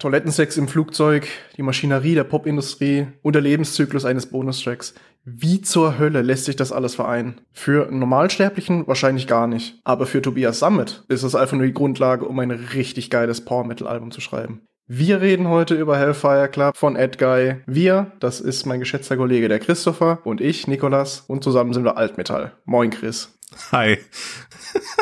Toilettensex 0.00 0.56
im 0.56 0.66
Flugzeug, 0.66 1.28
die 1.58 1.62
Maschinerie 1.62 2.14
der 2.14 2.24
Popindustrie 2.24 3.08
und 3.20 3.34
der 3.34 3.42
Lebenszyklus 3.42 4.06
eines 4.06 4.26
Bonustracks. 4.26 4.94
Wie 5.24 5.60
zur 5.60 5.98
Hölle 5.98 6.22
lässt 6.22 6.46
sich 6.46 6.56
das 6.56 6.72
alles 6.72 6.94
vereinen? 6.94 7.42
Für 7.52 7.90
Normalsterblichen 7.92 8.86
wahrscheinlich 8.86 9.26
gar 9.26 9.46
nicht. 9.46 9.78
Aber 9.84 10.06
für 10.06 10.22
Tobias 10.22 10.60
Summit 10.60 11.04
ist 11.08 11.22
es 11.22 11.34
einfach 11.34 11.58
nur 11.58 11.66
die 11.66 11.74
Grundlage, 11.74 12.24
um 12.24 12.38
ein 12.38 12.50
richtig 12.50 13.10
geiles 13.10 13.44
Power 13.44 13.66
Metal 13.66 13.86
Album 13.86 14.10
zu 14.10 14.22
schreiben. 14.22 14.62
Wir 14.86 15.20
reden 15.20 15.48
heute 15.48 15.74
über 15.74 15.98
Hellfire 15.98 16.48
Club 16.48 16.78
von 16.78 16.96
Ed 16.96 17.18
Guy. 17.18 17.56
Wir, 17.66 18.10
das 18.20 18.40
ist 18.40 18.64
mein 18.64 18.80
geschätzter 18.80 19.18
Kollege 19.18 19.48
der 19.48 19.58
Christopher 19.58 20.20
und 20.24 20.40
ich, 20.40 20.66
Nikolas, 20.66 21.24
und 21.28 21.44
zusammen 21.44 21.74
sind 21.74 21.84
wir 21.84 21.98
Altmetall. 21.98 22.52
Moin, 22.64 22.88
Chris. 22.88 23.38
Hi. 23.70 23.98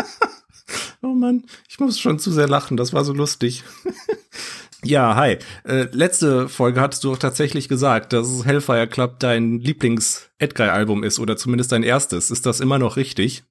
oh 1.03 1.15
Mann, 1.15 1.45
ich 1.69 1.79
muss 1.79 2.01
schon 2.01 2.19
zu 2.19 2.33
sehr 2.33 2.49
lachen, 2.49 2.77
das 2.77 2.93
war 2.93 3.05
so 3.05 3.13
lustig. 3.13 3.63
Ja, 4.85 5.17
hi. 5.17 5.39
Äh, 5.65 5.89
letzte 5.91 6.49
Folge 6.49 6.81
hattest 6.81 7.03
du 7.03 7.13
auch 7.13 7.19
tatsächlich 7.19 7.69
gesagt, 7.69 8.13
dass 8.13 8.45
Hellfire 8.45 8.87
Club 8.87 9.19
dein 9.19 9.59
Lieblings-Edguy-Album 9.59 11.03
ist 11.03 11.19
oder 11.19 11.37
zumindest 11.37 11.73
dein 11.73 11.83
erstes. 11.83 12.31
Ist 12.31 12.47
das 12.47 12.61
immer 12.61 12.79
noch 12.79 12.97
richtig? 12.97 13.43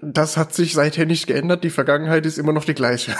Das 0.00 0.38
hat 0.38 0.54
sich 0.54 0.72
seither 0.72 1.04
nicht 1.04 1.26
geändert. 1.26 1.64
Die 1.64 1.70
Vergangenheit 1.70 2.24
ist 2.24 2.38
immer 2.38 2.54
noch 2.54 2.64
die 2.64 2.74
gleiche. 2.74 3.14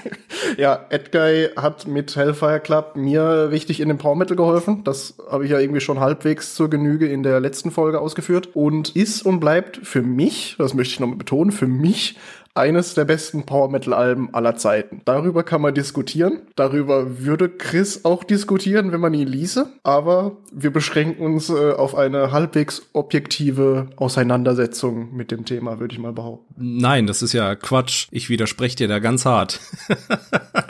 ja, 0.58 0.84
Edguy 0.90 1.48
hat 1.56 1.86
mit 1.86 2.14
Hellfire 2.14 2.60
Club 2.60 2.94
mir 2.94 3.48
richtig 3.50 3.80
in 3.80 3.88
den 3.88 3.96
Power 3.96 4.14
Metal 4.14 4.36
geholfen. 4.36 4.84
Das 4.84 5.14
habe 5.30 5.46
ich 5.46 5.50
ja 5.50 5.58
irgendwie 5.58 5.80
schon 5.80 6.00
halbwegs 6.00 6.54
zur 6.54 6.68
Genüge 6.68 7.08
in 7.08 7.22
der 7.22 7.40
letzten 7.40 7.70
Folge 7.70 8.00
ausgeführt. 8.00 8.50
Und 8.52 8.94
ist 8.94 9.22
und 9.22 9.40
bleibt 9.40 9.80
für 9.82 10.02
mich, 10.02 10.56
das 10.58 10.74
möchte 10.74 10.92
ich 10.92 11.00
noch 11.00 11.08
mal 11.08 11.16
betonen, 11.16 11.52
für 11.52 11.66
mich 11.66 12.16
eines 12.58 12.94
der 12.94 13.04
besten 13.04 13.46
Power 13.46 13.70
Metal 13.70 13.94
Alben 13.94 14.34
aller 14.34 14.56
Zeiten. 14.56 15.00
Darüber 15.04 15.42
kann 15.42 15.62
man 15.62 15.74
diskutieren. 15.74 16.42
Darüber 16.56 17.24
würde 17.24 17.48
Chris 17.48 18.04
auch 18.04 18.24
diskutieren, 18.24 18.92
wenn 18.92 19.00
man 19.00 19.14
ihn 19.14 19.28
ließe. 19.28 19.70
Aber 19.82 20.36
wir 20.52 20.72
beschränken 20.72 21.24
uns 21.24 21.48
äh, 21.48 21.72
auf 21.72 21.94
eine 21.94 22.32
halbwegs 22.32 22.82
objektive 22.92 23.88
Auseinandersetzung 23.96 25.14
mit 25.14 25.30
dem 25.30 25.44
Thema, 25.44 25.80
würde 25.80 25.94
ich 25.94 26.00
mal 26.00 26.12
behaupten. 26.12 26.54
Nein, 26.56 27.06
das 27.06 27.22
ist 27.22 27.32
ja 27.32 27.54
Quatsch. 27.54 28.08
Ich 28.10 28.28
widerspreche 28.28 28.76
dir 28.76 28.88
da 28.88 28.98
ganz 28.98 29.24
hart. 29.24 29.60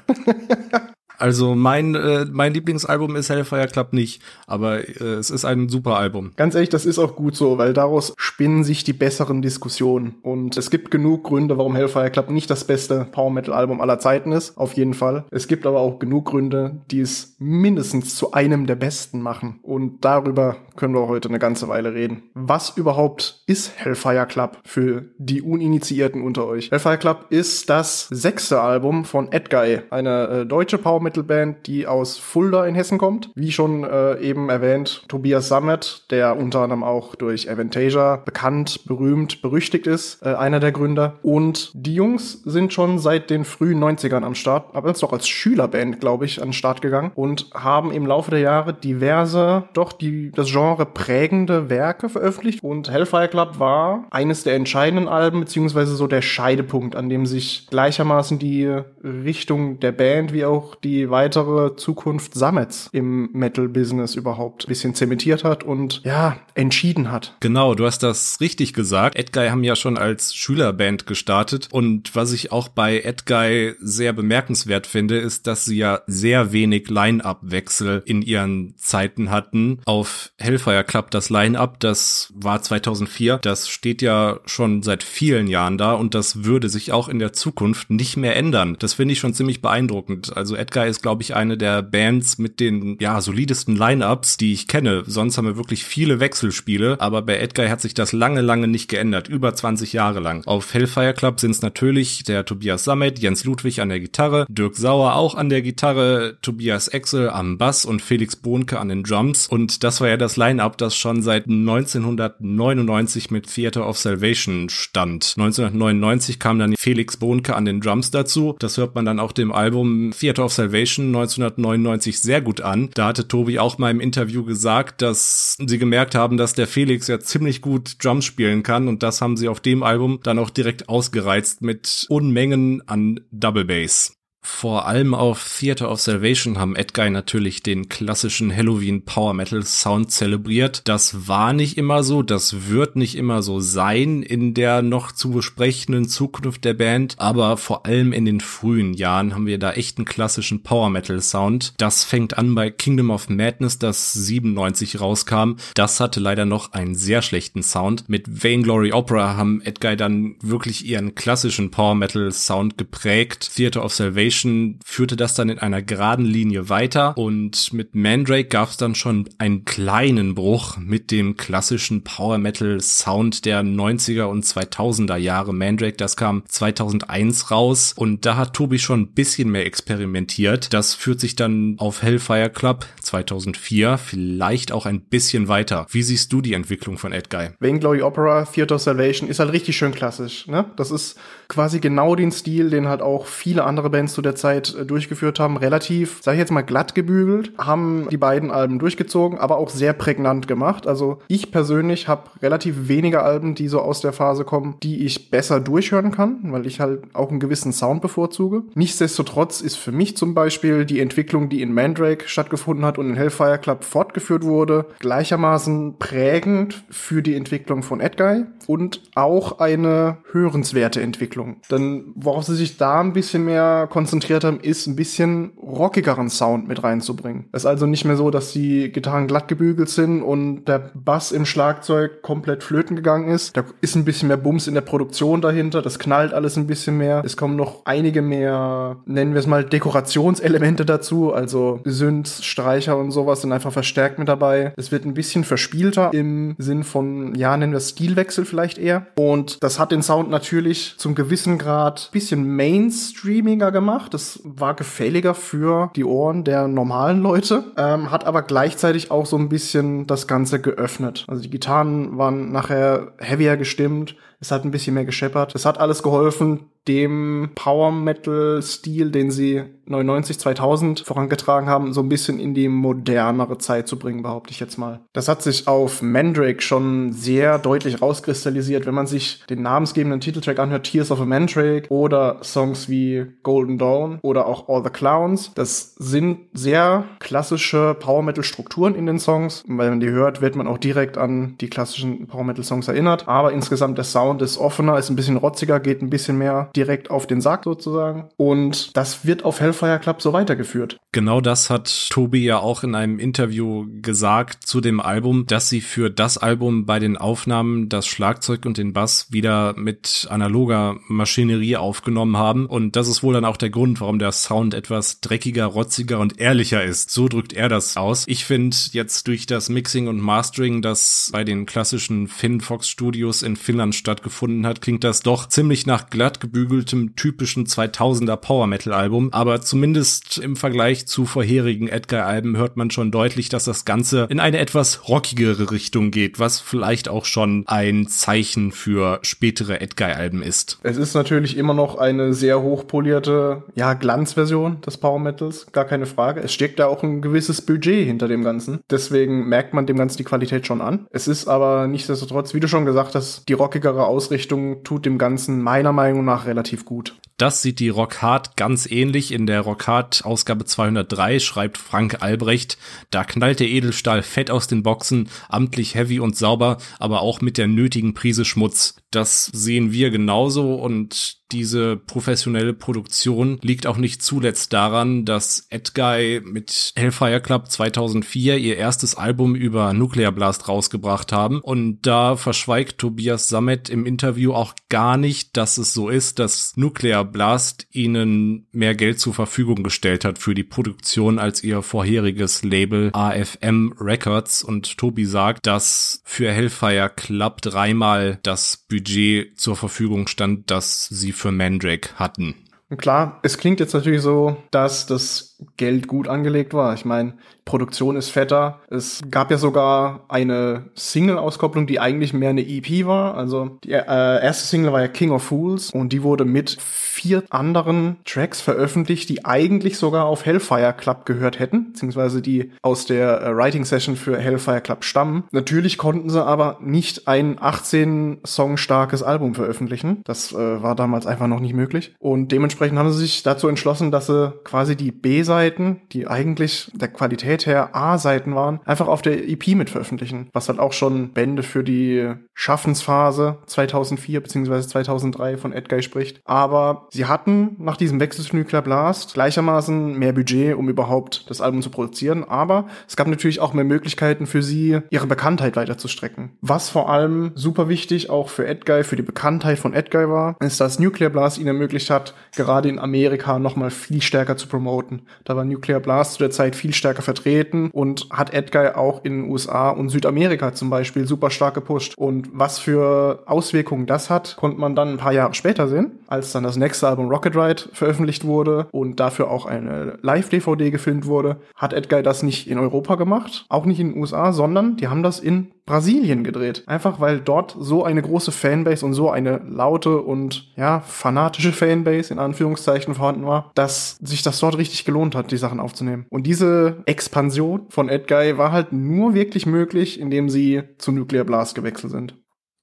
Also 1.18 1.54
mein, 1.54 1.94
äh, 1.94 2.26
mein 2.30 2.54
Lieblingsalbum 2.54 3.16
ist 3.16 3.28
Hellfire 3.28 3.66
Club 3.66 3.92
nicht, 3.92 4.22
aber 4.46 4.88
äh, 4.88 5.14
es 5.18 5.30
ist 5.30 5.44
ein 5.44 5.68
super 5.68 5.96
Album. 5.96 6.32
Ganz 6.36 6.54
ehrlich, 6.54 6.70
das 6.70 6.86
ist 6.86 6.98
auch 6.98 7.16
gut 7.16 7.36
so, 7.36 7.58
weil 7.58 7.74
daraus 7.74 8.14
spinnen 8.16 8.64
sich 8.64 8.84
die 8.84 8.92
besseren 8.92 9.42
Diskussionen. 9.42 10.14
Und 10.22 10.56
es 10.56 10.70
gibt 10.70 10.90
genug 10.90 11.24
Gründe, 11.24 11.58
warum 11.58 11.74
Hellfire 11.74 12.10
Club 12.10 12.30
nicht 12.30 12.48
das 12.50 12.64
beste 12.64 13.06
Power 13.10 13.30
Metal 13.30 13.52
Album 13.52 13.80
aller 13.80 13.98
Zeiten 13.98 14.32
ist, 14.32 14.56
auf 14.56 14.74
jeden 14.74 14.94
Fall. 14.94 15.24
Es 15.30 15.48
gibt 15.48 15.66
aber 15.66 15.80
auch 15.80 15.98
genug 15.98 16.26
Gründe, 16.26 16.80
die 16.90 17.00
es 17.00 17.34
mindestens 17.38 18.14
zu 18.14 18.32
einem 18.32 18.66
der 18.66 18.76
besten 18.76 19.20
machen. 19.20 19.58
Und 19.62 20.04
darüber 20.04 20.56
können 20.76 20.94
wir 20.94 21.08
heute 21.08 21.28
eine 21.28 21.38
ganze 21.38 21.68
Weile 21.68 21.94
reden. 21.94 22.22
Was 22.34 22.76
überhaupt 22.76 23.42
ist 23.46 23.72
Hellfire 23.76 24.26
Club 24.26 24.58
für 24.64 25.06
die 25.18 25.42
Uninitiierten 25.42 26.22
unter 26.22 26.46
euch? 26.46 26.70
Hellfire 26.70 26.98
Club 26.98 27.26
ist 27.30 27.68
das 27.68 28.06
sechste 28.08 28.60
Album 28.60 29.04
von 29.04 29.32
Edguy, 29.32 29.80
eine 29.90 30.28
äh, 30.28 30.46
deutsche 30.46 30.78
Power 30.78 31.02
Metal-Band, 31.08 31.66
die 31.66 31.86
aus 31.86 32.18
Fulda 32.18 32.66
in 32.66 32.74
Hessen 32.74 32.98
kommt. 32.98 33.30
Wie 33.34 33.50
schon 33.50 33.84
äh, 33.84 34.20
eben 34.20 34.50
erwähnt, 34.50 35.04
Tobias 35.08 35.48
Sammet, 35.48 36.04
der 36.10 36.36
unter 36.36 36.60
anderem 36.60 36.84
auch 36.84 37.14
durch 37.14 37.50
Aventasia 37.50 38.16
bekannt, 38.16 38.84
berühmt, 38.86 39.40
berüchtigt 39.40 39.86
ist, 39.86 40.22
äh, 40.22 40.34
einer 40.34 40.60
der 40.60 40.72
Gründer. 40.72 41.14
Und 41.22 41.70
die 41.74 41.94
Jungs 41.94 42.42
sind 42.44 42.74
schon 42.74 42.98
seit 42.98 43.30
den 43.30 43.46
frühen 43.46 43.82
90ern 43.82 44.22
am 44.22 44.34
Start, 44.34 44.74
aber 44.74 44.88
jetzt 44.88 45.02
doch 45.02 45.12
als 45.12 45.26
Schülerband, 45.28 46.00
glaube 46.00 46.26
ich, 46.26 46.42
an 46.42 46.48
den 46.48 46.52
Start 46.52 46.82
gegangen 46.82 47.10
und 47.14 47.50
haben 47.54 47.90
im 47.90 48.06
Laufe 48.06 48.30
der 48.30 48.40
Jahre 48.40 48.74
diverse, 48.74 49.64
doch 49.72 49.92
die 49.92 50.30
das 50.32 50.50
Genre 50.50 50.84
prägende 50.84 51.70
Werke 51.70 52.10
veröffentlicht. 52.10 52.62
Und 52.62 52.90
Hellfire 52.90 53.28
Club 53.28 53.58
war 53.58 54.04
eines 54.10 54.44
der 54.44 54.54
entscheidenden 54.56 55.08
Alben, 55.08 55.40
beziehungsweise 55.40 55.96
so 55.96 56.06
der 56.06 56.22
Scheidepunkt, 56.22 56.96
an 56.96 57.08
dem 57.08 57.24
sich 57.24 57.66
gleichermaßen 57.70 58.38
die 58.38 58.68
Richtung 59.02 59.80
der 59.80 59.92
Band 59.92 60.32
wie 60.32 60.44
auch 60.44 60.74
die 60.74 60.97
weitere 61.06 61.76
Zukunft 61.76 62.34
Summits 62.34 62.88
im 62.92 63.30
Metal-Business 63.32 64.14
überhaupt 64.14 64.64
ein 64.64 64.68
bisschen 64.68 64.94
zementiert 64.94 65.44
hat 65.44 65.64
und 65.64 66.02
ja, 66.04 66.36
entschieden 66.54 67.10
hat. 67.10 67.36
Genau, 67.40 67.74
du 67.74 67.86
hast 67.86 68.02
das 68.02 68.40
richtig 68.40 68.72
gesagt. 68.72 69.16
Edguy 69.16 69.48
haben 69.48 69.64
ja 69.64 69.76
schon 69.76 69.96
als 69.96 70.34
Schülerband 70.34 71.06
gestartet 71.06 71.68
und 71.70 72.14
was 72.14 72.32
ich 72.32 72.52
auch 72.52 72.68
bei 72.68 73.00
Edguy 73.00 73.74
sehr 73.80 74.12
bemerkenswert 74.12 74.86
finde, 74.86 75.18
ist, 75.18 75.46
dass 75.46 75.64
sie 75.64 75.78
ja 75.78 76.00
sehr 76.06 76.52
wenig 76.52 76.88
Line-Up-Wechsel 76.88 78.02
in 78.04 78.22
ihren 78.22 78.76
Zeiten 78.76 79.30
hatten. 79.30 79.80
Auf 79.84 80.32
Hellfire 80.38 80.84
Club 80.84 81.10
das 81.10 81.30
Line-Up, 81.30 81.80
das 81.80 82.32
war 82.34 82.62
2004, 82.62 83.38
das 83.38 83.68
steht 83.68 84.02
ja 84.02 84.40
schon 84.46 84.82
seit 84.82 85.02
vielen 85.02 85.46
Jahren 85.46 85.78
da 85.78 85.92
und 85.92 86.14
das 86.14 86.44
würde 86.44 86.68
sich 86.68 86.92
auch 86.92 87.08
in 87.08 87.18
der 87.18 87.32
Zukunft 87.32 87.90
nicht 87.90 88.16
mehr 88.16 88.36
ändern. 88.36 88.76
Das 88.78 88.94
finde 88.94 89.12
ich 89.12 89.18
schon 89.18 89.34
ziemlich 89.34 89.62
beeindruckend. 89.62 90.36
Also 90.36 90.56
Ist, 90.88 91.02
glaube 91.02 91.22
ich, 91.22 91.34
eine 91.34 91.56
der 91.56 91.82
Bands 91.82 92.38
mit 92.38 92.60
den 92.60 92.96
ja 93.00 93.20
solidesten 93.20 93.76
Lineups, 93.76 94.36
die 94.36 94.52
ich 94.52 94.68
kenne. 94.68 95.02
Sonst 95.06 95.38
haben 95.38 95.46
wir 95.46 95.56
wirklich 95.56 95.84
viele 95.84 96.20
Wechselspiele, 96.20 97.00
aber 97.00 97.22
bei 97.22 97.38
Edguy 97.38 97.68
hat 97.68 97.80
sich 97.80 97.94
das 97.94 98.12
lange, 98.12 98.40
lange 98.40 98.68
nicht 98.68 98.88
geändert, 98.88 99.28
über 99.28 99.54
20 99.54 99.92
Jahre 99.92 100.20
lang. 100.20 100.42
Auf 100.46 100.72
Hellfire 100.74 101.14
Club 101.14 101.40
sind 101.40 101.52
es 101.52 101.62
natürlich 101.62 102.24
der 102.24 102.44
Tobias 102.44 102.84
Sammet, 102.84 103.18
Jens 103.18 103.44
Ludwig 103.44 103.80
an 103.80 103.88
der 103.88 104.00
Gitarre, 104.00 104.46
Dirk 104.48 104.76
Sauer 104.76 105.14
auch 105.14 105.34
an 105.34 105.48
der 105.48 105.62
Gitarre, 105.62 106.38
Tobias 106.42 106.88
Exel 106.88 107.30
am 107.30 107.58
Bass 107.58 107.84
und 107.84 108.02
Felix 108.02 108.36
Bohnke 108.36 108.78
an 108.78 108.88
den 108.88 109.02
Drums. 109.02 109.46
Und 109.46 109.84
das 109.84 110.00
war 110.00 110.08
ja 110.08 110.16
das 110.16 110.36
Line-Up, 110.36 110.78
das 110.78 110.96
schon 110.96 111.22
seit 111.22 111.46
1999 111.46 113.30
mit 113.30 113.52
Theater 113.52 113.86
of 113.88 113.98
Salvation 113.98 114.68
stand. 114.68 115.34
1999 115.36 116.38
kam 116.38 116.58
dann 116.58 116.76
Felix 116.76 117.16
Bohnke 117.16 117.54
an 117.54 117.64
den 117.64 117.80
Drums 117.80 118.10
dazu. 118.10 118.56
Das 118.58 118.76
hört 118.76 118.94
man 118.94 119.04
dann 119.04 119.20
auch 119.20 119.32
dem 119.32 119.52
Album 119.52 120.12
Theater 120.18 120.44
of 120.44 120.52
Salvation 120.52 120.77
Salvation 120.78 121.06
1999 121.06 122.20
sehr 122.20 122.40
gut 122.40 122.60
an. 122.60 122.90
Da 122.94 123.08
hatte 123.08 123.26
Tobi 123.26 123.58
auch 123.58 123.78
mal 123.78 123.90
im 123.90 124.00
Interview 124.00 124.44
gesagt, 124.44 125.02
dass 125.02 125.56
sie 125.58 125.78
gemerkt 125.78 126.14
haben, 126.14 126.36
dass 126.36 126.54
der 126.54 126.68
Felix 126.68 127.08
ja 127.08 127.18
ziemlich 127.18 127.60
gut 127.60 128.02
Drums 128.02 128.24
spielen 128.24 128.62
kann 128.62 128.86
und 128.86 129.02
das 129.02 129.20
haben 129.20 129.36
sie 129.36 129.48
auf 129.48 129.58
dem 129.58 129.82
Album 129.82 130.20
dann 130.22 130.38
auch 130.38 130.50
direkt 130.50 130.88
ausgereizt 130.88 131.62
mit 131.62 132.06
Unmengen 132.08 132.86
an 132.86 133.20
Double 133.32 133.64
Bass. 133.64 134.17
Vor 134.40 134.86
allem 134.86 135.14
auf 135.14 135.58
Theater 135.58 135.90
of 135.90 136.00
Salvation 136.00 136.58
haben 136.58 136.74
Edguy 136.74 137.10
natürlich 137.10 137.62
den 137.62 137.88
klassischen 137.88 138.54
Halloween 138.54 139.04
Power 139.04 139.34
Metal 139.34 139.64
Sound 139.64 140.10
zelebriert. 140.10 140.82
Das 140.84 141.28
war 141.28 141.52
nicht 141.52 141.76
immer 141.76 142.02
so, 142.02 142.22
das 142.22 142.68
wird 142.68 142.96
nicht 142.96 143.16
immer 143.16 143.42
so 143.42 143.60
sein 143.60 144.22
in 144.22 144.54
der 144.54 144.82
noch 144.82 145.12
zu 145.12 145.30
besprechenden 145.30 146.08
Zukunft 146.08 146.64
der 146.64 146.74
Band, 146.74 147.14
aber 147.18 147.56
vor 147.56 147.86
allem 147.86 148.12
in 148.12 148.24
den 148.24 148.40
frühen 148.40 148.94
Jahren 148.94 149.34
haben 149.34 149.46
wir 149.46 149.58
da 149.58 149.72
echt 149.72 149.98
einen 149.98 150.06
klassischen 150.06 150.62
Power 150.62 150.90
Metal 150.90 151.20
Sound. 151.20 151.74
Das 151.76 152.04
fängt 152.04 152.38
an 152.38 152.54
bei 152.54 152.70
Kingdom 152.70 153.10
of 153.10 153.28
Madness, 153.28 153.78
das 153.78 154.12
97 154.12 155.00
rauskam. 155.00 155.54
Das 155.74 156.00
hatte 156.00 156.20
leider 156.20 156.46
noch 156.46 156.72
einen 156.72 156.94
sehr 156.94 157.22
schlechten 157.22 157.62
Sound. 157.62 158.08
Mit 158.08 158.42
Vainglory 158.42 158.92
Opera 158.92 159.36
haben 159.36 159.60
Edguy 159.62 159.96
dann 159.96 160.36
wirklich 160.42 160.86
ihren 160.86 161.14
klassischen 161.14 161.70
Power 161.70 161.94
Metal 161.94 162.32
Sound 162.32 162.78
geprägt. 162.78 163.52
Theater 163.54 163.84
of 163.84 163.94
Salvation 163.94 164.27
Salvation 164.28 164.78
führte 164.84 165.16
das 165.16 165.34
dann 165.34 165.48
in 165.48 165.58
einer 165.58 165.80
geraden 165.80 166.26
Linie 166.26 166.68
weiter 166.68 167.16
und 167.16 167.72
mit 167.72 167.94
Mandrake 167.94 168.44
gab 168.44 168.68
es 168.68 168.76
dann 168.76 168.94
schon 168.94 169.28
einen 169.38 169.64
kleinen 169.64 170.34
Bruch 170.34 170.76
mit 170.76 171.10
dem 171.10 171.36
klassischen 171.36 172.04
Power 172.04 172.36
Metal 172.36 172.78
Sound 172.80 173.46
der 173.46 173.62
90er 173.62 174.24
und 174.24 174.44
2000er 174.44 175.16
Jahre. 175.16 175.54
Mandrake, 175.54 175.96
das 175.96 176.16
kam 176.16 176.42
2001 176.46 177.50
raus 177.50 177.94
und 177.96 178.26
da 178.26 178.36
hat 178.36 178.52
Tobi 178.52 178.78
schon 178.78 179.00
ein 179.00 179.12
bisschen 179.14 179.50
mehr 179.50 179.64
experimentiert. 179.64 180.74
Das 180.74 180.94
führt 180.94 181.20
sich 181.20 181.34
dann 181.34 181.76
auf 181.78 182.02
Hellfire 182.02 182.50
Club 182.50 182.84
2004 183.00 183.96
vielleicht 183.96 184.72
auch 184.72 184.84
ein 184.84 185.00
bisschen 185.00 185.48
weiter. 185.48 185.86
Wie 185.90 186.02
siehst 186.02 186.32
du 186.32 186.42
die 186.42 186.52
Entwicklung 186.52 186.98
von 186.98 187.12
Edguy? 187.12 187.50
Vainglory 187.60 188.02
Opera, 188.02 188.44
Theater 188.44 188.78
Salvation 188.78 189.28
ist 189.28 189.38
halt 189.38 189.52
richtig 189.52 189.76
schön 189.76 189.94
klassisch. 189.94 190.46
Ne? 190.46 190.66
Das 190.76 190.90
ist 190.90 191.16
quasi 191.48 191.80
genau 191.80 192.14
den 192.14 192.30
Stil, 192.30 192.68
den 192.68 192.88
halt 192.88 193.00
auch 193.00 193.26
viele 193.26 193.64
andere 193.64 193.88
Bands 193.88 194.17
zu 194.18 194.22
der 194.22 194.34
Zeit 194.34 194.74
äh, 194.74 194.84
durchgeführt 194.84 195.38
haben, 195.38 195.56
relativ, 195.56 196.18
sag 196.22 196.32
ich 196.32 196.40
jetzt 196.40 196.50
mal, 196.50 196.62
glatt 196.62 196.96
gebügelt, 196.96 197.52
haben 197.56 198.08
die 198.10 198.16
beiden 198.16 198.50
Alben 198.50 198.80
durchgezogen, 198.80 199.38
aber 199.38 199.58
auch 199.58 199.70
sehr 199.70 199.92
prägnant 199.92 200.48
gemacht. 200.48 200.88
Also 200.88 201.18
ich 201.28 201.52
persönlich 201.52 202.08
habe 202.08 202.24
relativ 202.42 202.88
wenige 202.88 203.22
Alben, 203.22 203.54
die 203.54 203.68
so 203.68 203.80
aus 203.80 204.00
der 204.00 204.12
Phase 204.12 204.42
kommen, 204.44 204.74
die 204.82 205.04
ich 205.04 205.30
besser 205.30 205.60
durchhören 205.60 206.10
kann, 206.10 206.40
weil 206.50 206.66
ich 206.66 206.80
halt 206.80 207.04
auch 207.14 207.30
einen 207.30 207.38
gewissen 207.38 207.72
Sound 207.72 208.02
bevorzuge. 208.02 208.64
Nichtsdestotrotz 208.74 209.60
ist 209.60 209.76
für 209.76 209.92
mich 209.92 210.16
zum 210.16 210.34
Beispiel 210.34 210.84
die 210.84 210.98
Entwicklung, 210.98 211.48
die 211.48 211.62
in 211.62 211.72
Mandrake 211.72 212.28
stattgefunden 212.28 212.84
hat 212.84 212.98
und 212.98 213.10
in 213.10 213.14
Hellfire 213.14 213.58
Club 213.58 213.84
fortgeführt 213.84 214.42
wurde, 214.42 214.86
gleichermaßen 214.98 215.98
prägend 216.00 216.82
für 216.90 217.22
die 217.22 217.36
Entwicklung 217.36 217.84
von 217.84 218.00
Edguy 218.00 218.46
und 218.66 219.00
auch 219.14 219.60
eine 219.60 220.16
hörenswerte 220.32 221.02
Entwicklung. 221.02 221.58
Denn 221.70 222.06
worauf 222.16 222.42
sie 222.42 222.56
sich 222.56 222.78
da 222.78 223.00
ein 223.00 223.12
bisschen 223.12 223.44
mehr 223.44 223.86
konzentrieren, 223.88 224.07
konzentriert 224.08 224.42
haben, 224.42 224.60
ist 224.60 224.86
ein 224.86 224.96
bisschen 224.96 225.52
rockigeren 225.60 226.30
Sound 226.30 226.66
mit 226.66 226.82
reinzubringen. 226.82 227.44
Es 227.52 227.64
ist 227.64 227.66
also 227.66 227.84
nicht 227.84 228.06
mehr 228.06 228.16
so, 228.16 228.30
dass 228.30 228.52
die 228.52 228.90
Gitarren 228.90 229.26
glatt 229.26 229.48
gebügelt 229.48 229.90
sind 229.90 230.22
und 230.22 230.64
der 230.64 230.90
Bass 230.94 231.30
im 231.30 231.44
Schlagzeug 231.44 232.22
komplett 232.22 232.62
flöten 232.62 232.96
gegangen 232.96 233.28
ist. 233.28 233.54
Da 233.54 233.64
ist 233.82 233.96
ein 233.96 234.06
bisschen 234.06 234.28
mehr 234.28 234.38
Bums 234.38 234.66
in 234.66 234.72
der 234.72 234.80
Produktion 234.80 235.42
dahinter. 235.42 235.82
Das 235.82 235.98
knallt 235.98 236.32
alles 236.32 236.56
ein 236.56 236.66
bisschen 236.66 236.96
mehr. 236.96 237.22
Es 237.22 237.36
kommen 237.36 237.56
noch 237.56 237.84
einige 237.84 238.22
mehr, 238.22 238.96
nennen 239.04 239.34
wir 239.34 239.40
es 239.40 239.46
mal, 239.46 239.62
Dekorationselemente 239.62 240.86
dazu. 240.86 241.34
Also 241.34 241.80
Synths, 241.84 242.42
Streicher 242.42 242.96
und 242.96 243.10
sowas 243.10 243.42
sind 243.42 243.52
einfach 243.52 243.72
verstärkt 243.72 244.18
mit 244.18 244.28
dabei. 244.28 244.72
Es 244.76 244.90
wird 244.90 245.04
ein 245.04 245.12
bisschen 245.12 245.44
verspielter 245.44 246.14
im 246.14 246.54
Sinn 246.56 246.82
von, 246.82 247.34
ja, 247.34 247.54
nennen 247.58 247.72
wir 247.72 247.78
es 247.78 247.90
Stilwechsel 247.90 248.46
vielleicht 248.46 248.78
eher. 248.78 249.06
Und 249.18 249.62
das 249.62 249.78
hat 249.78 249.92
den 249.92 250.02
Sound 250.02 250.30
natürlich 250.30 250.94
zum 250.96 251.14
gewissen 251.14 251.58
Grad 251.58 252.08
bisschen 252.10 252.56
mainstreamiger 252.56 253.70
gemacht. 253.70 253.97
Das 254.06 254.40
war 254.44 254.74
gefälliger 254.74 255.34
für 255.34 255.90
die 255.96 256.04
Ohren 256.04 256.44
der 256.44 256.68
normalen 256.68 257.20
Leute, 257.20 257.64
ähm, 257.76 258.10
hat 258.10 258.24
aber 258.24 258.42
gleichzeitig 258.42 259.10
auch 259.10 259.26
so 259.26 259.36
ein 259.36 259.48
bisschen 259.48 260.06
das 260.06 260.28
Ganze 260.28 260.60
geöffnet. 260.60 261.24
Also 261.26 261.42
die 261.42 261.50
Gitarren 261.50 262.18
waren 262.18 262.52
nachher 262.52 263.12
heavier 263.18 263.56
gestimmt, 263.56 264.14
es 264.40 264.50
hat 264.50 264.64
ein 264.64 264.70
bisschen 264.70 264.94
mehr 264.94 265.04
gescheppert. 265.04 265.54
Es 265.54 265.66
hat 265.66 265.78
alles 265.78 266.02
geholfen, 266.02 266.70
dem 266.86 267.50
Power 267.54 267.92
Metal 267.92 268.62
Stil, 268.62 269.10
den 269.10 269.30
sie 269.30 269.64
99, 269.86 270.38
2000 270.38 271.00
vorangetragen 271.00 271.68
haben, 271.68 271.92
so 271.92 272.00
ein 272.02 272.08
bisschen 272.08 272.38
in 272.40 272.54
die 272.54 272.68
modernere 272.68 273.58
Zeit 273.58 273.88
zu 273.88 273.98
bringen, 273.98 274.22
behaupte 274.22 274.52
ich 274.52 274.60
jetzt 274.60 274.78
mal. 274.78 275.00
Das 275.12 275.28
hat 275.28 275.42
sich 275.42 275.66
auf 275.66 276.02
Mandrake 276.02 276.60
schon 276.60 277.12
sehr 277.12 277.58
deutlich 277.58 278.00
rauskristallisiert, 278.00 278.86
wenn 278.86 278.94
man 278.94 279.06
sich 279.06 279.44
den 279.48 279.62
namensgebenden 279.62 280.20
Titeltrack 280.20 280.58
anhört, 280.58 280.84
Tears 280.84 281.10
of 281.10 281.20
a 281.20 281.24
Mandrake 281.24 281.88
oder 281.90 282.38
Songs 282.42 282.88
wie 282.88 283.26
Golden 283.42 283.78
Dawn 283.78 284.18
oder 284.22 284.46
auch 284.46 284.68
All 284.68 284.82
the 284.82 284.90
Clowns. 284.90 285.52
Das 285.54 285.94
sind 285.96 286.40
sehr 286.52 287.04
klassische 287.18 287.96
Power 287.98 288.22
Metal 288.22 288.44
Strukturen 288.44 288.94
in 288.94 289.06
den 289.06 289.18
Songs. 289.18 289.64
Wenn 289.66 289.76
man 289.76 290.00
die 290.00 290.10
hört, 290.10 290.40
wird 290.40 290.56
man 290.56 290.66
auch 290.66 290.78
direkt 290.78 291.18
an 291.18 291.56
die 291.60 291.68
klassischen 291.68 292.26
Power 292.26 292.44
Metal 292.44 292.64
Songs 292.64 292.88
erinnert. 292.88 293.26
Aber 293.26 293.52
insgesamt 293.52 293.98
der 293.98 294.04
Sound 294.04 294.27
ist 294.42 294.58
offener, 294.58 294.98
ist 294.98 295.10
ein 295.10 295.16
bisschen 295.16 295.36
rotziger, 295.36 295.80
geht 295.80 296.02
ein 296.02 296.10
bisschen 296.10 296.38
mehr 296.38 296.70
direkt 296.76 297.10
auf 297.10 297.26
den 297.26 297.40
Sarg 297.40 297.64
sozusagen. 297.64 298.28
Und 298.36 298.96
das 298.96 299.24
wird 299.24 299.44
auf 299.44 299.60
Hellfire 299.60 299.98
Club 299.98 300.22
so 300.22 300.32
weitergeführt. 300.32 300.98
Genau 301.12 301.40
das 301.40 301.70
hat 301.70 302.08
Tobi 302.10 302.44
ja 302.44 302.58
auch 302.58 302.84
in 302.84 302.94
einem 302.94 303.18
Interview 303.18 303.86
gesagt 304.02 304.66
zu 304.66 304.80
dem 304.80 305.00
Album, 305.00 305.46
dass 305.46 305.68
sie 305.68 305.80
für 305.80 306.10
das 306.10 306.38
Album 306.38 306.86
bei 306.86 306.98
den 306.98 307.16
Aufnahmen 307.16 307.88
das 307.88 308.06
Schlagzeug 308.06 308.66
und 308.66 308.78
den 308.78 308.92
Bass 308.92 309.26
wieder 309.30 309.74
mit 309.76 310.26
analoger 310.30 310.96
Maschinerie 311.08 311.76
aufgenommen 311.76 312.36
haben. 312.36 312.66
Und 312.66 312.96
das 312.96 313.08
ist 313.08 313.22
wohl 313.22 313.34
dann 313.34 313.44
auch 313.44 313.56
der 313.56 313.70
Grund, 313.70 314.00
warum 314.00 314.18
der 314.18 314.32
Sound 314.32 314.74
etwas 314.74 315.20
dreckiger, 315.20 315.66
rotziger 315.66 316.18
und 316.18 316.38
ehrlicher 316.40 316.82
ist. 316.84 317.10
So 317.10 317.28
drückt 317.28 317.52
er 317.52 317.68
das 317.68 317.96
aus. 317.96 318.24
Ich 318.26 318.44
finde 318.44 318.76
jetzt 318.92 319.26
durch 319.28 319.46
das 319.46 319.68
Mixing 319.68 320.08
und 320.08 320.20
Mastering, 320.20 320.82
das 320.82 321.30
bei 321.32 321.44
den 321.44 321.66
klassischen 321.66 322.28
Finn 322.28 322.60
Fox 322.60 322.88
Studios 322.88 323.42
in 323.42 323.56
Finnland 323.56 323.94
stattgefunden 324.18 324.66
hat, 324.66 324.80
klingt 324.80 325.04
das 325.04 325.20
doch 325.20 325.48
ziemlich 325.48 325.86
nach 325.86 326.10
glatt 326.10 326.40
gebügelt 326.40 326.58
gebügeltem 326.58 327.14
typischen 327.16 327.66
2000er 327.66 328.36
Power 328.36 328.66
Metal 328.66 328.92
Album, 328.92 329.30
aber 329.32 329.60
zumindest 329.60 330.38
im 330.38 330.56
Vergleich 330.56 331.06
zu 331.06 331.24
vorherigen 331.24 331.88
Edgar 331.88 332.26
Alben 332.26 332.56
hört 332.56 332.76
man 332.76 332.90
schon 332.90 333.10
deutlich, 333.10 333.48
dass 333.48 333.64
das 333.64 333.84
Ganze 333.84 334.26
in 334.28 334.40
eine 334.40 334.58
etwas 334.58 335.08
rockigere 335.08 335.70
Richtung 335.70 336.10
geht, 336.10 336.38
was 336.38 336.60
vielleicht 336.60 337.08
auch 337.08 337.24
schon 337.24 337.64
ein 337.66 338.08
Zeichen 338.08 338.72
für 338.72 339.20
spätere 339.22 339.80
Edgar 339.80 340.16
Alben 340.16 340.42
ist. 340.42 340.78
Es 340.82 340.96
ist 340.96 341.14
natürlich 341.14 341.56
immer 341.56 341.74
noch 341.74 341.96
eine 341.96 342.34
sehr 342.34 342.60
hochpolierte, 342.60 343.62
ja, 343.74 343.94
Glanzversion 343.94 344.80
des 344.80 344.96
Power 344.98 345.20
Metals, 345.20 345.66
gar 345.72 345.84
keine 345.84 346.06
Frage. 346.06 346.40
Es 346.40 346.52
steckt 346.52 346.78
da 346.78 346.86
auch 346.86 347.02
ein 347.02 347.22
gewisses 347.22 347.62
Budget 347.62 348.06
hinter 348.06 348.28
dem 348.28 348.42
Ganzen. 348.42 348.80
Deswegen 348.90 349.48
merkt 349.48 349.74
man 349.74 349.86
dem 349.86 349.96
Ganzen 349.96 350.18
die 350.18 350.24
Qualität 350.24 350.66
schon 350.66 350.80
an. 350.80 351.06
Es 351.10 351.28
ist 351.28 351.48
aber 351.48 351.86
nichtsdestotrotz, 351.86 352.54
wie 352.54 352.60
du 352.60 352.68
schon 352.68 352.84
gesagt 352.84 353.14
hast, 353.14 353.48
die 353.48 353.52
rockigere 353.52 354.06
Ausrichtung 354.08 354.82
tut 354.84 355.06
dem 355.06 355.18
Ganzen 355.18 355.62
meiner 355.62 355.92
Meinung 355.92 356.24
nach 356.24 356.46
relativ 356.46 356.84
gut. 356.84 357.14
Das 357.38 357.62
sieht 357.62 357.78
die 357.78 357.88
Rock 357.88 358.20
Hard 358.20 358.56
ganz 358.56 358.90
ähnlich. 358.90 359.30
In 359.30 359.46
der 359.46 359.60
Rock 359.60 359.86
Hard 359.86 360.24
Ausgabe 360.24 360.64
203 360.64 361.38
schreibt 361.38 361.78
Frank 361.78 362.20
Albrecht, 362.20 362.78
da 363.12 363.22
knallt 363.22 363.60
der 363.60 363.68
Edelstahl 363.68 364.24
fett 364.24 364.50
aus 364.50 364.66
den 364.66 364.82
Boxen, 364.82 365.28
amtlich 365.48 365.94
heavy 365.94 366.18
und 366.18 366.36
sauber, 366.36 366.78
aber 366.98 367.20
auch 367.20 367.40
mit 367.40 367.56
der 367.56 367.68
nötigen 367.68 368.12
Prise 368.12 368.44
Schmutz. 368.44 368.96
Das 369.10 369.46
sehen 369.46 369.92
wir 369.92 370.10
genauso 370.10 370.74
und 370.74 371.38
diese 371.52 371.96
professionelle 371.96 372.74
Produktion 372.74 373.58
liegt 373.62 373.86
auch 373.86 373.96
nicht 373.96 374.22
zuletzt 374.22 374.74
daran, 374.74 375.24
dass 375.24 375.66
Edguy 375.70 376.42
mit 376.44 376.92
Hellfire 376.94 377.40
Club 377.40 377.70
2004 377.70 378.58
ihr 378.58 378.76
erstes 378.76 379.14
Album 379.14 379.54
über 379.54 379.94
Nuclear 379.94 380.30
Blast 380.30 380.68
rausgebracht 380.68 381.32
haben. 381.32 381.60
Und 381.60 382.02
da 382.02 382.36
verschweigt 382.36 382.98
Tobias 382.98 383.48
Sammet 383.48 383.88
im 383.88 384.04
Interview 384.04 384.52
auch 384.52 384.74
gar 384.90 385.16
nicht, 385.16 385.56
dass 385.56 385.78
es 385.78 385.94
so 385.94 386.10
ist, 386.10 386.38
dass 386.38 386.76
Nuclear 386.76 387.24
Blast 387.24 387.86
ihnen 387.92 388.66
mehr 388.72 388.94
Geld 388.94 389.18
zur 389.18 389.32
Verfügung 389.32 389.82
gestellt 389.82 390.26
hat 390.26 390.38
für 390.38 390.54
die 390.54 390.64
Produktion 390.64 391.38
als 391.38 391.64
ihr 391.64 391.80
vorheriges 391.80 392.62
Label 392.62 393.08
AFM 393.14 393.94
Records. 393.98 394.62
Und 394.62 394.98
Tobi 394.98 395.24
sagt, 395.24 395.66
dass 395.66 396.20
für 396.24 396.52
Hellfire 396.52 397.10
Club 397.14 397.62
dreimal 397.62 398.38
das 398.42 398.77
Budget 398.88 399.58
zur 399.58 399.76
Verfügung 399.76 400.28
stand, 400.28 400.70
das 400.70 401.06
sie 401.06 401.32
für 401.32 401.52
Mandrake 401.52 402.14
hatten. 402.16 402.54
Klar, 402.96 403.38
es 403.42 403.58
klingt 403.58 403.80
jetzt 403.80 403.92
natürlich 403.92 404.22
so, 404.22 404.56
dass 404.70 405.06
das 405.06 405.47
Geld 405.76 406.06
gut 406.06 406.28
angelegt 406.28 406.74
war. 406.74 406.94
Ich 406.94 407.04
meine, 407.04 407.34
Produktion 407.64 408.16
ist 408.16 408.30
fetter. 408.30 408.80
Es 408.88 409.22
gab 409.30 409.50
ja 409.50 409.58
sogar 409.58 410.24
eine 410.28 410.86
Single-Auskopplung, 410.94 411.86
die 411.86 412.00
eigentlich 412.00 412.32
mehr 412.32 412.50
eine 412.50 412.66
EP 412.66 413.06
war. 413.06 413.36
Also 413.36 413.78
die 413.84 413.92
äh, 413.92 414.04
erste 414.06 414.66
Single 414.66 414.92
war 414.92 415.02
ja 415.02 415.08
King 415.08 415.32
of 415.32 415.42
Fools 415.42 415.90
und 415.90 416.12
die 416.12 416.22
wurde 416.22 416.44
mit 416.44 416.78
vier 416.80 417.42
anderen 417.50 418.18
Tracks 418.24 418.60
veröffentlicht, 418.60 419.28
die 419.28 419.44
eigentlich 419.44 419.98
sogar 419.98 420.26
auf 420.26 420.46
Hellfire 420.46 420.94
Club 420.96 421.26
gehört 421.26 421.58
hätten, 421.58 421.92
beziehungsweise 421.92 422.40
die 422.40 422.72
aus 422.80 423.06
der 423.06 423.42
äh, 423.42 423.56
Writing 423.56 423.84
Session 423.84 424.16
für 424.16 424.38
Hellfire 424.38 424.80
Club 424.80 425.04
stammen. 425.04 425.44
Natürlich 425.50 425.98
konnten 425.98 426.30
sie 426.30 426.42
aber 426.42 426.78
nicht 426.80 427.28
ein 427.28 427.58
18 427.60 428.38
Song 428.46 428.76
starkes 428.76 429.22
Album 429.22 429.54
veröffentlichen. 429.54 430.22
Das 430.24 430.52
äh, 430.52 430.82
war 430.82 430.94
damals 430.94 431.26
einfach 431.26 431.48
noch 431.48 431.60
nicht 431.60 431.74
möglich. 431.74 432.14
Und 432.18 432.52
dementsprechend 432.52 432.98
haben 432.98 433.12
sie 433.12 433.18
sich 433.18 433.42
dazu 433.42 433.68
entschlossen, 433.68 434.10
dass 434.10 434.28
sie 434.28 434.52
quasi 434.64 434.96
die 434.96 435.12
B-Seiten, 435.48 436.02
die 436.12 436.26
eigentlich 436.26 436.90
der 436.94 437.08
Qualität 437.08 437.64
her 437.66 437.96
A-Seiten 437.96 438.54
waren, 438.54 438.80
einfach 438.84 439.08
auf 439.08 439.22
der 439.22 439.48
EP 439.48 439.68
mit 439.68 439.88
veröffentlichen. 439.88 440.50
Was 440.52 440.68
halt 440.68 440.78
auch 440.78 440.92
schon 440.92 441.30
Bände 441.30 441.62
für 441.62 441.82
die 441.82 442.34
Schaffensphase 442.52 443.58
2004 443.66 444.42
bzw. 444.42 444.80
2003 444.82 445.56
von 445.56 445.72
Edguy 445.72 446.02
spricht. 446.02 446.40
Aber 446.44 447.06
sie 447.10 447.24
hatten 447.24 447.76
nach 447.78 447.96
diesem 447.96 448.20
Wechsel 448.20 448.44
zu 448.44 448.56
Nuclear 448.56 448.82
Blast 448.82 449.34
gleichermaßen 449.34 450.18
mehr 450.18 450.32
Budget, 450.32 450.76
um 450.76 450.88
überhaupt 450.88 451.48
das 451.48 451.60
Album 451.60 451.80
zu 451.80 451.90
produzieren. 451.90 452.44
Aber 452.44 452.86
es 453.06 453.16
gab 453.16 453.26
natürlich 453.26 453.60
auch 453.60 453.72
mehr 453.72 453.84
Möglichkeiten 453.84 454.46
für 454.46 454.62
sie, 454.62 454.98
ihre 455.10 455.26
Bekanntheit 455.26 455.76
weiter 455.76 455.96
zu 455.96 456.08
strecken. 456.08 456.50
Was 456.60 456.90
vor 456.90 457.08
allem 457.08 457.52
super 457.54 457.88
wichtig 457.88 458.28
auch 458.28 458.50
für 458.50 458.66
Edguy, 458.66 459.02
für 459.02 459.16
die 459.16 459.22
Bekanntheit 459.22 459.78
von 459.78 459.94
Edguy 459.94 460.28
war, 460.28 460.56
ist, 460.60 460.80
dass 460.80 460.98
Nuclear 460.98 461.30
Blast 461.30 461.56
ihnen 461.56 461.68
ermöglicht 461.68 462.10
hat, 462.10 462.34
gerade 462.54 462.88
in 462.88 462.98
Amerika 462.98 463.58
nochmal 463.58 463.90
viel 463.90 464.20
stärker 464.20 464.56
zu 464.56 464.66
promoten. 464.66 465.22
Da 465.44 465.56
war 465.56 465.64
Nuclear 465.64 466.00
Blast 466.00 466.34
zu 466.34 466.38
der 466.40 466.50
Zeit 466.50 466.76
viel 466.76 466.92
stärker 466.92 467.22
vertreten 467.22 467.90
und 467.92 468.28
hat 468.30 468.52
Edguy 468.52 468.88
auch 468.94 469.24
in 469.24 469.42
den 469.42 469.50
USA 469.50 469.90
und 469.90 470.10
Südamerika 470.10 470.74
zum 470.74 470.90
Beispiel 470.90 471.26
super 471.26 471.50
stark 471.50 471.74
gepusht. 471.74 472.14
Und 472.16 472.48
was 472.52 472.78
für 472.78 473.42
Auswirkungen 473.46 474.06
das 474.06 474.30
hat, 474.30 474.56
konnte 474.56 474.80
man 474.80 474.94
dann 474.94 475.10
ein 475.10 475.16
paar 475.18 475.32
Jahre 475.32 475.54
später 475.54 475.88
sehen, 475.88 476.12
als 476.28 476.52
dann 476.52 476.62
das 476.62 476.76
nächste 476.76 477.08
Album 477.08 477.28
Rocket 477.28 477.56
Ride 477.56 477.82
veröffentlicht 477.92 478.44
wurde 478.44 478.86
und 478.92 479.18
dafür 479.18 479.50
auch 479.50 479.66
eine 479.66 480.18
Live-DVD 480.22 480.90
gefilmt 480.90 481.26
wurde, 481.26 481.56
hat 481.74 481.92
Edguy 481.92 482.22
das 482.22 482.42
nicht 482.42 482.68
in 482.68 482.78
Europa 482.78 483.16
gemacht, 483.16 483.64
auch 483.68 483.86
nicht 483.86 483.98
in 483.98 484.12
den 484.12 484.20
USA, 484.20 484.52
sondern 484.52 484.96
die 484.96 485.08
haben 485.08 485.22
das 485.22 485.40
in 485.40 485.72
Brasilien 485.86 486.44
gedreht. 486.44 486.84
Einfach 486.86 487.18
weil 487.18 487.40
dort 487.40 487.74
so 487.78 488.04
eine 488.04 488.20
große 488.20 488.52
Fanbase 488.52 489.04
und 489.04 489.14
so 489.14 489.30
eine 489.30 489.62
laute 489.66 490.18
und 490.18 490.70
ja, 490.76 491.00
fanatische 491.00 491.72
Fanbase 491.72 492.32
in 492.32 492.38
Anführungszeichen 492.38 493.14
vorhanden 493.14 493.46
war, 493.46 493.70
dass 493.74 494.18
sich 494.20 494.42
das 494.42 494.60
dort 494.60 494.76
richtig 494.76 495.06
gelohnt 495.06 495.34
hat, 495.34 495.50
die 495.50 495.56
Sachen 495.56 495.80
aufzunehmen. 495.80 496.26
Und 496.28 496.46
diese 496.46 496.98
Expansion 497.06 497.86
von 497.88 498.10
Edguy 498.10 498.58
war 498.58 498.70
halt 498.70 498.92
nur 498.92 499.32
wirklich 499.32 499.64
möglich, 499.64 500.20
indem 500.20 500.50
sie 500.50 500.82
zu 500.98 501.10
Nuclear 501.10 501.44
Blast 501.44 501.74
gewechselt 501.74 502.12
sind. 502.12 502.34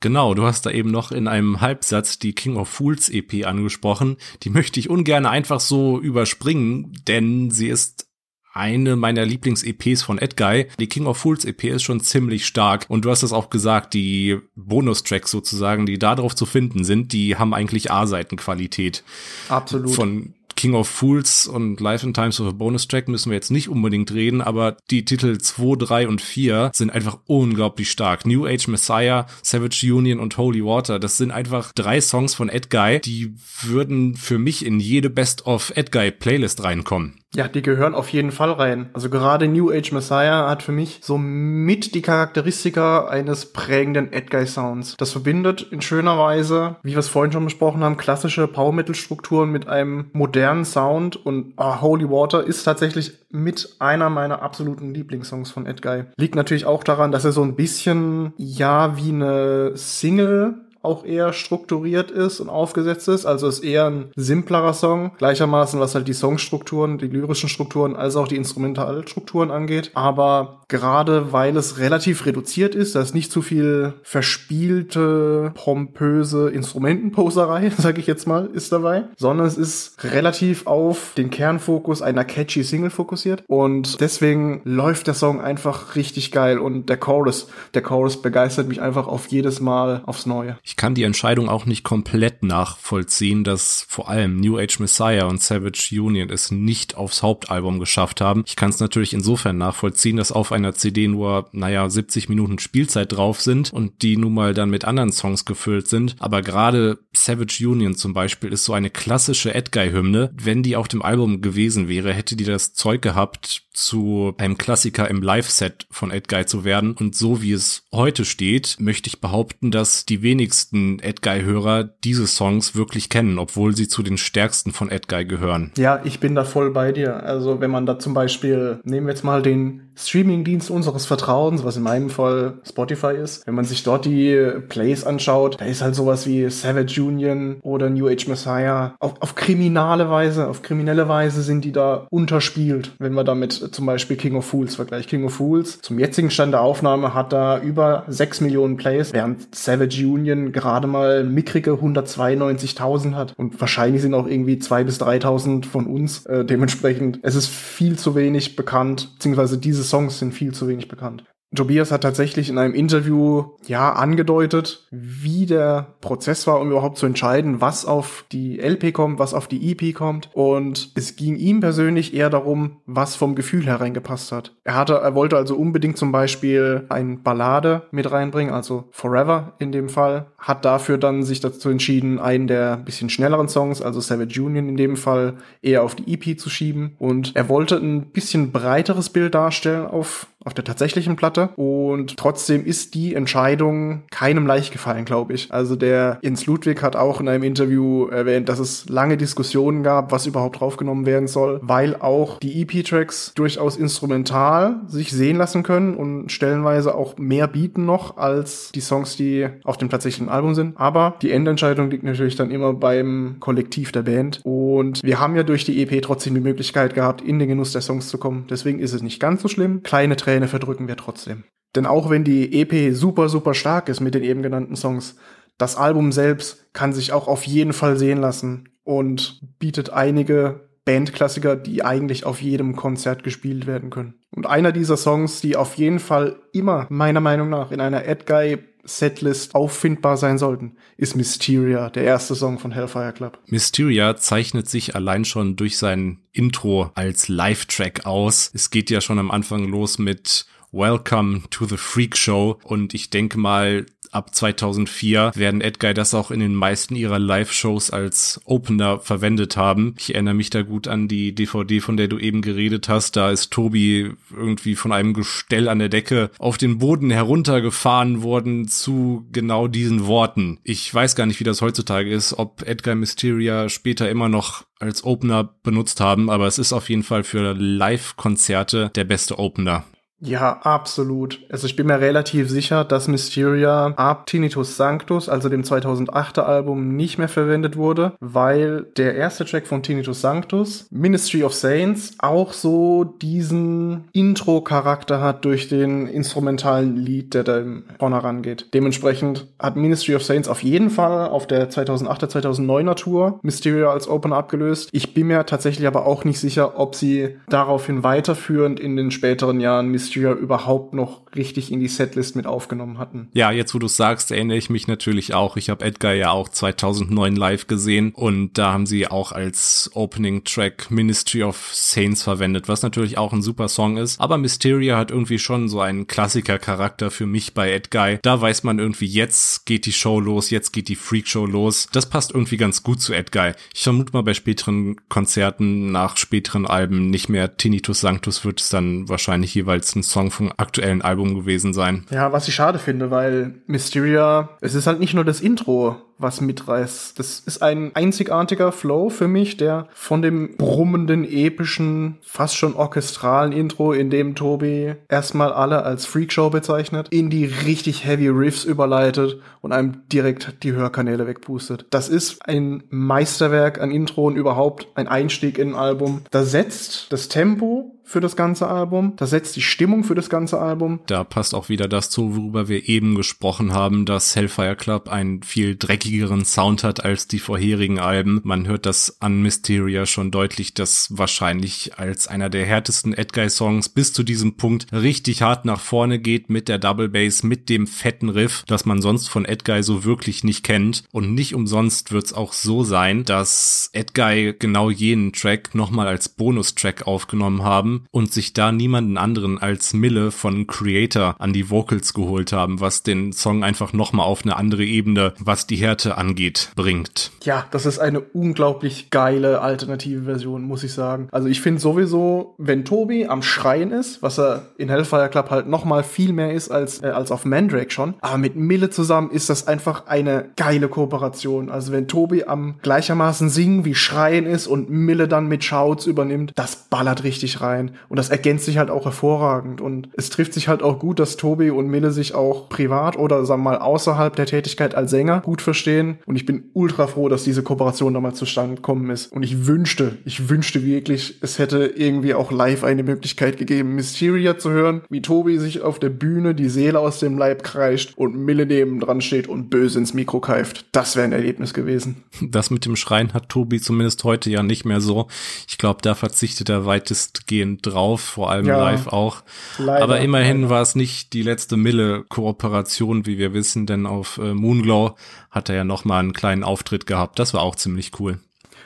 Genau, 0.06 0.36
du 0.36 0.44
hast 0.44 0.68
da 0.68 0.70
eben 0.70 0.92
noch 0.92 1.12
in 1.12 1.28
einem 1.28 1.62
Halbsatz 1.62 2.20
die 2.20 2.34
King 2.34 2.58
of 2.58 2.70
Fools 2.70 3.10
EP 3.10 3.48
angesprochen. 3.48 4.18
Die 4.44 4.52
möchte 4.52 4.80
ich 4.80 4.88
ungern 4.88 5.26
einfach 5.26 5.60
so 5.60 6.00
überspringen, 6.00 6.92
denn 7.08 7.50
sie 7.50 7.70
ist 7.70 8.06
eine 8.54 8.98
meiner 8.98 9.26
Lieblings-EPs 9.26 10.04
von 10.04 10.20
Edguy. 10.20 10.68
Die 10.80 10.86
King 10.86 11.08
of 11.08 11.18
Fools 11.18 11.44
EP 11.44 11.64
ist 11.64 11.82
schon 11.82 12.02
ziemlich 12.02 12.46
stark 12.46 12.86
und 12.88 13.04
du 13.04 13.10
hast 13.10 13.24
es 13.24 13.34
auch 13.34 13.50
gesagt, 13.50 13.96
die 13.96 14.38
Bonustracks 14.56 15.32
sozusagen, 15.32 15.88
die 15.88 15.98
da 15.98 16.14
drauf 16.14 16.36
zu 16.36 16.46
finden 16.46 16.84
sind, 16.84 17.12
die 17.12 17.38
haben 17.38 17.56
eigentlich 17.56 17.90
A-Seitenqualität. 17.90 19.04
Absolut. 19.50 19.90
Von 19.90 20.36
King 20.56 20.74
of 20.74 20.88
Fools 20.88 21.48
und 21.48 21.80
Life 21.80 22.06
in 22.06 22.14
Times 22.14 22.40
of 22.40 22.48
a 22.48 22.52
Bonus 22.52 22.88
Track 22.88 23.08
müssen 23.08 23.30
wir 23.30 23.36
jetzt 23.36 23.52
nicht 23.52 23.70
unbedingt 23.70 24.12
reden, 24.12 24.42
aber 24.42 24.78
die 24.90 25.06
Titel 25.06 25.38
2, 25.38 25.76
3 25.78 26.08
und 26.08 26.22
4 26.22 26.72
sind 26.74 26.90
einfach 26.90 27.20
unglaublich 27.26 27.92
stark. 27.92 28.26
New 28.26 28.46
Age 28.46 28.68
Messiah, 28.68 29.28
Savage 29.42 29.94
Union 29.94 30.20
und 30.20 30.38
Holy 30.38 30.64
Water, 30.64 31.00
das 31.00 31.18
sind 31.18 31.32
einfach 31.32 31.72
drei 31.74 32.02
Songs 32.02 32.34
von 32.34 32.50
Ed 32.50 32.70
Guy, 32.70 33.00
die 33.02 33.36
würden 33.62 34.16
für 34.16 34.38
mich 34.38 34.66
in 34.66 34.80
jede 34.80 35.10
Best 35.10 35.46
of 35.46 35.74
Ed 35.76 35.92
Guy 35.92 36.12
Playlist 36.12 36.64
reinkommen. 36.64 37.20
Ja, 37.36 37.48
die 37.50 37.62
gehören 37.62 37.96
auf 37.96 38.10
jeden 38.10 38.32
Fall 38.32 38.52
rein. 38.52 38.90
Also 38.94 39.10
gerade 39.10 39.48
New 39.48 39.70
Age 39.72 39.92
Messiah 39.92 40.50
hat 40.50 40.64
für 40.64 40.72
mich 40.72 41.00
so 41.02 41.18
mit 41.18 41.94
die 41.94 42.02
Charakteristika 42.02 43.08
eines 43.08 43.52
prägenden 43.52 44.14
Edguy 44.14 44.46
Sounds. 44.48 44.96
Das 44.98 45.12
verbindet 45.12 45.68
in 45.70 45.82
schöner 45.82 46.18
Weise, 46.18 46.78
wie 46.84 46.92
wir 46.92 47.00
es 47.00 47.10
vorhin 47.10 47.34
schon 47.34 47.44
besprochen 47.44 47.84
haben, 47.84 47.98
klassische 47.98 48.48
Power 48.48 48.72
Metal 48.72 48.96
Strukturen 48.96 49.52
mit 49.52 49.68
einem 49.68 50.06
modernen 50.14 50.64
Sound 50.64 51.26
und 51.26 51.54
oh, 51.58 51.82
Holy 51.82 52.10
Water 52.10 52.44
ist 52.44 52.64
tatsächlich 52.64 53.14
mit 53.32 53.76
einer 53.80 54.10
meiner 54.10 54.42
absoluten 54.42 54.94
Lieblingssongs 54.94 55.52
von 55.52 55.66
Edguy. 55.66 56.06
Liegt 56.16 56.36
natürlich 56.36 56.66
auch 56.66 56.84
daran, 56.84 57.12
dass 57.12 57.26
er 57.26 57.34
so 57.34 57.44
ein 57.44 57.56
bisschen, 57.56 58.34
ja, 58.38 58.96
wie 58.98 59.10
eine 59.10 59.74
Single 59.76 60.65
auch 60.86 61.06
eher 61.06 61.34
strukturiert 61.34 62.12
ist 62.12 62.40
und 62.40 62.50
aufgesetzt 62.50 63.08
ist. 63.08 63.26
Also 63.26 63.48
ist 63.48 63.64
eher 63.64 63.88
ein 63.88 64.12
simplerer 64.16 64.74
Song. 64.74 65.12
Gleichermaßen, 65.18 65.80
was 65.80 65.96
halt 65.96 66.08
die 66.08 66.14
Songstrukturen, 66.14 66.98
die 66.98 67.08
lyrischen 67.08 67.50
Strukturen, 67.50 67.96
als 67.96 68.16
auch 68.16 68.28
die 68.28 68.38
Instrumentalstrukturen 68.38 69.52
angeht. 69.52 69.92
Aber 69.94 70.62
gerade 70.68 71.32
weil 71.32 71.56
es 71.58 71.78
relativ 71.78 72.26
reduziert 72.26 72.76
ist, 72.76 72.96
da 72.96 73.02
ist 73.02 73.14
nicht 73.14 73.32
zu 73.32 73.42
viel 73.42 73.94
verspielte, 74.04 75.52
pompöse 75.56 76.50
Instrumentenposerei, 76.50 77.70
sage 77.78 78.00
ich 78.00 78.08
jetzt 78.08 78.28
mal, 78.28 78.48
ist 78.54 78.72
dabei, 78.72 79.04
sondern 79.18 79.48
es 79.48 79.58
ist 79.58 80.04
relativ 80.04 80.68
auf 80.68 81.14
den 81.18 81.30
Kernfokus 81.30 82.02
einer 82.02 82.26
catchy 82.26 82.64
Single 82.64 82.90
fokussiert. 82.90 83.44
Und 83.48 84.02
deswegen 84.02 84.62
läuft 84.64 85.08
der 85.08 85.14
Song 85.14 85.42
einfach 85.42 85.96
richtig 85.96 86.32
geil 86.32 86.60
und 86.60 86.90
der 86.90 86.98
Chorus, 86.98 87.48
der 87.74 87.82
Chorus 87.82 88.22
begeistert 88.22 88.68
mich 88.68 88.82
einfach 88.82 89.08
auf 89.08 89.28
jedes 89.28 89.60
Mal 89.60 90.02
aufs 90.06 90.26
Neue. 90.26 90.58
Ich 90.64 90.75
kann 90.76 90.96
die 90.96 91.04
Entscheidung 91.04 91.50
auch 91.50 91.66
nicht 91.66 91.84
komplett 91.84 92.44
nachvollziehen, 92.44 93.44
dass 93.44 93.86
vor 93.88 94.10
allem 94.10 94.40
New 94.40 94.58
Age 94.58 94.80
Messiah 94.80 95.26
und 95.26 95.42
Savage 95.42 95.90
Union 95.92 96.30
es 96.30 96.52
nicht 96.52 96.96
aufs 96.96 97.24
Hauptalbum 97.24 97.80
geschafft 97.80 98.22
haben. 98.22 98.44
Ich 98.48 98.56
kann 98.56 98.70
es 98.70 98.80
natürlich 98.80 99.14
insofern 99.14 99.58
nachvollziehen, 99.58 100.18
dass 100.18 100.32
auf 100.32 100.52
einer 100.52 100.74
CD 100.74 101.08
nur, 101.08 101.50
naja, 101.52 101.90
70 101.90 102.30
Minuten 102.30 102.60
Spielzeit 102.60 103.12
drauf 103.12 103.42
sind 103.42 103.72
und 103.74 104.02
die 104.02 104.18
nun 104.18 104.34
mal 104.34 104.54
dann 104.54 104.70
mit 104.70 104.86
anderen 104.86 105.12
Songs 105.12 105.46
gefüllt 105.46 105.88
sind. 105.88 106.16
Aber 106.20 106.42
gerade 106.42 107.00
Savage 107.26 107.68
Union 107.68 107.96
zum 107.96 108.14
Beispiel 108.14 108.54
ist 108.54 108.66
so 108.66 108.74
eine 108.74 108.92
klassische 108.92 109.56
Edguy-Hymne. 109.56 110.32
Wenn 110.40 110.62
die 110.62 110.76
auf 110.76 110.88
dem 110.88 111.02
Album 111.02 111.42
gewesen 111.42 111.90
wäre, 111.90 112.14
hätte 112.14 112.36
die 112.36 112.44
das 112.44 112.74
Zeug 112.74 113.02
gehabt, 113.02 113.64
zu 113.74 114.36
einem 114.38 114.58
Klassiker 114.58 115.10
im 115.10 115.22
Live-Set 115.22 115.88
von 115.90 116.12
Edguy 116.12 116.46
zu 116.46 116.64
werden. 116.64 116.94
Und 116.94 117.16
so 117.16 117.42
wie 117.42 117.52
es 117.52 117.84
heute 117.92 118.26
steht, 118.26 118.78
möchte 118.80 119.08
ich 119.08 119.22
behaupten, 119.22 119.72
dass 119.72 120.06
die 120.06 120.22
wenigsten 120.22 121.00
Edguy-Hörer 121.00 121.84
diese 121.84 122.28
Songs 122.28 122.76
wirklich 122.76 123.10
kennen, 123.10 123.40
obwohl 123.40 123.76
sie 123.76 123.88
zu 123.88 124.04
den 124.04 124.18
stärksten 124.18 124.72
von 124.72 124.90
Edguy 124.92 125.26
gehören. 125.26 125.72
Ja, 125.78 126.02
ich 126.04 126.20
bin 126.20 126.36
da 126.36 126.44
voll 126.44 126.72
bei 126.72 126.92
dir. 126.92 127.24
Also 127.24 127.60
wenn 127.60 127.72
man 127.72 127.88
da 127.88 127.98
zum 127.98 128.14
Beispiel, 128.14 128.80
nehmen 128.84 129.08
wir 129.08 129.14
jetzt 129.14 129.24
mal 129.24 129.42
den 129.42 129.85
Streamingdienst 129.96 130.70
unseres 130.70 131.06
Vertrauens, 131.06 131.64
was 131.64 131.78
in 131.78 131.84
meinem 131.84 132.10
Fall 132.10 132.60
Spotify 132.68 133.14
ist. 133.16 133.46
Wenn 133.48 133.56
man 133.56 133.66
sich 133.66 133.84
dort 133.84 134.06
die 134.06 134.52
Plays 134.68 135.06
anschaut, 135.06 135.60
da 135.60 135.66
ist 135.66 135.82
halt 135.82 135.96
sowas 135.96 136.28
wie 136.28 136.50
Savage 136.50 137.02
Union 137.02 137.58
oder 137.62 137.90
New 137.90 138.08
Age 138.08 138.28
Messiah. 138.28 138.96
Auf, 139.00 139.14
auf 139.22 139.36
kriminale 139.36 140.10
Weise, 140.10 140.48
auf 140.48 140.62
kriminelle 140.62 141.08
Weise 141.08 141.42
sind 141.42 141.66
die 141.66 141.72
da 141.72 142.08
unterspielt, 142.10 142.94
wenn 143.00 143.14
man 143.14 143.26
damit 143.26 143.54
zum 143.54 143.86
Beispiel 143.86 144.18
King 144.18 144.36
of 144.36 144.46
Fools 144.46 144.76
vergleicht. 144.76 145.10
King 145.10 145.26
of 145.26 145.34
Fools 145.34 145.80
zum 145.82 146.00
jetzigen 146.00 146.30
Stand 146.30 146.54
der 146.54 146.62
Aufnahme 146.62 147.14
hat 147.14 147.34
da 147.34 147.60
über 147.60 148.04
6 148.08 148.42
Millionen 148.42 148.78
Plays, 148.78 149.14
während 149.14 149.56
Savage 149.56 150.06
Union 150.06 150.52
gerade 150.52 150.88
mal 150.88 151.24
mickrige 151.24 151.72
192.000 151.72 153.14
hat. 153.14 153.34
Und 153.38 153.60
wahrscheinlich 153.60 154.02
sind 154.02 154.14
auch 154.14 154.28
irgendwie 154.28 154.56
2.000 154.56 154.84
bis 154.84 155.02
3.000 155.02 155.66
von 155.66 155.88
uns. 155.88 156.26
Äh, 156.26 156.46
dementsprechend, 156.46 157.20
es 157.22 157.36
ist 157.36 157.48
viel 157.48 157.98
zu 157.98 158.16
wenig 158.16 158.56
bekannt, 158.56 159.12
beziehungsweise 159.14 159.58
diese 159.58 159.84
Songs 159.90 160.20
sind 160.20 160.34
viel 160.34 160.54
zu 160.54 160.68
wenig 160.68 160.88
bekannt. 160.88 161.24
Tobias 161.56 161.92
hat 161.92 162.02
tatsächlich 162.02 162.50
in 162.50 162.58
einem 162.58 162.74
Interview 162.74 163.46
ja 163.66 163.94
angedeutet, 163.94 164.88
wie 164.92 165.46
der 165.46 165.96
Prozess 166.02 166.48
war, 166.48 166.60
um 166.60 166.72
überhaupt 166.72 166.98
zu 166.98 167.06
entscheiden, 167.06 167.62
was 167.62 167.86
auf 167.86 168.26
die 168.32 168.60
LP 168.60 168.94
kommt, 168.94 169.20
was 169.20 169.34
auf 169.34 169.48
die 169.48 169.72
EP 169.72 169.94
kommt. 169.96 170.30
Und 170.34 170.92
es 170.96 171.16
ging 171.16 171.36
ihm 171.36 171.60
persönlich 171.60 172.14
eher 172.14 172.30
darum, 172.30 172.78
was 172.86 173.16
vom 173.16 173.36
Gefühl 173.36 173.66
hereingepasst 173.66 174.32
hat. 174.32 174.56
Er 174.64 174.76
hatte, 174.76 174.96
er 174.96 175.16
wollte 175.16 175.38
also 175.38 175.56
unbedingt 175.56 175.98
zum 175.98 176.12
Beispiel 176.12 176.86
ein 176.90 177.24
Ballade 177.24 177.84
mit 177.92 178.12
reinbringen, 178.12 178.54
also 178.54 178.86
Forever 178.92 179.54
in 179.60 179.72
dem 179.72 179.90
Fall. 179.90 180.28
Hat 180.38 180.66
dafür 180.66 180.98
dann 180.98 181.24
sich 181.24 181.40
dazu 181.40 181.70
entschieden, 181.70 182.20
einen 182.20 182.48
der 182.48 182.78
bisschen 182.78 183.10
schnelleren 183.10 183.48
Songs, 183.48 183.82
also 183.82 184.00
Savage 184.00 184.42
Union 184.42 184.70
in 184.70 184.78
dem 184.78 184.96
Fall, 184.96 185.36
eher 185.62 185.84
auf 185.84 185.96
die 185.96 186.14
EP 186.14 186.40
zu 186.40 186.50
schieben. 186.50 186.96
Und 187.00 187.36
er 187.36 187.50
wollte 187.50 187.78
ein 187.78 188.12
bisschen 188.12 188.52
breiteres 188.52 189.10
Bild 189.10 189.36
darstellen 189.36 189.86
auf 189.86 190.28
auf 190.46 190.54
der 190.54 190.64
tatsächlichen 190.64 191.16
Platte. 191.16 191.50
Und 191.56 192.18
trotzdem 192.18 192.66
ist 192.66 192.94
die 192.94 193.16
Entscheidung 193.16 194.04
keinem 194.12 194.46
leicht 194.46 194.72
gefallen, 194.72 195.04
glaube 195.04 195.34
ich. 195.34 195.52
Also 195.52 195.76
der 195.76 196.20
Jens 196.22 196.46
Ludwig 196.46 196.82
hat 196.82 196.96
auch 196.96 197.20
in 197.20 197.28
einem 197.28 197.44
Interview 197.44 198.08
erwähnt, 198.08 198.48
dass 198.48 198.60
es 198.60 198.88
lange 198.88 199.18
Diskussionen 199.18 199.84
gab, 199.84 200.12
was 200.12 200.28
überhaupt 200.28 200.60
draufgenommen 200.60 201.06
werden 201.06 201.28
soll, 201.28 201.60
weil 201.64 201.96
auch 201.96 202.40
die 202.40 202.62
EP-Tracks 202.62 203.34
durchaus 203.36 203.76
instrumental 203.76 204.82
sich 204.88 205.12
sehen 205.12 205.38
lassen 205.38 205.64
können 205.64 205.96
und 205.96 206.32
stellenweise 206.32 206.96
auch 206.96 207.18
mehr 207.18 207.48
bieten 207.48 207.86
noch 207.86 208.18
als 208.18 208.72
die 208.74 208.82
Songs, 208.82 209.18
die 209.18 209.48
auf 209.64 209.78
dem 209.78 209.90
tatsächlichen 209.90 210.30
Album 210.30 210.54
sind. 210.54 210.78
Aber 210.78 211.16
die 211.22 211.32
Endentscheidung 211.32 211.90
liegt 211.90 212.04
natürlich 212.04 212.36
dann 212.36 212.52
immer 212.52 212.74
beim 212.74 213.38
Kollektiv 213.40 213.92
der 213.92 214.04
Band. 214.04 214.42
Und 214.44 215.02
wir 215.04 215.20
haben 215.20 215.36
ja 215.36 215.44
durch 215.44 215.66
die 215.66 215.82
EP 215.82 216.02
trotzdem 216.04 216.36
die 216.36 216.42
Möglichkeit 216.42 216.94
gehabt, 216.94 217.22
in 217.22 217.40
den 217.40 217.48
Genuss 217.48 217.72
der 217.72 217.82
Songs 217.82 218.10
zu 218.10 218.20
kommen. 218.20 218.46
Deswegen 218.50 218.80
ist 218.80 218.94
es 218.94 219.02
nicht 219.02 219.20
ganz 219.20 219.42
so 219.42 219.48
schlimm. 219.48 219.82
Kleine 219.82 220.16
Tränen 220.16 220.35
Träne 220.36 220.48
verdrücken 220.50 220.90
wir 220.90 220.98
trotzdem. 220.98 221.46
Denn 221.78 221.86
auch 221.86 222.10
wenn 222.10 222.26
die 222.26 222.62
EP 222.62 222.94
super, 222.94 223.30
super 223.30 223.54
stark 223.54 223.88
ist 223.88 224.02
mit 224.02 224.16
den 224.16 224.24
eben 224.24 224.42
genannten 224.42 224.76
Songs, 224.76 225.16
das 225.58 225.78
Album 225.78 226.12
selbst 226.12 226.74
kann 226.74 226.92
sich 226.92 227.14
auch 227.14 227.30
auf 227.30 227.44
jeden 227.44 227.72
Fall 227.72 227.96
sehen 227.98 228.20
lassen 228.20 228.68
und 228.84 229.40
bietet 229.60 229.92
einige 229.92 230.68
Bandklassiker, 230.84 231.56
die 231.56 231.86
eigentlich 231.86 232.26
auf 232.26 232.42
jedem 232.42 232.76
Konzert 232.76 233.24
gespielt 233.24 233.66
werden 233.66 233.92
können. 233.92 234.16
Und 234.36 234.46
einer 234.46 234.74
dieser 234.74 234.98
Songs, 234.98 235.40
die 235.40 235.56
auf 235.56 235.76
jeden 235.76 236.00
Fall 236.00 236.36
immer 236.52 236.86
meiner 236.90 237.22
Meinung 237.22 237.50
nach 237.50 237.72
in 237.72 237.80
einer 237.80 238.04
Edguy 238.04 238.58
Setlist 238.86 239.56
auffindbar 239.56 240.18
sein 240.18 240.38
sollten, 240.38 240.78
ist 240.98 241.16
Mysteria, 241.16 241.90
der 241.90 242.04
erste 242.04 242.36
Song 242.36 242.60
von 242.60 242.72
Hellfire 242.72 243.14
Club. 243.14 243.40
Mysteria 243.48 244.16
zeichnet 244.16 244.70
sich 244.70 244.96
allein 244.96 245.26
schon 245.26 245.56
durch 245.56 245.78
sein 245.78 246.20
Intro 246.32 246.92
als 246.96 247.28
Live-Track 247.28 248.06
aus. 248.06 248.52
Es 248.54 248.70
geht 248.70 248.90
ja 248.90 249.02
schon 249.02 249.20
am 249.20 249.32
Anfang 249.32 249.68
los 249.68 249.98
mit 249.98 250.46
Welcome 250.72 251.44
to 251.52 251.66
the 251.66 251.78
Freak 251.78 252.18
Show 252.18 252.60
und 252.64 252.94
ich 252.94 253.10
denke 253.10 253.38
mal, 253.38 253.86
ab 254.16 254.34
2004 254.34 255.34
werden 255.36 255.62
Edguy 255.62 255.94
das 255.94 256.14
auch 256.14 256.32
in 256.32 256.40
den 256.40 256.56
meisten 256.56 256.96
ihrer 256.96 257.20
Live-Shows 257.20 257.92
als 257.92 258.40
Opener 258.46 259.00
verwendet 259.00 259.58
haben. 259.58 259.96
Ich 260.00 260.16
erinnere 260.16 260.34
mich 260.34 260.50
da 260.50 260.62
gut 260.62 260.88
an 260.88 261.08
die 261.08 261.36
DVD, 261.36 261.82
von 261.82 261.98
der 261.98 262.08
du 262.08 262.18
eben 262.18 262.42
geredet 262.42 262.90
hast. 262.90 263.16
Da 263.16 263.30
ist 263.30 263.52
Tobi 263.52 264.12
irgendwie 264.32 264.76
von 264.76 264.92
einem 264.92 265.14
Gestell 265.14 265.68
an 265.68 265.80
der 265.80 265.90
Decke 265.90 266.32
auf 266.40 266.58
den 266.58 266.78
Boden 266.78 267.12
heruntergefahren 267.12 268.24
worden 268.24 268.68
zu 268.68 269.28
genau 269.32 269.68
diesen 269.68 270.08
Worten. 270.08 270.60
Ich 270.64 270.92
weiß 270.92 271.16
gar 271.16 271.26
nicht, 271.26 271.40
wie 271.40 271.46
das 271.46 271.62
heutzutage 271.62 272.12
ist, 272.12 272.34
ob 272.34 272.64
Edgar 272.64 272.96
Mysteria 272.96 273.70
später 273.70 274.10
immer 274.10 274.30
noch 274.30 274.64
als 274.80 275.04
Opener 275.04 275.56
benutzt 275.64 276.00
haben, 276.00 276.30
aber 276.30 276.48
es 276.48 276.60
ist 276.60 276.74
auf 276.74 276.90
jeden 276.90 277.04
Fall 277.04 277.24
für 277.24 277.54
Live-Konzerte 277.54 278.92
der 278.96 279.04
beste 279.04 279.40
Opener. 279.40 279.86
Ja, 280.22 280.60
absolut. 280.64 281.42
Also 281.50 281.68
ich 281.68 281.76
bin 281.76 281.88
mir 281.88 282.00
relativ 282.00 282.50
sicher, 282.50 282.86
dass 282.86 283.08
Mysteria 283.08 283.88
ab 283.98 284.26
Tinnitus 284.26 284.78
Sanctus, 284.78 285.28
also 285.28 285.50
dem 285.50 285.64
2008er 285.64 286.42
Album, 286.42 286.96
nicht 286.96 287.18
mehr 287.18 287.28
verwendet 287.28 287.76
wurde, 287.76 288.14
weil 288.22 288.88
der 288.96 289.16
erste 289.16 289.44
Track 289.44 289.68
von 289.68 289.84
Tinnitus 289.84 290.22
Sanctus, 290.22 290.88
Ministry 290.90 291.44
of 291.44 291.54
Saints, 291.54 292.16
auch 292.20 292.54
so 292.54 293.04
diesen 293.04 294.06
Intro-Charakter 294.14 295.22
hat 295.22 295.44
durch 295.44 295.68
den 295.68 296.08
instrumentalen 296.08 296.96
Lied, 296.96 297.34
der 297.34 297.44
da 297.44 297.64
vorne 298.00 298.24
rangeht. 298.24 298.74
Dementsprechend 298.74 299.48
hat 299.60 299.76
Ministry 299.76 300.16
of 300.16 300.24
Saints 300.24 300.48
auf 300.48 300.64
jeden 300.64 300.90
Fall 300.90 301.28
auf 301.28 301.46
der 301.46 301.70
2008er, 301.70 302.28
2009er 302.28 302.96
Tour 302.96 303.40
Mysteria 303.44 303.90
als 303.92 304.08
Opener 304.08 304.38
abgelöst. 304.38 304.90
Ich 304.94 305.14
bin 305.14 305.28
mir 305.28 305.46
tatsächlich 305.46 305.88
aber 305.88 306.06
auch 306.06 306.24
nicht 306.24 306.40
sicher, 306.40 306.80
ob 306.80 306.96
sie 306.96 307.36
daraufhin 307.50 308.04
weiterführend 308.04 308.80
in 308.80 308.96
den 308.96 309.12
späteren 309.12 309.60
Jahren 309.60 309.90
Mysteria 309.90 310.05
Mysteria 310.06 310.34
überhaupt 310.34 310.94
noch 310.94 311.22
richtig 311.36 311.72
in 311.72 311.80
die 311.80 311.88
Setlist 311.88 312.36
mit 312.36 312.46
aufgenommen 312.46 313.00
hatten. 313.00 313.30
Ja, 313.34 313.52
jetzt 313.52 313.74
wo 313.74 313.80
du 313.80 313.88
sagst, 313.88 314.32
erinnere 314.32 314.58
ich 314.58 314.70
mich 314.70 314.88
natürlich 314.88 315.34
auch. 315.34 315.58
Ich 315.58 315.70
habe 315.70 315.84
Edgar 315.84 316.14
ja 316.14 316.30
auch 316.30 316.48
2009 316.48 317.36
live 317.36 317.68
gesehen 317.68 318.12
und 318.14 318.54
da 318.54 318.72
haben 318.72 318.86
sie 318.86 319.08
auch 319.08 319.32
als 319.32 319.90
Opening 319.94 320.44
Track 320.44 320.92
Ministry 320.92 321.44
of 321.44 321.72
Saints 321.74 322.22
verwendet, 322.24 322.68
was 322.68 322.84
natürlich 322.84 323.18
auch 323.18 323.34
ein 323.34 323.42
super 323.42 323.68
Song 323.68 323.98
ist. 323.98 324.22
Aber 324.22 324.38
Mysteria 324.38 324.98
hat 324.98 325.10
irgendwie 325.10 325.40
schon 325.40 325.70
so 325.70 325.82
einen 325.82 326.06
Klassiker-Charakter 326.06 327.10
für 327.10 327.26
mich 327.26 327.54
bei 327.54 327.72
Edgar. 327.72 328.18
Da 328.22 328.40
weiß 328.40 328.64
man 328.64 328.78
irgendwie, 328.78 329.08
jetzt 329.08 329.66
geht 329.66 329.88
die 329.88 329.94
Show 329.94 330.20
los, 330.20 330.52
jetzt 330.52 330.72
geht 330.72 330.88
die 330.88 330.96
Freak 330.96 331.28
Show 331.28 331.48
los. 331.48 331.88
Das 331.92 332.08
passt 332.08 332.32
irgendwie 332.32 332.58
ganz 332.58 332.84
gut 332.84 333.02
zu 333.02 333.14
Edgar. 333.14 333.56
Ich 333.74 333.82
vermute 333.82 334.14
mal 334.14 334.22
bei 334.24 334.36
späteren 334.36 334.98
Konzerten 335.10 335.92
nach 335.92 336.18
späteren 336.18 336.68
Alben 336.68 337.10
nicht 337.10 337.28
mehr 337.28 337.58
Tinnitus 337.58 338.02
Sanctus 338.02 338.46
wird 338.46 338.62
es 338.62 338.70
dann 338.70 339.10
wahrscheinlich 339.10 339.56
jeweils 339.56 339.95
ein 339.96 340.04
Song 340.04 340.32
vom 340.32 340.52
aktuellen 340.58 341.02
Album 341.02 341.36
gewesen 341.36 341.74
sein. 341.74 342.06
Ja, 342.10 342.32
was 342.32 342.48
ich 342.48 342.56
schade 342.56 342.80
finde, 342.80 343.12
weil 343.12 343.56
Mysteria, 343.68 344.50
es 344.62 344.76
ist 344.76 344.88
halt 344.88 345.00
nicht 345.00 345.14
nur 345.14 345.26
das 345.26 345.42
Intro, 345.42 345.96
was 346.18 346.42
mitreißt. 346.42 347.20
Das 347.20 347.40
ist 347.40 347.62
ein 347.62 347.92
einzigartiger 347.94 348.72
Flow 348.72 349.10
für 349.10 349.28
mich, 349.28 349.58
der 349.58 349.88
von 349.94 350.22
dem 350.22 350.56
brummenden, 350.58 351.26
epischen, 351.26 352.18
fast 352.22 352.56
schon 352.56 352.76
orchestralen 352.76 353.52
Intro, 353.52 353.92
in 353.92 354.10
dem 354.10 354.36
Tobi 354.36 354.96
erstmal 355.10 355.52
alle 355.52 355.84
als 355.84 356.06
Freakshow 356.06 356.50
bezeichnet, 356.50 357.08
in 357.10 357.30
die 357.30 357.46
richtig 357.46 358.06
heavy 358.06 358.30
Riffs 358.30 358.64
überleitet 358.64 359.40
und 359.62 359.72
einem 359.72 360.04
direkt 360.12 360.64
die 360.64 360.74
Hörkanäle 360.74 361.28
wegpustet. 361.28 361.86
Das 361.90 362.08
ist 362.10 362.48
ein 362.48 362.84
Meisterwerk 362.90 363.82
an 363.82 363.92
Intro 363.92 364.28
und 364.28 364.36
überhaupt 364.36 364.88
ein 364.96 365.08
Einstieg 365.08 365.58
in 365.58 365.70
ein 365.70 365.76
Album. 365.76 366.22
Da 366.32 366.44
setzt 366.44 367.12
das 367.12 367.28
Tempo 367.28 367.96
für 368.06 368.22
das 368.22 368.36
ganze 368.36 368.68
Album. 368.68 369.14
Das 369.18 369.32
setzt 369.32 369.56
die 369.56 369.62
Stimmung 369.62 370.04
für 370.04 370.16
das 370.16 370.30
ganze 370.30 370.60
Album. 370.60 371.00
Da 371.08 371.24
passt 371.24 371.56
auch 371.56 371.70
wieder 371.70 371.88
das 371.88 372.10
zu, 372.10 372.36
worüber 372.36 372.68
wir 372.68 372.88
eben 372.88 373.16
gesprochen 373.16 373.74
haben, 373.74 374.06
dass 374.06 374.36
Hellfire 374.36 374.76
Club 374.76 375.10
einen 375.10 375.42
viel 375.42 375.76
dreckigeren 376.06 376.46
Sound 376.46 376.84
hat 376.84 377.04
als 377.04 377.28
die 377.28 377.40
vorherigen 377.40 378.00
Alben. 378.00 378.42
Man 378.44 378.68
hört 378.68 378.86
das 378.86 379.22
an 379.22 379.42
Mysteria 379.42 380.06
schon 380.06 380.30
deutlich, 380.32 380.74
dass 380.74 381.08
wahrscheinlich 381.18 381.98
als 381.98 382.28
einer 382.28 382.50
der 382.50 382.66
härtesten 382.66 383.14
Edguy-Songs 383.14 383.90
bis 383.90 384.14
zu 384.14 384.24
diesem 384.24 384.56
Punkt 384.56 384.88
richtig 384.92 385.42
hart 385.42 385.66
nach 385.66 385.80
vorne 385.80 386.20
geht 386.20 386.50
mit 386.50 386.68
der 386.68 386.78
Double 386.78 387.10
Bass, 387.10 387.44
mit 387.44 387.70
dem 387.70 387.88
fetten 387.88 388.30
Riff, 388.30 388.64
das 388.68 388.86
man 388.86 389.02
sonst 389.02 389.28
von 389.28 389.46
Edguy 389.46 389.82
so 389.82 390.04
wirklich 390.04 390.44
nicht 390.44 390.64
kennt. 390.64 391.04
Und 391.12 391.34
nicht 391.34 391.56
umsonst 391.56 392.12
wird 392.12 392.26
es 392.26 392.34
auch 392.34 392.54
so 392.54 392.84
sein, 392.84 393.26
dass 393.26 393.90
Edguy 393.94 394.54
genau 394.58 394.90
jenen 394.90 395.34
Track 395.34 395.74
nochmal 395.74 396.08
als 396.08 396.30
Bonustrack 396.30 397.08
aufgenommen 397.08 397.64
haben 397.64 398.06
und 398.12 398.32
sich 398.32 398.54
da 398.54 398.72
niemanden 398.72 399.18
anderen 399.18 399.58
als 399.58 399.94
Mille 399.94 400.32
von 400.32 400.68
Creator 400.68 401.36
an 401.40 401.54
die 401.54 401.70
Vocals 401.70 402.14
geholt 402.14 402.52
haben, 402.52 402.80
was 402.80 403.04
den 403.04 403.34
Song 403.34 403.64
einfach 403.64 403.94
nochmal 403.94 404.26
auf 404.28 404.44
eine 404.44 404.56
andere 404.56 404.86
Ebene, 404.86 405.34
was 405.40 405.66
die 405.66 405.78
Härte 405.78 405.95
angeht, 406.18 406.70
bringt. 406.76 407.32
Ja, 407.44 407.66
das 407.72 407.86
ist 407.86 408.00
eine 408.00 408.20
unglaublich 408.20 409.10
geile 409.10 409.62
alternative 409.62 410.24
Version, 410.24 410.64
muss 410.64 410.84
ich 410.84 410.94
sagen. 410.94 411.28
Also 411.32 411.48
ich 411.48 411.62
finde 411.62 411.80
sowieso, 411.82 412.56
wenn 412.58 412.86
Tobi 412.86 413.28
am 413.28 413.42
Schreien 413.42 413.92
ist, 413.92 414.22
was 414.22 414.40
er 414.40 414.70
in 414.78 414.90
Hellfire 414.90 415.30
Club 415.30 415.50
halt 415.50 415.68
nochmal 415.68 416.04
viel 416.04 416.34
mehr 416.34 416.54
ist 416.54 416.70
als, 416.70 417.02
äh, 417.04 417.08
als 417.08 417.32
auf 417.32 417.46
Mandrake 417.46 417.92
schon, 417.92 418.16
aber 418.22 418.38
mit 418.38 418.56
Mille 418.56 418.90
zusammen 418.90 419.32
ist 419.32 419.50
das 419.50 419.68
einfach 419.68 420.08
eine 420.08 420.50
geile 420.56 420.88
Kooperation. 420.88 421.70
Also 421.70 421.92
wenn 421.92 422.08
Tobi 422.08 422.44
am 422.44 422.76
gleichermaßen 422.82 423.50
singen 423.50 423.86
wie 423.86 423.96
schreien 423.96 424.46
ist 424.46 424.68
und 424.68 424.90
Mille 424.90 425.28
dann 425.28 425.48
mit 425.48 425.64
Shouts 425.64 426.06
übernimmt, 426.06 426.52
das 426.56 426.76
ballert 426.90 427.24
richtig 427.24 427.62
rein. 427.62 427.92
Und 428.10 428.18
das 428.18 428.30
ergänzt 428.30 428.66
sich 428.66 428.78
halt 428.78 428.90
auch 428.90 429.06
hervorragend. 429.06 429.82
Und 429.82 430.10
es 430.14 430.30
trifft 430.30 430.54
sich 430.54 430.68
halt 430.68 430.84
auch 430.84 431.00
gut, 431.00 431.20
dass 431.20 431.38
Tobi 431.38 431.70
und 431.70 431.88
Mille 431.88 432.12
sich 432.12 432.36
auch 432.36 432.70
privat 432.70 433.18
oder 433.18 433.46
sagen 433.46 433.64
wir 433.64 433.72
mal 433.72 433.80
außerhalb 433.80 434.36
der 434.36 434.46
Tätigkeit 434.46 434.96
als 434.96 435.12
Sänger 435.12 435.42
gut 435.42 435.62
verstehen. 435.62 435.85
Und 436.26 436.36
ich 436.36 436.46
bin 436.46 436.66
ultra 436.74 437.08
froh, 437.08 437.30
dass 437.30 437.44
diese 437.44 437.64
Kooperation 437.64 438.14
damals 438.14 438.38
zustande 438.38 438.76
gekommen 438.76 439.10
ist. 439.10 439.32
Und 439.32 439.44
ich 439.44 439.68
wünschte, 439.68 440.18
ich 440.26 440.50
wünschte 440.50 440.84
wirklich, 440.84 441.36
es 441.42 441.60
hätte 441.60 441.86
irgendwie 441.96 442.34
auch 442.34 442.52
live 442.52 442.84
eine 442.84 443.04
Möglichkeit 443.04 443.58
gegeben, 443.58 443.96
Mysteria 443.96 444.58
zu 444.58 444.72
hören, 444.72 445.02
wie 445.10 445.22
Tobi 445.22 445.58
sich 445.58 445.82
auf 445.82 446.00
der 446.00 446.10
Bühne 446.10 446.56
die 446.56 446.70
Seele 446.70 447.00
aus 447.00 447.20
dem 447.20 447.38
Leib 447.38 447.64
kreischt 447.64 448.14
und 448.16 448.36
Mille 448.36 448.66
neben 448.66 449.00
dran 449.00 449.22
steht 449.22 449.48
und 449.48 449.70
böse 449.70 450.00
ins 450.00 450.14
Mikro 450.14 450.40
keift. 450.40 450.86
Das 450.92 451.16
wäre 451.16 451.26
ein 451.26 451.32
Erlebnis 451.32 451.74
gewesen. 451.74 452.24
Das 452.42 452.70
mit 452.70 452.86
dem 452.86 452.96
Schreien 452.96 453.34
hat 453.34 453.50
Tobi 453.50 453.80
zumindest 453.80 454.24
heute 454.24 454.50
ja 454.50 454.64
nicht 454.64 454.86
mehr 454.86 455.02
so. 455.02 455.28
Ich 455.68 455.78
glaube, 455.78 456.00
da 456.02 456.16
verzichtet 456.16 456.70
er 456.70 456.86
weitestgehend 456.86 457.86
drauf, 457.86 458.22
vor 458.22 458.52
allem 458.52 458.66
ja, 458.66 458.78
live 458.78 459.08
auch. 459.08 459.44
Leider, 459.78 460.04
Aber 460.04 460.20
immerhin 460.20 460.70
war 460.70 460.82
es 460.82 460.96
nicht 460.96 461.34
die 461.34 461.44
letzte 461.44 461.78
Mille-Kooperation, 461.78 463.26
wie 463.26 463.38
wir 463.38 463.54
wissen, 463.54 463.86
denn 463.86 464.06
auf 464.06 464.38
äh, 464.38 464.54
Moonglow 464.54 465.16
hat 465.52 465.70
er 465.70 465.75
ja 465.76 465.84
noch 465.84 466.06
mal 466.06 466.20
einen 466.20 466.34
kleinen 466.34 466.64
Auftritt 466.64 467.06
gehabt. 467.06 467.40
Das 467.40 467.54
war 467.54 467.62
auch 467.62 467.76
ziemlich 467.76 468.12
cool. 468.20 468.40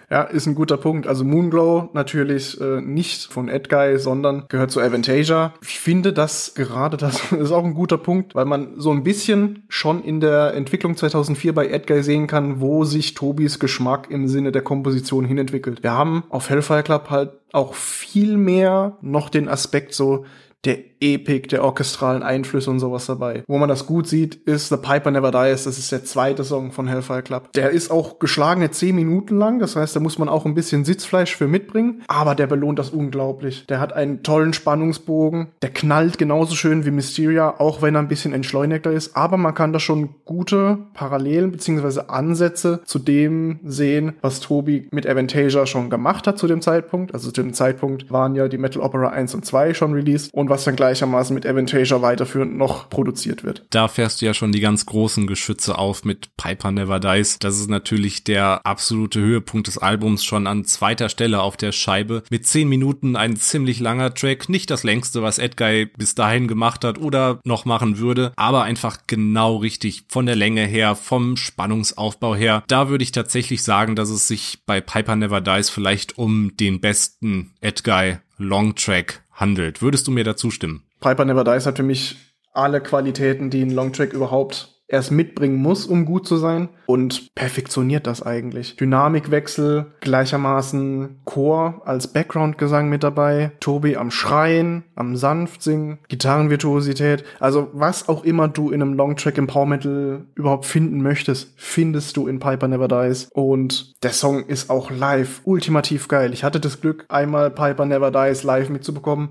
Ja, 0.10 0.24
ist 0.24 0.48
ein 0.48 0.56
guter 0.56 0.78
Punkt. 0.78 1.06
Also 1.06 1.24
Moonglow 1.24 1.90
natürlich 1.94 2.60
äh, 2.60 2.82
nicht 2.82 3.32
von 3.32 3.48
Edguy, 3.48 4.00
sondern 4.00 4.46
gehört 4.48 4.72
zu 4.72 4.82
Avantasia. 4.82 5.54
Ich 5.62 5.80
finde 5.80 6.14
das 6.14 6.56
gerade, 6.56 6.98
das 6.98 7.32
ist 7.32 7.52
auch 7.52 7.64
ein 7.64 7.76
guter 7.76 8.00
Punkt, 8.00 8.34
weil 8.34 8.46
man 8.46 8.80
so 8.80 8.92
ein 8.92 9.04
bisschen 9.04 9.64
schon 9.70 10.04
in 10.04 10.20
der 10.20 10.56
Entwicklung 10.56 10.98
2004 10.98 11.54
bei 11.54 11.68
Edguy 11.68 12.02
sehen 12.02 12.26
kann, 12.26 12.60
wo 12.60 12.86
sich 12.86 13.14
Tobis 13.14 13.60
Geschmack 13.60 14.10
im 14.10 14.28
Sinne 14.28 14.52
der 14.52 14.64
Komposition 14.64 15.26
hinentwickelt. 15.26 15.84
Wir 15.84 15.92
haben 15.92 16.24
auf 16.30 16.50
Hellfire 16.50 16.84
Club 16.84 17.12
halt 17.12 17.32
auch 17.52 17.76
viel 17.76 18.38
mehr 18.38 18.98
noch 19.02 19.30
den 19.30 19.48
Aspekt 19.48 19.94
so 19.94 20.26
der 20.66 20.80
Epik, 21.02 21.50
der 21.50 21.64
orchestralen 21.64 22.24
Einflüsse 22.24 22.70
und 22.70 22.80
sowas 22.80 23.06
dabei. 23.06 23.44
Wo 23.48 23.58
man 23.58 23.70
das 23.70 23.86
gut 23.86 24.08
sieht, 24.08 24.36
ist 24.36 24.70
The 24.70 24.78
Piper 24.78 25.12
Never 25.12 25.32
Dies. 25.32 25.64
Das 25.64 25.78
ist 25.78 25.92
der 25.92 26.04
zweite 26.04 26.44
Song 26.44 26.72
von 26.72 26.88
Hellfire 26.88 27.24
Club. 27.24 27.54
Der 27.54 27.70
ist 27.70 27.92
auch 27.92 28.20
geschlagene 28.20 28.72
zehn 28.72 28.96
Minuten 28.96 29.38
lang. 29.38 29.60
Das 29.60 29.76
heißt, 29.76 29.96
da 29.96 30.00
muss 30.00 30.20
man 30.20 30.30
auch 30.30 30.46
ein 30.46 30.56
bisschen 30.56 30.86
Sitzfleisch 30.86 31.36
für 31.36 31.48
mitbringen. 31.48 32.04
Aber 32.08 32.36
der 32.36 32.48
belohnt 32.48 32.80
das 32.80 32.90
unglaublich. 32.90 33.66
Der 33.68 33.80
hat 33.80 33.94
einen 33.94 34.24
tollen 34.24 34.54
Spannungsbogen. 34.54 35.48
Der 35.62 35.70
knallt 35.70 36.18
genauso 36.18 36.56
schön 36.56 36.86
wie 36.86 36.92
Mysteria, 36.92 37.60
auch 37.60 37.82
wenn 37.82 37.96
er 37.96 38.02
ein 38.02 38.08
bisschen 38.08 38.34
entschleunigter 38.34 38.92
ist. 38.92 39.16
Aber 39.16 39.38
man 39.38 39.54
kann 39.54 39.74
da 39.74 39.80
schon 39.80 40.10
gute 40.26 40.80
Parallelen 40.94 41.52
beziehungsweise 41.52 42.10
Ansätze 42.10 42.82
zu 42.86 43.00
dem 43.00 43.60
sehen, 43.64 44.14
was 44.22 44.40
Tobi 44.40 44.88
mit 44.92 45.08
Avantasia 45.08 45.66
schon 45.66 45.90
gemacht 45.90 46.28
hat 46.28 46.38
zu 46.38 46.48
dem 46.48 46.62
Zeitpunkt. 46.62 47.14
Also 47.14 47.32
zu 47.32 47.42
dem 47.42 47.54
Zeitpunkt 47.54 48.12
waren 48.12 48.36
ja 48.36 48.48
die 48.48 48.58
Metal 48.58 48.82
Opera 48.82 49.10
1 49.10 49.36
und 49.36 49.46
2 49.46 49.74
schon 49.74 49.94
released 49.94 50.34
und 50.34 50.50
was 50.50 50.64
dann 50.64 50.76
gleich 50.76 50.89
gleichermaßen 50.90 51.36
mit 51.36 51.46
Avantasia 51.46 52.02
weiterführend 52.02 52.58
noch 52.58 52.90
produziert 52.90 53.44
wird. 53.44 53.64
Da 53.70 53.88
fährst 53.88 54.22
du 54.22 54.26
ja 54.26 54.34
schon 54.34 54.52
die 54.52 54.60
ganz 54.60 54.88
großen 54.88 55.28
Geschütze 55.28 55.78
auf 55.78 56.04
mit 56.04 56.36
Piper 56.36 56.72
Never 56.72 57.00
Dies. 57.00 57.38
Das 57.38 57.60
ist 57.60 57.70
natürlich 57.70 58.24
der 58.24 58.66
absolute 58.66 59.20
Höhepunkt 59.20 59.68
des 59.68 59.78
Albums 59.78 60.24
schon 60.24 60.48
an 60.48 60.66
zweiter 60.66 61.10
Stelle 61.10 61.42
auf 61.42 61.58
der 61.58 61.72
Scheibe. 61.72 62.24
Mit 62.32 62.48
zehn 62.48 62.68
Minuten 62.68 63.16
ein 63.16 63.36
ziemlich 63.36 63.80
langer 63.80 64.16
Track. 64.16 64.50
Nicht 64.50 64.72
das 64.72 64.84
längste, 64.84 65.22
was 65.22 65.38
Edguy 65.38 65.86
bis 65.86 66.16
dahin 66.16 66.48
gemacht 66.48 66.84
hat 66.84 66.98
oder 66.98 67.40
noch 67.44 67.66
machen 67.66 68.00
würde, 68.00 68.34
aber 68.36 68.64
einfach 68.64 68.98
genau 69.06 69.58
richtig 69.58 70.06
von 70.08 70.26
der 70.26 70.36
Länge 70.36 70.66
her, 70.66 70.96
vom 70.96 71.38
Spannungsaufbau 71.38 72.36
her. 72.36 72.64
Da 72.68 72.90
würde 72.90 73.04
ich 73.04 73.12
tatsächlich 73.12 73.62
sagen, 73.62 73.96
dass 73.96 74.10
es 74.10 74.28
sich 74.28 74.60
bei 74.66 74.82
Piper 74.82 75.16
Never 75.16 75.42
Dies 75.42 75.70
vielleicht 75.70 76.18
um 76.18 76.58
den 76.58 76.82
besten 76.82 77.52
Edguy 77.62 78.18
Longtrack 78.40 79.22
handelt. 79.40 79.82
Würdest 79.82 80.08
du 80.08 80.12
mir 80.12 80.24
dazu 80.24 80.52
stimmen? 80.52 80.84
Piper 81.00 81.26
Never 81.26 81.44
Dies 81.44 81.66
hat 81.66 81.78
für 81.78 81.84
mich 81.84 82.18
alle 82.54 82.82
Qualitäten, 82.82 83.50
die 83.50 83.62
ein 83.62 83.72
Longtrack 83.72 84.14
überhaupt 84.14 84.79
erst 84.90 85.12
mitbringen 85.12 85.56
muss, 85.56 85.86
um 85.86 86.06
gut 86.06 86.28
zu 86.28 86.38
sein 86.38 86.70
und 86.88 87.34
perfektioniert 87.36 88.08
das 88.08 88.22
eigentlich. 88.22 88.76
Dynamikwechsel, 88.76 89.94
gleichermaßen 90.02 91.20
Chor 91.26 91.82
als 91.86 92.08
Background-Gesang 92.08 92.90
mit 92.90 93.04
dabei, 93.04 93.52
Tobi 93.60 93.96
am 93.96 94.12
Schreien, 94.12 94.84
am 94.96 95.16
sanft 95.16 95.62
singen, 95.62 96.00
Gitarrenvirtuosität, 96.10 97.24
also 97.40 97.70
was 97.72 98.10
auch 98.10 98.24
immer 98.24 98.48
du 98.48 98.72
in 98.72 98.82
einem 98.82 98.96
Longtrack 98.96 99.38
im 99.38 99.48
Power 99.48 99.68
Metal 99.68 100.26
überhaupt 100.36 100.66
finden 100.66 101.02
möchtest, 101.02 101.54
findest 101.56 102.18
du 102.18 102.28
in 102.28 102.40
Piper 102.40 102.68
Never 102.68 102.88
Dies 102.88 103.30
und 103.32 103.94
der 104.04 104.12
Song 104.12 104.46
ist 104.48 104.70
auch 104.70 104.90
live 104.90 105.42
ultimativ 105.44 106.08
geil. 106.08 106.34
Ich 106.34 106.44
hatte 106.44 106.60
das 106.60 106.82
Glück, 106.82 107.06
einmal 107.10 107.52
Piper 107.52 107.86
Never 107.86 108.12
Dies 108.12 108.44
live 108.44 108.70
mitzubekommen. 108.70 109.30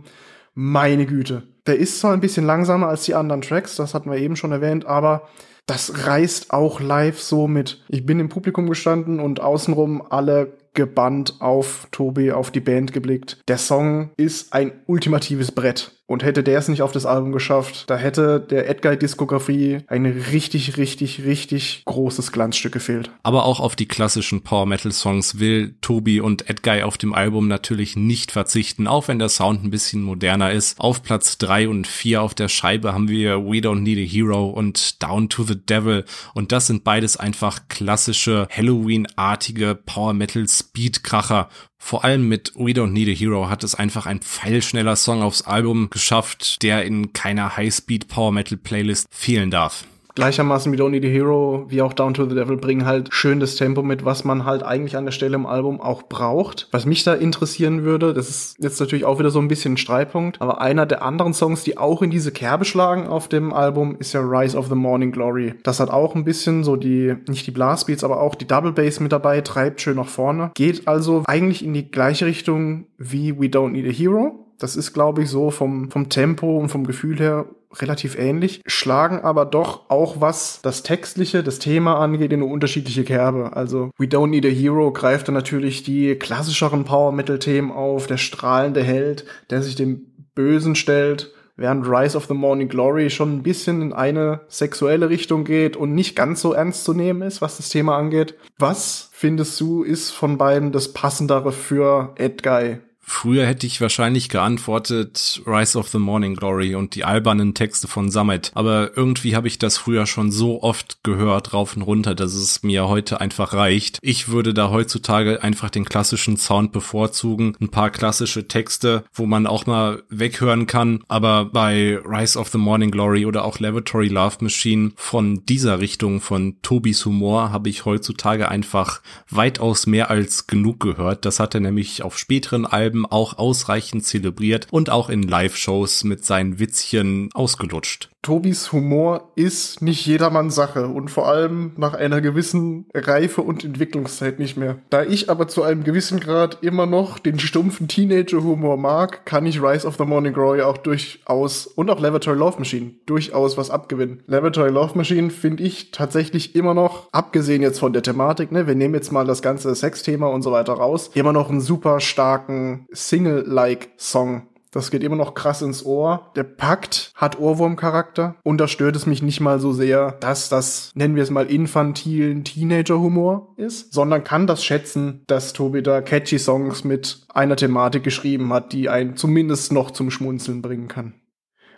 Meine 0.54 1.06
Güte. 1.06 1.44
Der 1.68 1.78
ist 1.78 2.00
zwar 2.00 2.14
ein 2.14 2.20
bisschen 2.20 2.46
langsamer 2.46 2.88
als 2.88 3.04
die 3.04 3.14
anderen 3.14 3.42
Tracks, 3.42 3.76
das 3.76 3.92
hatten 3.92 4.10
wir 4.10 4.16
eben 4.16 4.36
schon 4.36 4.52
erwähnt, 4.52 4.86
aber 4.86 5.28
das 5.66 6.06
reißt 6.06 6.50
auch 6.50 6.80
live 6.80 7.20
so 7.20 7.46
mit. 7.46 7.84
Ich 7.88 8.06
bin 8.06 8.20
im 8.20 8.30
Publikum 8.30 8.70
gestanden 8.70 9.20
und 9.20 9.40
außenrum 9.40 10.02
alle 10.08 10.54
gebannt 10.72 11.34
auf 11.40 11.86
Tobi, 11.92 12.32
auf 12.32 12.50
die 12.50 12.60
Band 12.60 12.94
geblickt. 12.94 13.42
Der 13.48 13.58
Song 13.58 14.10
ist 14.16 14.54
ein 14.54 14.72
ultimatives 14.86 15.52
Brett. 15.52 15.97
Und 16.10 16.24
hätte 16.24 16.42
der 16.42 16.58
es 16.58 16.68
nicht 16.68 16.80
auf 16.80 16.90
das 16.90 17.04
Album 17.04 17.32
geschafft, 17.32 17.84
da 17.88 17.98
hätte 17.98 18.40
der 18.40 18.66
Edguy-Diskografie 18.70 19.80
ein 19.88 20.06
richtig, 20.06 20.78
richtig, 20.78 21.22
richtig 21.26 21.82
großes 21.84 22.32
Glanzstück 22.32 22.72
gefehlt. 22.72 23.10
Aber 23.22 23.44
auch 23.44 23.60
auf 23.60 23.76
die 23.76 23.86
klassischen 23.86 24.40
Power-Metal-Songs 24.40 25.38
will 25.38 25.76
Tobi 25.82 26.22
und 26.22 26.48
Edguy 26.48 26.82
auf 26.82 26.96
dem 26.96 27.12
Album 27.12 27.46
natürlich 27.46 27.94
nicht 27.94 28.32
verzichten, 28.32 28.86
auch 28.86 29.08
wenn 29.08 29.18
der 29.18 29.28
Sound 29.28 29.62
ein 29.62 29.70
bisschen 29.70 30.00
moderner 30.00 30.50
ist. 30.50 30.80
Auf 30.80 31.02
Platz 31.02 31.36
drei 31.36 31.68
und 31.68 31.86
vier 31.86 32.22
auf 32.22 32.34
der 32.34 32.48
Scheibe 32.48 32.94
haben 32.94 33.10
wir 33.10 33.44
We 33.44 33.58
Don't 33.58 33.80
Need 33.80 33.98
a 33.98 34.10
Hero 34.10 34.48
und 34.48 35.02
Down 35.02 35.28
to 35.28 35.42
the 35.42 35.60
Devil. 35.60 36.06
Und 36.32 36.52
das 36.52 36.68
sind 36.68 36.84
beides 36.84 37.18
einfach 37.18 37.68
klassische 37.68 38.48
Halloween-artige 38.50 39.74
Power-Metal-Speed-Kracher. 39.74 41.50
Vor 41.78 42.04
allem 42.04 42.28
mit 42.28 42.52
We 42.54 42.72
Don't 42.72 42.90
Need 42.90 43.08
a 43.08 43.12
Hero 43.12 43.48
hat 43.48 43.64
es 43.64 43.74
einfach 43.74 44.06
ein 44.06 44.20
pfeilschneller 44.20 44.96
Song 44.96 45.22
aufs 45.22 45.42
Album 45.42 45.90
geschafft, 45.90 46.62
der 46.62 46.84
in 46.84 47.12
keiner 47.12 47.56
High-Speed 47.56 48.08
Power 48.08 48.32
Metal 48.32 48.58
Playlist 48.58 49.06
fehlen 49.10 49.50
darf 49.50 49.84
gleichermaßen 50.18 50.72
wie 50.72 50.88
Need 50.88 51.04
a 51.04 51.08
Hero, 51.08 51.64
wie 51.68 51.80
auch 51.80 51.92
Down 51.92 52.12
to 52.12 52.28
the 52.28 52.34
Devil 52.34 52.56
bringen 52.56 52.84
halt 52.84 53.14
schön 53.14 53.38
das 53.38 53.54
Tempo 53.54 53.84
mit, 53.84 54.04
was 54.04 54.24
man 54.24 54.44
halt 54.44 54.64
eigentlich 54.64 54.96
an 54.96 55.04
der 55.04 55.12
Stelle 55.12 55.36
im 55.36 55.46
Album 55.46 55.80
auch 55.80 56.02
braucht. 56.02 56.66
Was 56.72 56.86
mich 56.86 57.04
da 57.04 57.14
interessieren 57.14 57.84
würde, 57.84 58.12
das 58.14 58.28
ist 58.28 58.56
jetzt 58.58 58.80
natürlich 58.80 59.04
auch 59.04 59.20
wieder 59.20 59.30
so 59.30 59.38
ein 59.38 59.46
bisschen 59.46 59.74
ein 59.74 59.76
Streitpunkt, 59.76 60.42
aber 60.42 60.60
einer 60.60 60.86
der 60.86 61.02
anderen 61.02 61.34
Songs, 61.34 61.62
die 61.62 61.78
auch 61.78 62.02
in 62.02 62.10
diese 62.10 62.32
Kerbe 62.32 62.64
schlagen 62.64 63.06
auf 63.06 63.28
dem 63.28 63.52
Album, 63.52 63.94
ist 64.00 64.12
ja 64.12 64.20
Rise 64.20 64.58
of 64.58 64.66
the 64.66 64.74
Morning 64.74 65.12
Glory. 65.12 65.54
Das 65.62 65.78
hat 65.78 65.90
auch 65.90 66.16
ein 66.16 66.24
bisschen 66.24 66.64
so 66.64 66.74
die, 66.74 67.14
nicht 67.28 67.46
die 67.46 67.52
Blastbeats, 67.52 68.02
aber 68.02 68.20
auch 68.20 68.34
die 68.34 68.46
Double 68.46 68.72
Bass 68.72 68.98
mit 68.98 69.12
dabei, 69.12 69.40
treibt 69.40 69.80
schön 69.80 69.96
nach 69.96 70.08
vorne. 70.08 70.50
Geht 70.54 70.88
also 70.88 71.22
eigentlich 71.26 71.64
in 71.64 71.74
die 71.74 71.90
gleiche 71.90 72.26
Richtung 72.26 72.86
wie 72.98 73.38
We 73.38 73.46
Don't 73.46 73.70
Need 73.70 73.86
a 73.86 73.92
Hero. 73.92 74.46
Das 74.58 74.74
ist, 74.74 74.92
glaube 74.92 75.22
ich, 75.22 75.30
so 75.30 75.52
vom, 75.52 75.92
vom 75.92 76.08
Tempo 76.08 76.58
und 76.58 76.70
vom 76.70 76.84
Gefühl 76.84 77.20
her 77.20 77.46
relativ 77.74 78.18
ähnlich, 78.18 78.62
schlagen 78.66 79.20
aber 79.20 79.44
doch 79.44 79.90
auch 79.90 80.20
was 80.20 80.60
das 80.62 80.82
Textliche, 80.82 81.42
das 81.42 81.58
Thema 81.58 81.98
angeht, 81.98 82.32
in 82.32 82.42
eine 82.42 82.50
unterschiedliche 82.50 83.04
Kerbe. 83.04 83.56
Also 83.56 83.90
We 83.98 84.06
Don't 84.06 84.28
Need 84.28 84.46
a 84.46 84.48
Hero 84.48 84.92
greift 84.92 85.28
dann 85.28 85.34
natürlich 85.34 85.82
die 85.82 86.14
klassischeren 86.16 86.84
Power-Metal-Themen 86.84 87.70
auf, 87.70 88.06
der 88.06 88.16
strahlende 88.16 88.82
Held, 88.82 89.24
der 89.50 89.62
sich 89.62 89.74
dem 89.74 90.06
Bösen 90.34 90.74
stellt, 90.74 91.32
während 91.56 91.86
Rise 91.86 92.16
of 92.16 92.26
the 92.26 92.34
Morning 92.34 92.68
Glory 92.68 93.10
schon 93.10 93.36
ein 93.36 93.42
bisschen 93.42 93.82
in 93.82 93.92
eine 93.92 94.40
sexuelle 94.48 95.08
Richtung 95.10 95.44
geht 95.44 95.76
und 95.76 95.92
nicht 95.92 96.14
ganz 96.16 96.40
so 96.40 96.52
ernst 96.52 96.84
zu 96.84 96.94
nehmen 96.94 97.22
ist, 97.22 97.42
was 97.42 97.56
das 97.56 97.68
Thema 97.68 97.98
angeht. 97.98 98.34
Was 98.58 99.10
findest 99.12 99.60
du 99.60 99.82
ist 99.82 100.10
von 100.10 100.38
beiden 100.38 100.72
das 100.72 100.92
passendere 100.92 101.52
für 101.52 102.14
Edguy? 102.16 102.78
Früher 103.08 103.46
hätte 103.46 103.66
ich 103.66 103.80
wahrscheinlich 103.80 104.28
geantwortet 104.28 105.40
Rise 105.46 105.78
of 105.78 105.88
the 105.88 105.98
Morning 105.98 106.34
Glory 106.34 106.74
und 106.74 106.94
die 106.94 107.04
albernen 107.04 107.54
Texte 107.54 107.88
von 107.88 108.10
Summit. 108.10 108.52
Aber 108.54 108.96
irgendwie 108.96 109.34
habe 109.34 109.48
ich 109.48 109.58
das 109.58 109.78
früher 109.78 110.06
schon 110.06 110.30
so 110.30 110.62
oft 110.62 111.02
gehört, 111.02 111.54
rauf 111.54 111.74
und 111.74 111.82
runter, 111.82 112.14
dass 112.14 112.34
es 112.34 112.62
mir 112.62 112.86
heute 112.86 113.20
einfach 113.20 113.54
reicht. 113.54 113.98
Ich 114.02 114.28
würde 114.28 114.52
da 114.52 114.68
heutzutage 114.70 115.42
einfach 115.42 115.70
den 115.70 115.86
klassischen 115.86 116.36
Sound 116.36 116.70
bevorzugen. 116.70 117.56
Ein 117.60 117.70
paar 117.70 117.88
klassische 117.90 118.46
Texte, 118.46 119.04
wo 119.14 119.24
man 119.24 119.46
auch 119.46 119.64
mal 119.64 120.02
weghören 120.10 120.66
kann. 120.66 121.02
Aber 121.08 121.46
bei 121.46 121.98
Rise 122.04 122.38
of 122.38 122.48
the 122.50 122.58
Morning 122.58 122.90
Glory 122.90 123.24
oder 123.24 123.44
auch 123.44 123.58
Laboratory 123.58 124.08
Love 124.08 124.36
Machine 124.40 124.92
von 124.96 125.46
dieser 125.46 125.80
Richtung 125.80 126.20
von 126.20 126.56
Tobis 126.60 127.06
Humor 127.06 127.52
habe 127.52 127.70
ich 127.70 127.86
heutzutage 127.86 128.50
einfach 128.50 129.00
weitaus 129.30 129.86
mehr 129.86 130.10
als 130.10 130.46
genug 130.46 130.80
gehört. 130.80 131.24
Das 131.24 131.40
hat 131.40 131.54
er 131.54 131.60
nämlich 131.60 132.02
auf 132.02 132.18
späteren 132.18 132.66
Alben 132.66 132.97
Leben 132.98 133.06
auch 133.06 133.38
ausreichend 133.38 134.04
zelebriert 134.04 134.66
und 134.70 134.90
auch 134.90 135.08
in 135.08 135.22
Live-Shows 135.22 136.04
mit 136.04 136.24
seinen 136.24 136.58
Witzchen 136.58 137.30
ausgelutscht. 137.32 138.10
Tobis 138.22 138.72
Humor 138.72 139.32
ist 139.36 139.80
nicht 139.80 140.04
jedermanns 140.04 140.54
Sache 140.54 140.88
und 140.88 141.10
vor 141.10 141.28
allem 141.28 141.72
nach 141.76 141.94
einer 141.94 142.20
gewissen 142.20 142.86
Reife 142.92 143.42
und 143.42 143.64
Entwicklungszeit 143.64 144.38
nicht 144.38 144.56
mehr. 144.56 144.78
Da 144.90 145.04
ich 145.04 145.30
aber 145.30 145.48
zu 145.48 145.62
einem 145.62 145.84
gewissen 145.84 146.20
Grad 146.20 146.58
immer 146.62 146.86
noch 146.86 147.18
den 147.18 147.38
stumpfen 147.38 147.88
Teenager-Humor 147.88 148.76
mag, 148.76 149.24
kann 149.24 149.46
ich 149.46 149.62
Rise 149.62 149.86
of 149.86 149.96
the 149.96 150.04
Morning 150.04 150.32
Glory 150.32 150.62
auch 150.62 150.78
durchaus 150.78 151.66
und 151.66 151.90
auch 151.90 152.00
Laboratory 152.00 152.36
Love 152.36 152.58
Machine 152.58 152.92
durchaus 153.06 153.56
was 153.56 153.70
abgewinnen. 153.70 154.22
Laboratory 154.26 154.70
Love 154.70 154.98
Machine 154.98 155.30
finde 155.30 155.62
ich 155.62 155.92
tatsächlich 155.92 156.54
immer 156.54 156.74
noch, 156.74 157.08
abgesehen 157.12 157.62
jetzt 157.62 157.78
von 157.78 157.92
der 157.92 158.02
Thematik, 158.02 158.52
ne, 158.52 158.66
wir 158.66 158.74
nehmen 158.74 158.94
jetzt 158.94 159.12
mal 159.12 159.26
das 159.26 159.42
ganze 159.42 159.74
Sexthema 159.74 160.26
und 160.26 160.42
so 160.42 160.52
weiter 160.52 160.74
raus, 160.74 161.10
immer 161.14 161.32
noch 161.32 161.50
einen 161.50 161.60
super 161.60 162.00
starken 162.00 162.86
Single-like 162.92 163.90
Song 163.96 164.48
das 164.70 164.90
geht 164.90 165.02
immer 165.02 165.16
noch 165.16 165.34
krass 165.34 165.62
ins 165.62 165.84
Ohr. 165.84 166.30
Der 166.36 166.44
Pakt 166.44 167.12
hat 167.14 167.38
Ohrwurmcharakter 167.38 168.36
und 168.42 168.58
da 168.58 168.68
stört 168.68 168.96
es 168.96 169.06
mich 169.06 169.22
nicht 169.22 169.40
mal 169.40 169.60
so 169.60 169.72
sehr, 169.72 170.12
dass 170.12 170.48
das, 170.48 170.90
nennen 170.94 171.16
wir 171.16 171.22
es 171.22 171.30
mal, 171.30 171.46
infantilen 171.46 172.44
Teenager-Humor 172.44 173.54
ist, 173.56 173.92
sondern 173.92 174.24
kann 174.24 174.46
das 174.46 174.64
schätzen, 174.64 175.22
dass 175.26 175.52
Tobi 175.52 175.82
da 175.82 176.02
catchy 176.02 176.38
Songs 176.38 176.84
mit 176.84 177.26
einer 177.28 177.56
Thematik 177.56 178.04
geschrieben 178.04 178.52
hat, 178.52 178.72
die 178.72 178.88
einen 178.88 179.16
zumindest 179.16 179.72
noch 179.72 179.90
zum 179.90 180.10
Schmunzeln 180.10 180.62
bringen 180.62 180.88
kann. 180.88 181.14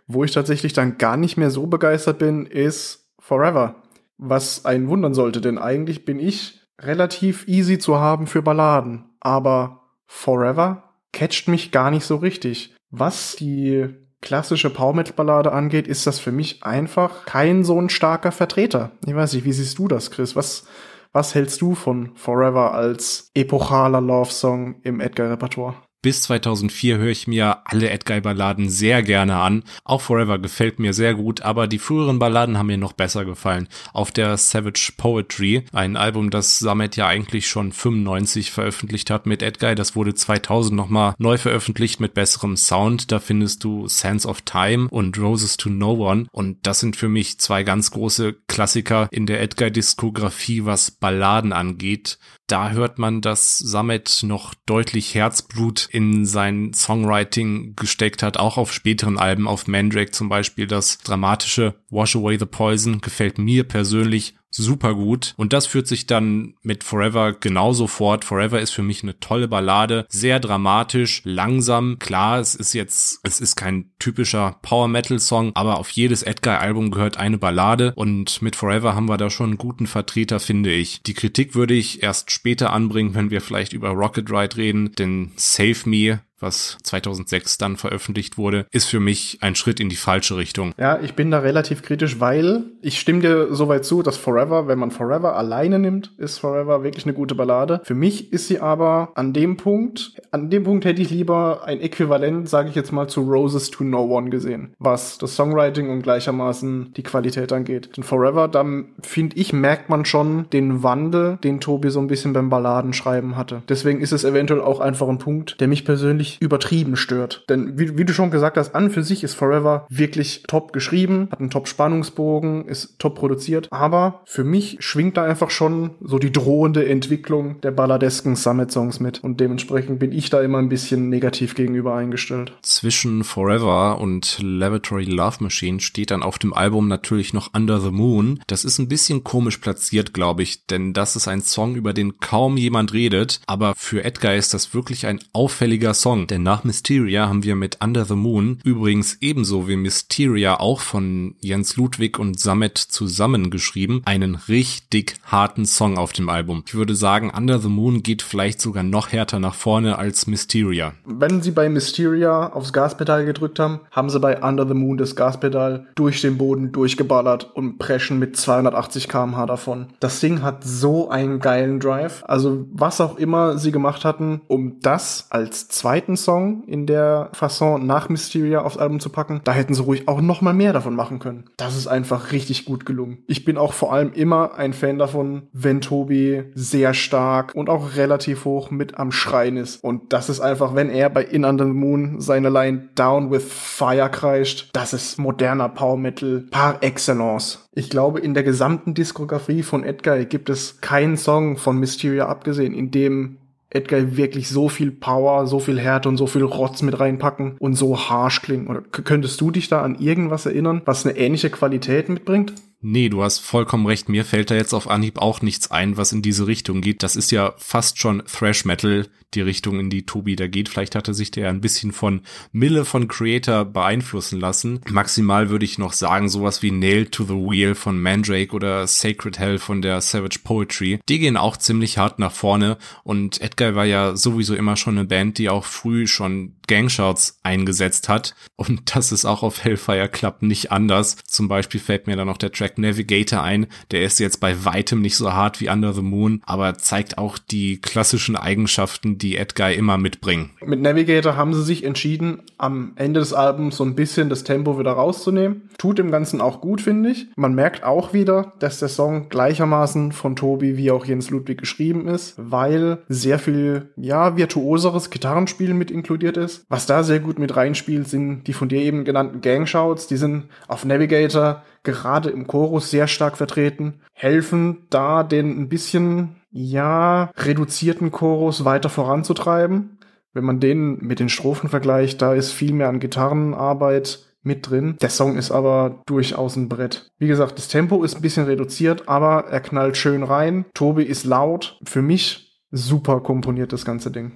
Wo 0.06 0.24
ich 0.24 0.32
tatsächlich 0.32 0.72
dann 0.72 0.98
gar 0.98 1.16
nicht 1.16 1.36
mehr 1.36 1.50
so 1.50 1.66
begeistert 1.68 2.18
bin, 2.18 2.46
ist 2.46 3.12
Forever. 3.20 3.76
Was 4.18 4.64
einen 4.64 4.88
wundern 4.88 5.14
sollte, 5.14 5.40
denn 5.40 5.56
eigentlich 5.56 6.04
bin 6.04 6.18
ich 6.18 6.60
relativ 6.80 7.46
easy 7.46 7.78
zu 7.78 7.98
haben 8.00 8.26
für 8.26 8.42
Balladen. 8.42 9.04
Aber 9.20 9.82
Forever 10.06 10.90
catcht 11.12 11.48
mich 11.48 11.70
gar 11.70 11.90
nicht 11.90 12.04
so 12.04 12.16
richtig. 12.16 12.74
Was 12.90 13.36
die 13.36 13.88
klassische 14.20 14.70
Power 14.70 14.94
Metal 14.94 15.14
Ballade 15.14 15.52
angeht, 15.52 15.86
ist 15.86 16.06
das 16.06 16.18
für 16.18 16.32
mich 16.32 16.62
einfach 16.62 17.24
kein 17.24 17.64
so 17.64 17.80
ein 17.80 17.88
starker 17.88 18.32
Vertreter. 18.32 18.92
Ich 19.06 19.14
weiß 19.14 19.32
nicht, 19.32 19.44
wie 19.44 19.52
siehst 19.52 19.78
du 19.78 19.88
das, 19.88 20.10
Chris? 20.10 20.36
Was, 20.36 20.66
was 21.12 21.34
hältst 21.34 21.60
du 21.60 21.74
von 21.74 22.14
Forever 22.16 22.74
als 22.74 23.30
epochaler 23.34 24.00
Love 24.00 24.30
Song 24.30 24.80
im 24.82 25.00
Edgar 25.00 25.30
Repertoire? 25.30 25.74
Bis 26.02 26.22
2004 26.22 26.96
höre 26.96 27.10
ich 27.10 27.26
mir 27.26 27.58
alle 27.66 27.90
Edguy-Balladen 27.90 28.70
sehr 28.70 29.02
gerne 29.02 29.36
an. 29.36 29.64
Auch 29.84 30.00
Forever 30.00 30.38
gefällt 30.38 30.78
mir 30.78 30.94
sehr 30.94 31.14
gut, 31.14 31.42
aber 31.42 31.66
die 31.66 31.78
früheren 31.78 32.18
Balladen 32.18 32.56
haben 32.56 32.68
mir 32.68 32.78
noch 32.78 32.94
besser 32.94 33.26
gefallen. 33.26 33.68
Auf 33.92 34.10
der 34.10 34.38
Savage 34.38 34.92
Poetry, 34.96 35.66
ein 35.74 35.98
Album, 35.98 36.30
das 36.30 36.58
Samet 36.58 36.96
ja 36.96 37.06
eigentlich 37.06 37.48
schon 37.48 37.72
95 37.72 38.50
veröffentlicht 38.50 39.10
hat 39.10 39.26
mit 39.26 39.42
Edguy, 39.42 39.74
das 39.74 39.94
wurde 39.94 40.14
2000 40.14 40.74
nochmal 40.74 41.14
neu 41.18 41.36
veröffentlicht 41.36 42.00
mit 42.00 42.14
besserem 42.14 42.56
Sound. 42.56 43.12
Da 43.12 43.20
findest 43.20 43.62
du 43.64 43.86
Sense 43.86 44.26
of 44.26 44.40
Time 44.40 44.88
und 44.88 45.18
Roses 45.18 45.58
to 45.58 45.68
No 45.68 45.92
One. 46.10 46.28
Und 46.32 46.66
das 46.66 46.80
sind 46.80 46.96
für 46.96 47.10
mich 47.10 47.38
zwei 47.40 47.62
ganz 47.62 47.90
große 47.90 48.36
Klassiker 48.48 49.06
in 49.10 49.26
der 49.26 49.42
Edguy-Diskografie, 49.42 50.64
was 50.64 50.92
Balladen 50.92 51.52
angeht 51.52 52.18
da 52.50 52.70
hört 52.70 52.98
man, 52.98 53.20
dass 53.20 53.58
Samet 53.58 54.20
noch 54.24 54.54
deutlich 54.66 55.14
Herzblut 55.14 55.88
in 55.90 56.24
sein 56.24 56.72
Songwriting 56.72 57.74
gesteckt 57.74 58.22
hat, 58.22 58.36
auch 58.36 58.56
auf 58.56 58.72
späteren 58.72 59.18
Alben, 59.18 59.48
auf 59.48 59.66
Mandrake 59.66 60.12
zum 60.12 60.28
Beispiel. 60.28 60.66
Das 60.66 60.98
dramatische 60.98 61.74
Wash 61.90 62.14
Away 62.14 62.38
the 62.38 62.46
Poison 62.46 63.00
gefällt 63.00 63.38
mir 63.38 63.64
persönlich 63.64 64.34
super 64.50 64.94
gut. 64.94 65.34
Und 65.36 65.52
das 65.52 65.66
führt 65.66 65.86
sich 65.86 66.06
dann 66.06 66.54
mit 66.62 66.84
Forever 66.84 67.32
genauso 67.32 67.86
fort. 67.86 68.24
Forever 68.24 68.60
ist 68.60 68.70
für 68.70 68.82
mich 68.82 69.02
eine 69.02 69.18
tolle 69.20 69.48
Ballade, 69.48 70.06
sehr 70.08 70.40
dramatisch, 70.40 71.22
langsam. 71.24 71.98
Klar, 71.98 72.40
es 72.40 72.54
ist 72.54 72.72
jetzt, 72.72 73.20
es 73.22 73.40
ist 73.40 73.56
kein 73.56 73.90
typischer 73.98 74.58
Power 74.62 74.88
Metal 74.88 75.18
Song, 75.18 75.52
aber 75.54 75.78
auf 75.78 75.90
jedes 75.90 76.22
Edgar 76.22 76.60
Album 76.60 76.90
gehört 76.90 77.16
eine 77.16 77.38
Ballade 77.38 77.92
und 77.94 78.42
mit 78.42 78.56
Forever 78.56 78.94
haben 78.94 79.08
wir 79.08 79.16
da 79.16 79.30
schon 79.30 79.50
einen 79.50 79.58
guten 79.58 79.86
Vertreter, 79.86 80.40
finde 80.40 80.72
ich. 80.72 81.02
Die 81.02 81.14
Kritik 81.14 81.54
würde 81.54 81.74
ich 81.74 82.02
erst 82.02 82.30
später 82.30 82.72
anbringen, 82.72 83.14
wenn 83.14 83.30
wir 83.30 83.40
vielleicht 83.40 83.72
über 83.72 83.90
Rocket 83.90 84.30
Ride 84.30 84.56
reden, 84.56 84.92
denn 84.92 85.32
Save 85.36 85.76
Me 85.84 86.20
was 86.40 86.78
2006 86.82 87.58
dann 87.58 87.76
veröffentlicht 87.76 88.38
wurde, 88.38 88.66
ist 88.70 88.86
für 88.86 89.00
mich 89.00 89.38
ein 89.40 89.54
Schritt 89.54 89.80
in 89.80 89.88
die 89.88 89.96
falsche 89.96 90.36
Richtung. 90.36 90.72
Ja, 90.78 90.98
ich 91.00 91.14
bin 91.14 91.30
da 91.30 91.40
relativ 91.40 91.82
kritisch, 91.82 92.20
weil 92.20 92.64
ich 92.82 92.98
stimme 92.98 93.20
dir 93.20 93.54
soweit 93.54 93.84
zu, 93.84 94.02
dass 94.02 94.16
Forever, 94.16 94.68
wenn 94.68 94.78
man 94.78 94.90
Forever 94.90 95.36
alleine 95.36 95.78
nimmt, 95.78 96.12
ist 96.18 96.38
Forever 96.38 96.82
wirklich 96.82 97.04
eine 97.04 97.14
gute 97.14 97.34
Ballade. 97.34 97.80
Für 97.84 97.94
mich 97.94 98.32
ist 98.32 98.48
sie 98.48 98.60
aber 98.60 99.12
an 99.14 99.32
dem 99.32 99.56
Punkt, 99.56 100.12
an 100.30 100.50
dem 100.50 100.64
Punkt 100.64 100.84
hätte 100.84 101.02
ich 101.02 101.10
lieber 101.10 101.64
ein 101.64 101.80
Äquivalent, 101.80 102.48
sage 102.48 102.68
ich 102.68 102.74
jetzt 102.74 102.92
mal, 102.92 103.08
zu 103.08 103.22
Roses 103.22 103.70
to 103.70 103.84
No 103.84 104.04
One 104.04 104.30
gesehen, 104.30 104.74
was 104.78 105.18
das 105.18 105.36
Songwriting 105.36 105.90
und 105.90 106.02
gleichermaßen 106.02 106.94
die 106.96 107.02
Qualität 107.02 107.52
angeht. 107.52 107.90
Denn 107.96 108.04
Forever, 108.04 108.48
da 108.48 108.64
finde 109.00 109.36
ich, 109.36 109.52
merkt 109.52 109.88
man 109.88 110.04
schon 110.04 110.48
den 110.50 110.82
Wandel, 110.82 111.38
den 111.42 111.60
Tobi 111.60 111.90
so 111.90 112.00
ein 112.00 112.06
bisschen 112.06 112.32
beim 112.32 112.50
Balladenschreiben 112.50 113.36
hatte. 113.36 113.62
Deswegen 113.68 114.00
ist 114.00 114.12
es 114.12 114.24
eventuell 114.24 114.60
auch 114.60 114.80
einfach 114.80 115.08
ein 115.08 115.18
Punkt, 115.18 115.60
der 115.60 115.68
mich 115.68 115.84
persönlich 115.84 116.29
nicht 116.30 116.42
übertrieben 116.42 116.96
stört. 116.96 117.44
Denn 117.48 117.78
wie, 117.78 117.98
wie, 117.98 118.04
du 118.04 118.12
schon 118.12 118.30
gesagt 118.30 118.56
hast, 118.56 118.74
an 118.74 118.90
für 118.90 119.02
sich 119.02 119.24
ist 119.24 119.34
Forever 119.34 119.86
wirklich 119.88 120.42
top 120.46 120.72
geschrieben, 120.72 121.28
hat 121.30 121.40
einen 121.40 121.50
top 121.50 121.68
Spannungsbogen, 121.68 122.66
ist 122.66 122.98
top 122.98 123.16
produziert. 123.16 123.68
Aber 123.70 124.20
für 124.24 124.44
mich 124.44 124.78
schwingt 124.80 125.16
da 125.16 125.24
einfach 125.24 125.50
schon 125.50 125.90
so 126.00 126.18
die 126.18 126.32
drohende 126.32 126.88
Entwicklung 126.88 127.60
der 127.60 127.72
balladesken 127.72 128.36
Summit-Songs 128.36 129.00
mit. 129.00 129.22
Und 129.22 129.40
dementsprechend 129.40 129.98
bin 129.98 130.12
ich 130.12 130.30
da 130.30 130.40
immer 130.40 130.58
ein 130.58 130.68
bisschen 130.68 131.08
negativ 131.08 131.54
gegenüber 131.54 131.94
eingestellt. 131.94 132.52
Zwischen 132.62 133.24
Forever 133.24 134.00
und 134.00 134.38
Laboratory 134.40 135.04
Love 135.04 135.38
Machine 135.40 135.80
steht 135.80 136.10
dann 136.10 136.22
auf 136.22 136.38
dem 136.38 136.52
Album 136.52 136.88
natürlich 136.88 137.32
noch 137.32 137.54
Under 137.54 137.80
the 137.80 137.90
Moon. 137.90 138.40
Das 138.46 138.64
ist 138.64 138.78
ein 138.78 138.88
bisschen 138.88 139.24
komisch 139.24 139.58
platziert, 139.58 140.14
glaube 140.14 140.42
ich, 140.42 140.66
denn 140.66 140.92
das 140.92 141.16
ist 141.16 141.28
ein 141.28 141.42
Song, 141.42 141.74
über 141.74 141.92
den 141.92 142.18
kaum 142.18 142.56
jemand 142.56 142.92
redet. 142.92 143.40
Aber 143.46 143.74
für 143.76 144.04
Edgar 144.04 144.34
ist 144.34 144.54
das 144.54 144.74
wirklich 144.74 145.06
ein 145.06 145.20
auffälliger 145.32 145.94
Song, 145.94 146.19
denn 146.26 146.42
nach 146.42 146.64
Mysteria 146.64 147.28
haben 147.28 147.44
wir 147.44 147.56
mit 147.56 147.78
Under 147.82 148.04
the 148.04 148.14
Moon 148.14 148.58
übrigens 148.64 149.18
ebenso 149.20 149.68
wie 149.68 149.76
Mysteria 149.76 150.60
auch 150.60 150.80
von 150.80 151.34
Jens 151.40 151.76
Ludwig 151.76 152.18
und 152.18 152.38
Samet 152.38 152.78
zusammengeschrieben, 152.78 154.02
einen 154.04 154.34
richtig 154.34 155.14
harten 155.24 155.66
Song 155.66 155.98
auf 155.98 156.12
dem 156.12 156.28
Album. 156.28 156.62
Ich 156.66 156.74
würde 156.74 156.94
sagen, 156.94 157.30
Under 157.30 157.58
the 157.58 157.68
Moon 157.68 158.02
geht 158.02 158.22
vielleicht 158.22 158.60
sogar 158.60 158.82
noch 158.82 159.12
härter 159.12 159.38
nach 159.38 159.54
vorne 159.54 159.98
als 159.98 160.26
Mysteria. 160.26 160.92
Wenn 161.04 161.42
sie 161.42 161.50
bei 161.50 161.68
Mysteria 161.68 162.52
aufs 162.52 162.72
Gaspedal 162.72 163.24
gedrückt 163.24 163.58
haben, 163.58 163.80
haben 163.90 164.10
sie 164.10 164.20
bei 164.20 164.42
Under 164.42 164.66
the 164.66 164.74
Moon 164.74 164.98
das 164.98 165.16
Gaspedal 165.16 165.86
durch 165.94 166.20
den 166.20 166.38
Boden 166.38 166.72
durchgeballert 166.72 167.50
und 167.54 167.78
preschen 167.78 168.18
mit 168.18 168.36
280 168.36 169.08
km/h 169.08 169.46
davon. 169.46 169.86
Das 170.00 170.20
Ding 170.20 170.42
hat 170.42 170.64
so 170.64 171.10
einen 171.10 171.40
geilen 171.40 171.80
Drive. 171.80 172.22
Also 172.26 172.66
was 172.72 173.00
auch 173.00 173.16
immer 173.16 173.58
sie 173.58 173.72
gemacht 173.72 174.04
hatten, 174.04 174.40
um 174.48 174.80
das 174.80 175.26
als 175.30 175.68
zweiten 175.68 176.09
Song 176.16 176.64
in 176.66 176.86
der 176.86 177.30
Fasson 177.32 177.86
nach 177.86 178.08
Mysteria 178.08 178.62
aufs 178.62 178.76
Album 178.76 179.00
zu 179.00 179.10
packen, 179.10 179.40
da 179.44 179.52
hätten 179.52 179.74
sie 179.74 179.82
ruhig 179.82 180.08
auch 180.08 180.20
noch 180.20 180.40
mal 180.40 180.52
mehr 180.52 180.72
davon 180.72 180.94
machen 180.94 181.18
können. 181.18 181.44
Das 181.56 181.76
ist 181.76 181.86
einfach 181.86 182.32
richtig 182.32 182.64
gut 182.64 182.86
gelungen. 182.86 183.18
Ich 183.26 183.44
bin 183.44 183.56
auch 183.58 183.72
vor 183.72 183.92
allem 183.92 184.12
immer 184.12 184.54
ein 184.54 184.72
Fan 184.72 184.98
davon, 184.98 185.42
wenn 185.52 185.80
Tobi 185.80 186.44
sehr 186.54 186.94
stark 186.94 187.54
und 187.54 187.68
auch 187.68 187.96
relativ 187.96 188.44
hoch 188.44 188.70
mit 188.70 188.98
am 188.98 189.12
Schreien 189.12 189.56
ist. 189.56 189.82
Und 189.82 190.12
das 190.12 190.28
ist 190.28 190.40
einfach, 190.40 190.74
wenn 190.74 190.90
er 190.90 191.10
bei 191.10 191.22
In 191.22 191.44
Under 191.44 191.64
the 191.64 191.72
Moon 191.72 192.20
seine 192.20 192.50
Line 192.50 192.88
Down 192.94 193.30
with 193.30 193.44
Fire 193.44 194.08
kreischt, 194.10 194.70
das 194.72 194.92
ist 194.92 195.18
moderner 195.18 195.68
Power 195.68 195.96
Metal 195.96 196.44
par 196.50 196.82
excellence. 196.82 197.68
Ich 197.72 197.88
glaube, 197.88 198.20
in 198.20 198.34
der 198.34 198.42
gesamten 198.42 198.94
Diskografie 198.94 199.62
von 199.62 199.84
Edgar 199.84 200.18
gibt 200.24 200.50
es 200.50 200.80
keinen 200.80 201.16
Song 201.16 201.56
von 201.56 201.78
Mysteria 201.78 202.26
abgesehen, 202.26 202.74
in 202.74 202.90
dem 202.90 203.38
Edgar 203.70 204.16
wirklich 204.16 204.48
so 204.48 204.68
viel 204.68 204.90
Power, 204.90 205.46
so 205.46 205.60
viel 205.60 205.78
Härte 205.78 206.08
und 206.08 206.16
so 206.16 206.26
viel 206.26 206.42
Rotz 206.42 206.82
mit 206.82 206.98
reinpacken 206.98 207.56
und 207.58 207.74
so 207.74 207.98
harsh 207.98 208.42
klingen. 208.42 208.66
Oder 208.66 208.82
könntest 208.82 209.40
du 209.40 209.50
dich 209.50 209.68
da 209.68 209.82
an 209.82 209.98
irgendwas 209.98 210.46
erinnern, 210.46 210.82
was 210.84 211.06
eine 211.06 211.16
ähnliche 211.16 211.50
Qualität 211.50 212.08
mitbringt? 212.08 212.54
Nee, 212.82 213.10
du 213.10 213.22
hast 213.22 213.40
vollkommen 213.40 213.86
recht. 213.86 214.08
Mir 214.08 214.24
fällt 214.24 214.50
da 214.50 214.54
jetzt 214.54 214.72
auf 214.72 214.88
Anhieb 214.88 215.18
auch 215.18 215.42
nichts 215.42 215.70
ein, 215.70 215.96
was 215.96 216.12
in 216.12 216.22
diese 216.22 216.46
Richtung 216.46 216.80
geht. 216.80 217.02
Das 217.02 217.14
ist 217.14 217.30
ja 217.30 217.52
fast 217.58 217.98
schon 217.98 218.22
Thrash 218.26 218.64
Metal, 218.64 219.06
die 219.34 219.40
Richtung, 219.40 219.80
in 219.80 219.90
die 219.90 220.06
Tobi 220.06 220.36
da 220.36 220.46
geht. 220.46 220.68
Vielleicht 220.68 220.94
hatte 220.94 221.14
sich 221.14 221.30
der 221.30 221.48
ein 221.48 221.60
bisschen 221.60 221.92
von 221.92 222.22
Mille 222.52 222.84
von 222.84 223.08
Creator 223.08 223.64
beeinflussen 223.64 224.40
lassen. 224.40 224.80
Maximal 224.90 225.50
würde 225.50 225.64
ich 225.64 225.78
noch 225.78 225.92
sagen, 225.92 226.28
sowas 226.28 226.62
wie 226.62 226.70
Nailed 226.70 227.12
to 227.12 227.24
the 227.24 227.34
Wheel 227.34 227.74
von 227.74 228.00
Mandrake 228.00 228.54
oder 228.54 228.86
Sacred 228.86 229.38
Hell 229.38 229.58
von 229.58 229.82
der 229.82 230.00
Savage 230.00 230.40
Poetry. 230.42 231.00
Die 231.08 231.18
gehen 231.18 231.36
auch 231.36 231.56
ziemlich 231.56 231.98
hart 231.98 232.18
nach 232.18 232.32
vorne 232.32 232.78
und 233.04 233.40
Edgar 233.40 233.74
war 233.74 233.84
ja 233.84 234.16
sowieso 234.16 234.54
immer 234.54 234.76
schon 234.76 234.98
eine 234.98 235.06
Band, 235.06 235.38
die 235.38 235.48
auch 235.48 235.64
früh 235.64 236.06
schon 236.06 236.54
Gangshouts 236.70 237.40
eingesetzt 237.42 238.08
hat. 238.08 238.36
Und 238.54 238.94
das 238.94 239.10
ist 239.10 239.24
auch 239.24 239.42
auf 239.42 239.64
Hellfire 239.64 240.08
Club 240.08 240.42
nicht 240.42 240.70
anders. 240.70 241.16
Zum 241.26 241.48
Beispiel 241.48 241.80
fällt 241.80 242.06
mir 242.06 242.14
da 242.14 242.24
noch 242.24 242.38
der 242.38 242.52
Track 242.52 242.78
Navigator 242.78 243.42
ein. 243.42 243.66
Der 243.90 244.04
ist 244.04 244.20
jetzt 244.20 244.38
bei 244.38 244.64
weitem 244.64 245.00
nicht 245.00 245.16
so 245.16 245.32
hart 245.32 245.60
wie 245.60 245.68
Under 245.68 245.92
the 245.92 246.00
Moon, 246.00 246.42
aber 246.46 246.78
zeigt 246.78 247.18
auch 247.18 247.38
die 247.38 247.80
klassischen 247.80 248.36
Eigenschaften, 248.36 249.18
die 249.22 249.36
Edguy 249.36 249.74
immer 249.74 249.98
mitbringen. 249.98 250.50
Mit 250.64 250.80
Navigator 250.80 251.36
haben 251.36 251.54
sie 251.54 251.62
sich 251.62 251.84
entschieden, 251.84 252.42
am 252.58 252.92
Ende 252.96 253.20
des 253.20 253.32
Albums 253.34 253.76
so 253.76 253.84
ein 253.84 253.94
bisschen 253.94 254.28
das 254.28 254.44
Tempo 254.44 254.78
wieder 254.78 254.92
rauszunehmen. 254.92 255.68
Tut 255.78 255.98
dem 255.98 256.10
Ganzen 256.10 256.40
auch 256.40 256.60
gut, 256.60 256.80
finde 256.80 257.10
ich. 257.10 257.26
Man 257.36 257.54
merkt 257.54 257.84
auch 257.84 258.12
wieder, 258.12 258.52
dass 258.58 258.78
der 258.78 258.88
Song 258.88 259.28
gleichermaßen 259.28 260.12
von 260.12 260.36
Tobi 260.36 260.76
wie 260.76 260.90
auch 260.90 261.04
Jens 261.04 261.30
Ludwig 261.30 261.58
geschrieben 261.58 262.08
ist, 262.08 262.34
weil 262.38 262.98
sehr 263.08 263.38
viel, 263.38 263.90
ja, 263.96 264.36
virtuoseres 264.36 265.10
Gitarrenspiel 265.10 265.74
mit 265.74 265.90
inkludiert 265.90 266.36
ist 266.36 266.64
was 266.70 266.86
da 266.86 267.02
sehr 267.02 267.20
gut 267.20 267.38
mit 267.38 267.56
reinspielt, 267.56 268.08
sind 268.08 268.44
die 268.44 268.52
von 268.52 268.68
dir 268.68 268.80
eben 268.80 269.04
genannten 269.04 269.40
Gangshouts. 269.40 270.06
Die 270.06 270.16
sind 270.16 270.44
auf 270.68 270.84
Navigator 270.84 271.62
gerade 271.82 272.30
im 272.30 272.46
Chorus 272.46 272.90
sehr 272.90 273.08
stark 273.08 273.36
vertreten, 273.36 274.00
helfen 274.12 274.86
da 274.88 275.22
den 275.22 275.60
ein 275.60 275.68
bisschen, 275.68 276.36
ja, 276.50 277.30
reduzierten 277.36 278.10
Chorus 278.10 278.64
weiter 278.64 278.88
voranzutreiben. 278.88 279.98
Wenn 280.32 280.44
man 280.44 280.60
den 280.60 280.98
mit 280.98 281.20
den 281.20 281.28
Strophen 281.28 281.68
vergleicht, 281.68 282.22
da 282.22 282.34
ist 282.34 282.52
viel 282.52 282.72
mehr 282.72 282.88
an 282.88 283.00
Gitarrenarbeit 283.00 284.26
mit 284.42 284.70
drin. 284.70 284.96
Der 285.00 285.10
Song 285.10 285.36
ist 285.36 285.50
aber 285.50 286.02
durchaus 286.06 286.56
ein 286.56 286.68
Brett. 286.68 287.10
Wie 287.18 287.26
gesagt, 287.26 287.58
das 287.58 287.68
Tempo 287.68 288.02
ist 288.04 288.16
ein 288.16 288.22
bisschen 288.22 288.46
reduziert, 288.46 289.08
aber 289.08 289.46
er 289.48 289.60
knallt 289.60 289.96
schön 289.96 290.22
rein. 290.22 290.64
Tobi 290.74 291.02
ist 291.02 291.24
laut. 291.24 291.78
Für 291.84 292.02
mich 292.02 292.60
super 292.70 293.20
komponiert 293.20 293.72
das 293.72 293.84
ganze 293.84 294.10
Ding. 294.10 294.32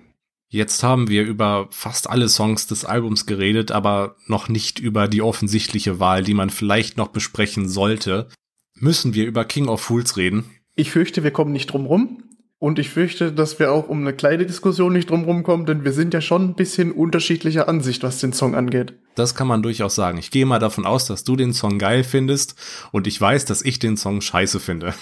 Jetzt 0.48 0.82
haben 0.82 1.08
wir 1.08 1.24
über 1.24 1.68
fast 1.70 2.08
alle 2.08 2.28
Songs 2.28 2.66
des 2.66 2.84
Albums 2.84 3.26
geredet, 3.26 3.72
aber 3.72 4.16
noch 4.26 4.48
nicht 4.48 4.78
über 4.78 5.08
die 5.08 5.22
offensichtliche 5.22 5.98
Wahl, 6.00 6.22
die 6.22 6.34
man 6.34 6.50
vielleicht 6.50 6.96
noch 6.96 7.08
besprechen 7.08 7.68
sollte. 7.68 8.28
Müssen 8.74 9.14
wir 9.14 9.26
über 9.26 9.44
King 9.44 9.68
of 9.68 9.80
Fools 9.80 10.16
reden? 10.16 10.44
Ich 10.74 10.90
fürchte, 10.90 11.22
wir 11.22 11.30
kommen 11.30 11.52
nicht 11.52 11.66
drum 11.66 11.86
rum. 11.86 12.22
Und 12.58 12.78
ich 12.78 12.88
fürchte, 12.88 13.30
dass 13.30 13.58
wir 13.58 13.72
auch 13.72 13.88
um 13.90 14.00
eine 14.00 14.14
kleine 14.14 14.46
Diskussion 14.46 14.94
nicht 14.94 15.10
drum 15.10 15.24
rumkommen, 15.24 15.66
denn 15.66 15.84
wir 15.84 15.92
sind 15.92 16.14
ja 16.14 16.22
schon 16.22 16.44
ein 16.44 16.54
bisschen 16.54 16.92
unterschiedlicher 16.92 17.68
Ansicht, 17.68 18.02
was 18.02 18.20
den 18.20 18.32
Song 18.32 18.54
angeht. 18.54 18.94
Das 19.16 19.34
kann 19.34 19.46
man 19.46 19.62
durchaus 19.62 19.94
sagen. 19.94 20.16
Ich 20.16 20.30
gehe 20.30 20.46
mal 20.46 20.60
davon 20.60 20.86
aus, 20.86 21.04
dass 21.04 21.24
du 21.24 21.36
den 21.36 21.52
Song 21.52 21.78
geil 21.78 22.04
findest 22.04 22.54
und 22.90 23.06
ich 23.06 23.20
weiß, 23.20 23.44
dass 23.44 23.60
ich 23.60 23.80
den 23.80 23.98
Song 23.98 24.22
scheiße 24.22 24.60
finde. 24.60 24.94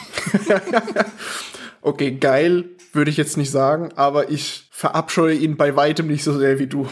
okay, 1.83 2.11
geil 2.13 2.71
würde 2.93 3.13
ich 3.13 3.17
jetzt 3.17 3.37
nicht 3.37 3.53
sagen, 3.53 3.91
aber 3.95 4.31
ich 4.31 4.69
verabscheue 4.73 5.37
ihn 5.37 5.57
bei 5.57 5.77
weitem 5.77 6.09
nicht 6.09 6.25
so 6.25 6.37
sehr 6.37 6.59
wie 6.59 6.67
du. 6.67 6.89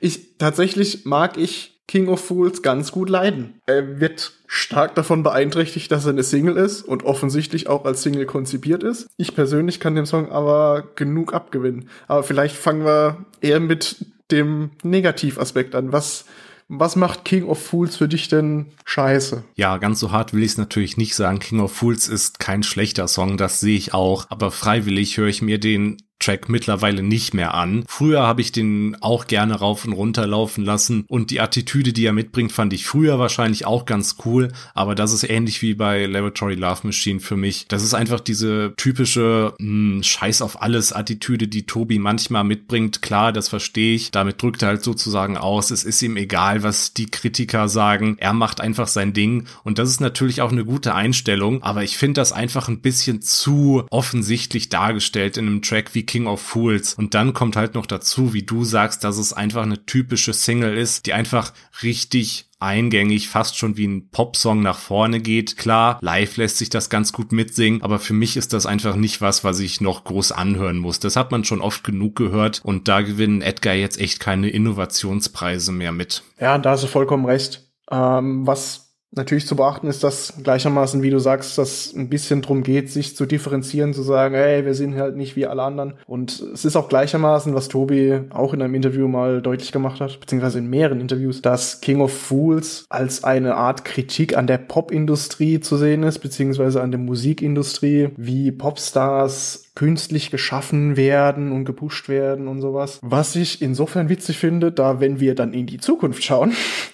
Ich 0.00 0.38
tatsächlich 0.38 1.04
mag 1.04 1.36
ich 1.36 1.73
King 1.86 2.08
of 2.08 2.24
Fools 2.24 2.62
ganz 2.62 2.92
gut 2.92 3.10
leiden. 3.10 3.60
Er 3.66 4.00
wird 4.00 4.32
stark 4.46 4.94
davon 4.94 5.22
beeinträchtigt, 5.22 5.90
dass 5.90 6.06
er 6.06 6.12
eine 6.12 6.22
Single 6.22 6.56
ist 6.56 6.82
und 6.82 7.04
offensichtlich 7.04 7.68
auch 7.68 7.84
als 7.84 8.02
Single 8.02 8.26
konzipiert 8.26 8.82
ist. 8.82 9.08
Ich 9.16 9.34
persönlich 9.34 9.80
kann 9.80 9.94
dem 9.94 10.06
Song 10.06 10.30
aber 10.30 10.90
genug 10.96 11.34
abgewinnen. 11.34 11.88
Aber 12.08 12.22
vielleicht 12.22 12.56
fangen 12.56 12.84
wir 12.84 13.26
eher 13.40 13.60
mit 13.60 14.06
dem 14.30 14.70
Negativaspekt 14.82 15.74
an. 15.74 15.92
Was 15.92 16.24
was 16.68 16.96
macht 16.96 17.24
King 17.24 17.44
of 17.44 17.62
Fools 17.62 17.96
für 17.96 18.08
dich 18.08 18.28
denn 18.28 18.72
scheiße? 18.84 19.44
Ja, 19.54 19.76
ganz 19.76 20.00
so 20.00 20.12
hart 20.12 20.32
will 20.32 20.42
ich 20.42 20.52
es 20.52 20.58
natürlich 20.58 20.96
nicht 20.96 21.14
sagen. 21.14 21.38
King 21.38 21.60
of 21.60 21.72
Fools 21.72 22.08
ist 22.08 22.38
kein 22.38 22.62
schlechter 22.62 23.06
Song, 23.06 23.36
das 23.36 23.60
sehe 23.60 23.76
ich 23.76 23.92
auch. 23.92 24.26
Aber 24.30 24.50
freiwillig 24.50 25.18
höre 25.18 25.28
ich 25.28 25.42
mir 25.42 25.58
den 25.58 25.98
Track 26.18 26.48
mittlerweile 26.48 27.02
nicht 27.02 27.34
mehr 27.34 27.54
an. 27.54 27.84
Früher 27.86 28.22
habe 28.22 28.40
ich 28.40 28.52
den 28.52 28.96
auch 29.00 29.26
gerne 29.26 29.54
rauf 29.56 29.84
und 29.84 29.92
runter 29.92 30.26
laufen 30.26 30.64
lassen 30.64 31.04
und 31.08 31.30
die 31.30 31.40
Attitüde, 31.40 31.92
die 31.92 32.06
er 32.06 32.12
mitbringt, 32.12 32.52
fand 32.52 32.72
ich 32.72 32.86
früher 32.86 33.18
wahrscheinlich 33.18 33.66
auch 33.66 33.84
ganz 33.84 34.16
cool, 34.24 34.52
aber 34.74 34.94
das 34.94 35.12
ist 35.12 35.28
ähnlich 35.28 35.60
wie 35.60 35.74
bei 35.74 36.06
Laboratory 36.06 36.54
Love 36.54 36.80
Machine 36.84 37.20
für 37.20 37.36
mich. 37.36 37.66
Das 37.68 37.82
ist 37.82 37.94
einfach 37.94 38.20
diese 38.20 38.72
typische 38.76 39.54
mh, 39.58 39.94
hm, 39.96 40.02
Scheiß 40.02 40.40
auf 40.40 40.62
alles 40.62 40.92
Attitüde, 40.92 41.48
die 41.48 41.66
Tobi 41.66 41.98
manchmal 41.98 42.44
mitbringt. 42.44 43.02
Klar, 43.02 43.32
das 43.32 43.48
verstehe 43.48 43.94
ich. 43.94 44.10
Damit 44.10 44.40
drückt 44.40 44.62
er 44.62 44.68
halt 44.68 44.84
sozusagen 44.84 45.36
aus, 45.36 45.70
es 45.70 45.84
ist 45.84 46.00
ihm 46.02 46.16
egal, 46.16 46.62
was 46.62 46.94
die 46.94 47.06
Kritiker 47.06 47.68
sagen. 47.68 48.16
Er 48.18 48.32
macht 48.32 48.60
einfach 48.60 48.88
sein 48.88 49.12
Ding 49.12 49.46
und 49.62 49.78
das 49.78 49.90
ist 49.90 50.00
natürlich 50.00 50.40
auch 50.40 50.52
eine 50.52 50.64
gute 50.64 50.94
Einstellung, 50.94 51.62
aber 51.62 51.82
ich 51.82 51.98
finde 51.98 52.20
das 52.20 52.32
einfach 52.32 52.68
ein 52.68 52.80
bisschen 52.80 53.20
zu 53.20 53.84
offensichtlich 53.90 54.68
dargestellt 54.68 55.36
in 55.36 55.46
einem 55.46 55.62
Track 55.62 55.94
wie 55.94 56.04
King 56.14 56.28
of 56.28 56.40
Fools. 56.40 56.94
Und 56.94 57.14
dann 57.14 57.34
kommt 57.34 57.56
halt 57.56 57.74
noch 57.74 57.86
dazu, 57.86 58.34
wie 58.34 58.44
du 58.44 58.62
sagst, 58.62 59.02
dass 59.02 59.18
es 59.18 59.32
einfach 59.32 59.64
eine 59.64 59.84
typische 59.84 60.32
Single 60.32 60.78
ist, 60.78 61.06
die 61.06 61.12
einfach 61.12 61.52
richtig 61.82 62.46
eingängig, 62.60 63.28
fast 63.28 63.58
schon 63.58 63.76
wie 63.76 63.88
ein 63.88 64.10
Popsong 64.10 64.62
nach 64.62 64.78
vorne 64.78 65.18
geht. 65.18 65.56
Klar, 65.56 65.98
live 66.02 66.36
lässt 66.36 66.58
sich 66.58 66.70
das 66.70 66.88
ganz 66.88 67.12
gut 67.12 67.32
mitsingen, 67.32 67.82
aber 67.82 67.98
für 67.98 68.12
mich 68.12 68.36
ist 68.36 68.52
das 68.52 68.64
einfach 68.64 68.94
nicht 68.94 69.20
was, 69.22 69.42
was 69.42 69.58
ich 69.58 69.80
noch 69.80 70.04
groß 70.04 70.30
anhören 70.30 70.78
muss. 70.78 71.00
Das 71.00 71.16
hat 71.16 71.32
man 71.32 71.42
schon 71.42 71.60
oft 71.60 71.82
genug 71.82 72.14
gehört 72.14 72.60
und 72.62 72.86
da 72.86 73.00
gewinnen 73.00 73.42
Edgar 73.42 73.74
jetzt 73.74 74.00
echt 74.00 74.20
keine 74.20 74.50
Innovationspreise 74.50 75.72
mehr 75.72 75.90
mit. 75.90 76.22
Ja, 76.38 76.58
da 76.58 76.70
hast 76.70 76.84
du 76.84 76.86
vollkommen 76.86 77.24
recht. 77.24 77.68
Ähm, 77.90 78.46
was 78.46 78.93
Natürlich 79.16 79.46
zu 79.46 79.56
beachten 79.56 79.86
ist, 79.86 80.02
dass 80.02 80.34
gleichermaßen, 80.42 81.02
wie 81.02 81.10
du 81.10 81.18
sagst, 81.18 81.56
dass 81.58 81.94
ein 81.94 82.08
bisschen 82.08 82.42
drum 82.42 82.62
geht, 82.62 82.90
sich 82.90 83.16
zu 83.16 83.26
differenzieren, 83.26 83.94
zu 83.94 84.02
sagen, 84.02 84.34
hey, 84.34 84.64
wir 84.64 84.74
sind 84.74 84.96
halt 84.96 85.16
nicht 85.16 85.36
wie 85.36 85.46
alle 85.46 85.62
anderen. 85.62 85.94
Und 86.06 86.40
es 86.40 86.64
ist 86.64 86.76
auch 86.76 86.88
gleichermaßen, 86.88 87.54
was 87.54 87.68
Tobi 87.68 88.20
auch 88.30 88.52
in 88.54 88.62
einem 88.62 88.74
Interview 88.74 89.06
mal 89.06 89.40
deutlich 89.40 89.72
gemacht 89.72 90.00
hat, 90.00 90.18
beziehungsweise 90.20 90.58
in 90.58 90.68
mehreren 90.68 91.00
Interviews, 91.00 91.42
dass 91.42 91.80
King 91.80 92.00
of 92.00 92.12
Fools 92.12 92.86
als 92.88 93.24
eine 93.24 93.54
Art 93.54 93.84
Kritik 93.84 94.36
an 94.36 94.46
der 94.46 94.58
Popindustrie 94.58 95.60
zu 95.60 95.76
sehen 95.76 96.02
ist, 96.02 96.18
beziehungsweise 96.18 96.82
an 96.82 96.90
der 96.90 97.00
Musikindustrie, 97.00 98.08
wie 98.16 98.50
Popstars 98.50 99.64
künstlich 99.74 100.30
geschaffen 100.30 100.96
werden 100.96 101.52
und 101.52 101.64
gepusht 101.64 102.08
werden 102.08 102.48
und 102.48 102.60
sowas. 102.60 102.98
Was 103.02 103.34
ich 103.34 103.60
insofern 103.60 104.08
witzig 104.08 104.38
finde, 104.38 104.70
da 104.72 105.00
wenn 105.00 105.20
wir 105.20 105.34
dann 105.34 105.52
in 105.52 105.66
die 105.66 105.78
Zukunft 105.78 106.22
schauen, 106.22 106.52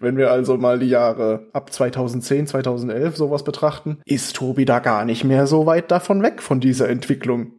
wenn 0.00 0.16
wir 0.16 0.30
also 0.30 0.56
mal 0.56 0.78
die 0.78 0.88
Jahre 0.88 1.48
ab 1.52 1.72
2010, 1.72 2.46
2011 2.48 3.16
sowas 3.16 3.44
betrachten, 3.44 3.98
ist 4.04 4.36
Tobi 4.36 4.64
da 4.64 4.78
gar 4.78 5.04
nicht 5.04 5.24
mehr 5.24 5.46
so 5.46 5.66
weit 5.66 5.90
davon 5.90 6.22
weg 6.22 6.42
von 6.42 6.60
dieser 6.60 6.88
Entwicklung. 6.88 7.52